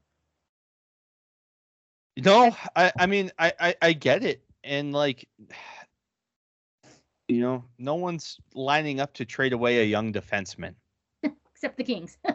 No, 2.17 2.55
I, 2.75 2.93
I 2.99 3.07
mean, 3.07 3.31
I, 3.39 3.53
I, 3.61 3.75
I 3.83 3.93
get 3.93 4.25
it. 4.25 4.43
And 4.65 4.93
like, 4.93 5.29
you 7.29 7.41
know, 7.41 7.65
no 7.79 7.95
one's 7.95 8.39
lining 8.55 9.01
up 9.01 9.15
to 9.15 9.25
trade 9.25 9.53
away 9.53 9.81
a 9.81 9.85
young 9.85 10.13
defenseman. 10.13 10.75
Except 11.53 11.77
the 11.77 11.85
Kings. 11.85 12.19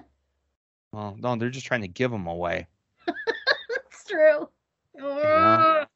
Well, 0.93 1.17
no, 1.19 1.35
they're 1.35 1.49
just 1.49 1.65
trying 1.65 1.81
to 1.81 1.87
give 1.87 2.13
him 2.13 2.27
away. 2.27 2.67
That's 3.07 4.05
true. 4.07 4.47
Ugh. 5.03 5.87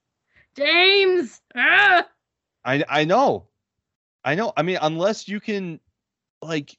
James. 0.55 1.39
Ah! 1.55 2.07
I, 2.65 2.83
I 2.89 3.05
know. 3.05 3.45
I 4.25 4.33
know. 4.33 4.53
I 4.57 4.63
mean, 4.63 4.79
unless 4.81 5.27
you 5.27 5.39
can, 5.39 5.79
like, 6.41 6.75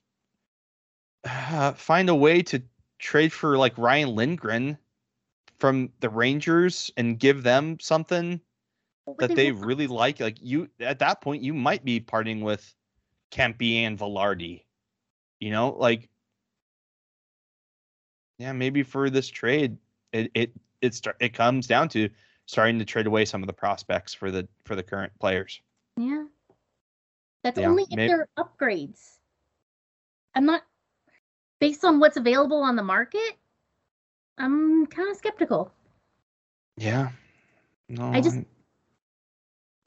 find 1.76 2.08
a 2.08 2.14
way 2.14 2.42
to 2.42 2.60
trade 2.98 3.32
for 3.32 3.56
like 3.56 3.78
Ryan 3.78 4.16
Lindgren 4.16 4.78
from 5.60 5.90
the 6.00 6.10
Rangers 6.10 6.90
and 6.96 7.20
give 7.20 7.44
them 7.44 7.78
something 7.78 8.40
that 9.18 9.34
they 9.34 9.52
really 9.52 9.86
like. 9.86 10.20
Like 10.20 10.38
you, 10.40 10.68
at 10.80 10.98
that 11.00 11.20
point, 11.20 11.42
you 11.42 11.54
might 11.54 11.84
be 11.84 12.00
parting 12.00 12.40
with 12.40 12.74
Kempe 13.30 13.82
and 13.84 13.98
Vilardi. 13.98 14.64
You 15.40 15.50
know, 15.50 15.70
like, 15.70 16.08
yeah, 18.38 18.52
maybe 18.52 18.82
for 18.82 19.10
this 19.10 19.28
trade, 19.28 19.76
it 20.12 20.30
it 20.34 20.52
it 20.80 20.94
start, 20.94 21.16
it 21.20 21.34
comes 21.34 21.66
down 21.66 21.88
to 21.90 22.08
starting 22.46 22.78
to 22.78 22.84
trade 22.84 23.06
away 23.06 23.24
some 23.24 23.42
of 23.42 23.46
the 23.46 23.52
prospects 23.52 24.14
for 24.14 24.30
the 24.30 24.48
for 24.64 24.74
the 24.76 24.82
current 24.82 25.12
players. 25.20 25.60
Yeah. 25.96 26.24
That's 27.44 27.58
Yeah, 27.58 27.68
only 27.68 27.84
if 27.84 27.90
may- 27.96 28.08
they're 28.08 28.28
upgrades. 28.38 29.18
I'm 30.34 30.44
not 30.44 30.62
based 31.60 31.84
on 31.84 31.98
what's 32.00 32.16
available 32.16 32.62
on 32.62 32.76
the 32.76 32.82
market. 32.82 33.36
I'm 34.38 34.86
kind 34.86 35.08
of 35.10 35.16
skeptical. 35.16 35.72
Yeah. 36.76 37.10
No, 37.88 38.10
I 38.12 38.20
just- 38.20 38.38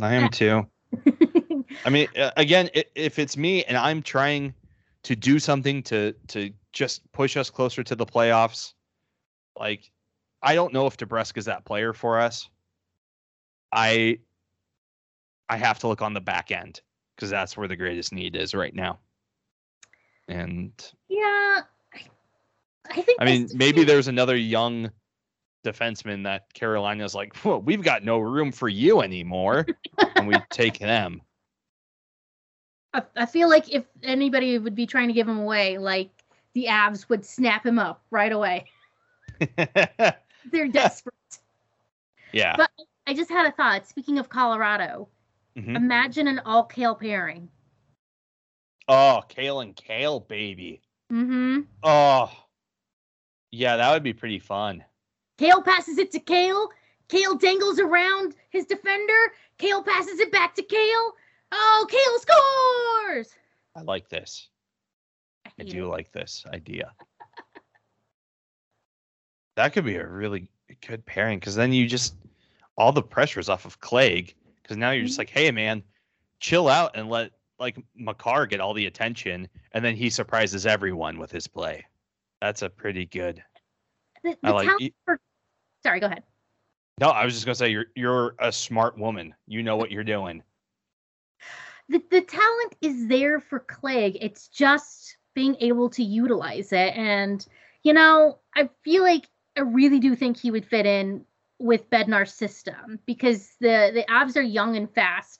I 0.01 0.13
am 0.13 0.29
too. 0.31 0.67
I 1.85 1.89
mean, 1.89 2.07
again, 2.37 2.69
if 2.95 3.19
it's 3.19 3.37
me 3.37 3.63
and 3.63 3.77
I'm 3.77 4.01
trying 4.01 4.53
to 5.03 5.15
do 5.15 5.39
something 5.39 5.81
to 5.83 6.13
to 6.27 6.51
just 6.73 7.09
push 7.11 7.37
us 7.37 7.49
closer 7.49 7.83
to 7.83 7.95
the 7.95 8.05
playoffs, 8.05 8.73
like 9.59 9.91
I 10.41 10.55
don't 10.55 10.73
know 10.73 10.87
if 10.87 10.97
DeBrusk 10.97 11.37
is 11.37 11.45
that 11.45 11.65
player 11.65 11.93
for 11.93 12.19
us. 12.19 12.49
I 13.71 14.19
I 15.49 15.57
have 15.57 15.79
to 15.79 15.87
look 15.87 16.01
on 16.01 16.13
the 16.13 16.21
back 16.21 16.51
end 16.51 16.81
because 17.15 17.29
that's 17.29 17.55
where 17.55 17.67
the 17.67 17.75
greatest 17.75 18.13
need 18.13 18.35
is 18.35 18.53
right 18.53 18.73
now. 18.73 18.99
And 20.27 20.71
yeah. 21.09 21.61
I, 21.93 22.01
I 22.89 23.01
think 23.01 23.21
I 23.21 23.25
mean, 23.25 23.49
maybe 23.53 23.83
there's 23.83 24.07
another 24.07 24.35
young 24.35 24.91
defenseman 25.63 26.23
that 26.23 26.51
Carolina's 26.53 27.13
like, 27.15 27.33
well, 27.45 27.61
we've 27.61 27.83
got 27.83 28.03
no 28.03 28.19
room 28.19 28.51
for 28.51 28.67
you 28.69 29.01
anymore, 29.01 29.65
and 30.15 30.27
we 30.27 30.35
take 30.49 30.79
them. 30.79 31.21
I, 32.93 33.03
I 33.15 33.25
feel 33.25 33.49
like 33.49 33.71
if 33.73 33.85
anybody 34.03 34.57
would 34.57 34.75
be 34.75 34.85
trying 34.85 35.07
to 35.07 35.13
give 35.13 35.27
him 35.27 35.39
away, 35.39 35.77
like 35.77 36.09
the 36.53 36.65
Avs 36.65 37.07
would 37.09 37.25
snap 37.25 37.65
him 37.65 37.79
up 37.79 38.01
right 38.11 38.31
away. 38.31 38.65
They're 39.57 40.67
desperate. 40.71 41.13
yeah. 42.33 42.55
But 42.57 42.69
I 43.07 43.13
just 43.13 43.29
had 43.29 43.45
a 43.47 43.51
thought. 43.51 43.87
Speaking 43.87 44.17
of 44.19 44.29
Colorado, 44.29 45.07
Mhm. 45.57 45.75
imagine 45.75 46.27
an 46.27 46.39
all 46.45 46.63
kale 46.65 46.95
pairing. 46.95 47.49
Oh, 48.87 49.21
Kale 49.29 49.61
and 49.61 49.75
Kale, 49.75 50.19
baby. 50.21 50.81
Mm-hmm. 51.11 51.61
Oh, 51.83 52.31
yeah, 53.51 53.77
that 53.77 53.91
would 53.93 54.03
be 54.03 54.13
pretty 54.13 54.39
fun. 54.39 54.83
Kale 55.41 55.63
passes 55.63 55.97
it 55.97 56.11
to 56.11 56.19
Kale. 56.19 56.69
Kale 57.09 57.35
dangles 57.35 57.79
around 57.79 58.35
his 58.51 58.67
defender. 58.67 59.33
Kale 59.57 59.81
passes 59.81 60.19
it 60.19 60.31
back 60.31 60.53
to 60.53 60.61
Kale. 60.61 61.13
Oh, 61.51 61.87
Kale 61.89 63.09
scores! 63.09 63.33
I 63.75 63.81
like 63.81 64.07
this. 64.07 64.49
I 65.47 65.49
hate 65.57 65.71
do 65.71 65.87
it. 65.87 65.89
like 65.89 66.11
this 66.11 66.45
idea. 66.53 66.93
that 69.55 69.73
could 69.73 69.83
be 69.83 69.95
a 69.95 70.05
really 70.05 70.47
good 70.87 71.03
pairing 71.07 71.39
because 71.39 71.55
then 71.55 71.73
you 71.73 71.87
just 71.87 72.13
all 72.77 72.91
the 72.91 73.01
pressure's 73.01 73.49
off 73.49 73.65
of 73.65 73.79
Clague 73.79 74.35
because 74.61 74.77
now 74.77 74.91
you're 74.91 75.05
just 75.05 75.15
mm-hmm. 75.15 75.21
like, 75.21 75.29
hey 75.31 75.49
man, 75.49 75.81
chill 76.39 76.69
out 76.69 76.91
and 76.93 77.09
let 77.09 77.31
like 77.57 77.83
Makar 77.95 78.45
get 78.45 78.59
all 78.59 78.75
the 78.75 78.85
attention, 78.85 79.47
and 79.71 79.83
then 79.83 79.95
he 79.95 80.11
surprises 80.11 80.67
everyone 80.67 81.17
with 81.17 81.31
his 81.31 81.47
play. 81.47 81.83
That's 82.41 82.61
a 82.61 82.69
pretty 82.69 83.07
good. 83.07 83.43
The, 84.23 84.37
I 84.43 84.51
like 84.51 84.67
talent 84.67 84.93
for- 85.03 85.19
Sorry, 85.83 85.99
go 85.99 86.07
ahead. 86.07 86.23
No, 86.99 87.07
I 87.09 87.25
was 87.25 87.33
just 87.33 87.45
gonna 87.45 87.55
say 87.55 87.69
you're 87.69 87.87
you're 87.95 88.35
a 88.39 88.51
smart 88.51 88.97
woman. 88.97 89.33
You 89.47 89.63
know 89.63 89.77
what 89.77 89.91
you're 89.91 90.03
doing. 90.03 90.43
The, 91.89 92.01
the 92.09 92.21
talent 92.21 92.75
is 92.81 93.07
there 93.07 93.39
for 93.39 93.59
Clague. 93.59 94.17
It's 94.21 94.47
just 94.47 95.17
being 95.33 95.57
able 95.59 95.89
to 95.89 96.03
utilize 96.03 96.71
it. 96.71 96.95
And, 96.95 97.45
you 97.83 97.91
know, 97.91 98.39
I 98.55 98.69
feel 98.83 99.03
like 99.03 99.27
I 99.57 99.61
really 99.61 99.99
do 99.99 100.15
think 100.15 100.37
he 100.37 100.51
would 100.51 100.65
fit 100.65 100.85
in 100.85 101.25
with 101.59 101.89
Bednar's 101.89 102.33
system 102.33 102.99
because 103.05 103.55
the, 103.59 103.91
the 103.93 104.05
Avs 104.09 104.37
are 104.37 104.41
young 104.41 104.77
and 104.77 104.89
fast. 104.93 105.39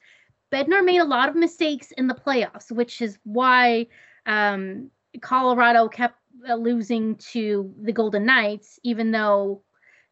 Bednar 0.51 0.83
made 0.83 0.99
a 0.99 1.05
lot 1.05 1.29
of 1.29 1.35
mistakes 1.35 1.91
in 1.97 2.07
the 2.07 2.13
playoffs, 2.13 2.69
which 2.69 3.01
is 3.01 3.17
why 3.23 3.87
um, 4.25 4.91
Colorado 5.21 5.87
kept 5.87 6.17
uh, 6.49 6.55
losing 6.55 7.15
to 7.15 7.73
the 7.81 7.93
Golden 7.93 8.25
Knights, 8.25 8.77
even 8.83 9.11
though 9.11 9.63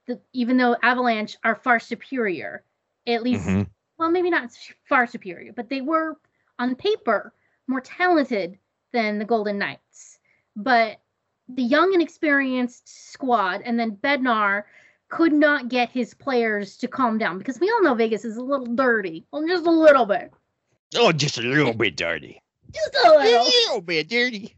the 0.09 0.19
even 0.33 0.57
though 0.57 0.75
Avalanche 0.81 1.37
are 1.43 1.55
far 1.55 1.79
superior, 1.79 2.63
at 3.07 3.23
least 3.23 3.47
Mhm. 3.47 3.69
well, 3.97 4.09
maybe 4.09 4.29
not 4.29 4.49
far 4.85 5.05
superior, 5.07 5.53
but 5.53 5.69
they 5.69 5.81
were 5.81 6.17
on 6.57 6.75
paper 6.75 7.31
more 7.67 7.79
talented 7.79 8.57
than 8.91 9.19
the 9.19 9.25
Golden 9.25 9.59
Knights. 9.59 10.19
But 10.55 10.99
the 11.47 11.61
young 11.63 11.93
and 11.93 12.01
experienced 12.01 12.89
squad, 13.11 13.61
and 13.63 13.79
then 13.79 13.95
Bednar 13.97 14.63
could 15.09 15.31
not 15.33 15.69
get 15.69 15.89
his 15.91 16.13
players 16.13 16.75
to 16.77 16.87
calm 16.87 17.17
down 17.19 17.37
because 17.37 17.59
we 17.59 17.69
all 17.69 17.81
know 17.83 17.93
Vegas 17.93 18.25
is 18.25 18.37
a 18.37 18.43
little 18.43 18.65
dirty, 18.65 19.25
well, 19.31 19.47
just 19.47 19.65
a 19.65 19.71
little 19.71 20.05
bit, 20.05 20.31
Oh, 20.95 21.11
just 21.11 21.37
a 21.37 21.41
little 21.41 21.73
bit 21.73 21.95
dirty. 21.95 22.41
just 22.73 22.95
a 22.95 23.09
little. 23.11 23.43
little 23.45 23.81
bit 23.81 24.09
dirty. 24.09 24.55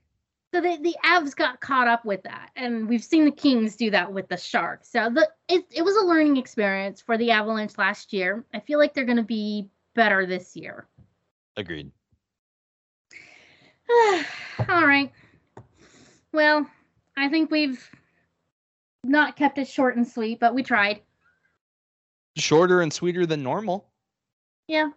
So 0.53 0.59
the, 0.59 0.77
the 0.81 0.95
Avs 1.05 1.33
got 1.33 1.61
caught 1.61 1.87
up 1.87 2.03
with 2.03 2.23
that, 2.23 2.51
and 2.57 2.89
we've 2.89 3.03
seen 3.03 3.23
the 3.23 3.31
Kings 3.31 3.77
do 3.77 3.89
that 3.91 4.11
with 4.11 4.27
the 4.27 4.35
Sharks. 4.35 4.91
So 4.91 5.09
the 5.09 5.29
it, 5.47 5.65
it 5.71 5.81
was 5.81 5.95
a 5.95 6.05
learning 6.05 6.35
experience 6.35 7.01
for 7.01 7.17
the 7.17 7.31
Avalanche 7.31 7.77
last 7.77 8.11
year. 8.11 8.43
I 8.53 8.59
feel 8.59 8.77
like 8.77 8.93
they're 8.93 9.05
going 9.05 9.17
to 9.17 9.23
be 9.23 9.69
better 9.95 10.25
this 10.25 10.55
year. 10.57 10.87
Agreed. 11.55 11.91
All 14.69 14.85
right. 14.85 15.11
Well, 16.33 16.69
I 17.17 17.29
think 17.29 17.49
we've 17.49 17.89
not 19.05 19.37
kept 19.37 19.57
it 19.57 19.67
short 19.67 19.95
and 19.95 20.07
sweet, 20.07 20.39
but 20.39 20.53
we 20.53 20.63
tried. 20.63 21.01
Shorter 22.37 22.81
and 22.81 22.91
sweeter 22.91 23.25
than 23.25 23.41
normal. 23.41 23.87
Yeah. 24.67 24.89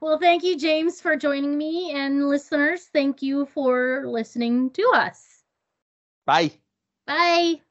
Well, 0.00 0.18
thank 0.18 0.42
you, 0.42 0.56
James, 0.56 1.00
for 1.00 1.16
joining 1.16 1.56
me, 1.56 1.90
and 1.92 2.28
listeners, 2.28 2.86
thank 2.86 3.22
you 3.22 3.46
for 3.46 4.04
listening 4.06 4.70
to 4.70 4.90
us. 4.94 5.44
Bye. 6.26 6.52
Bye. 7.06 7.62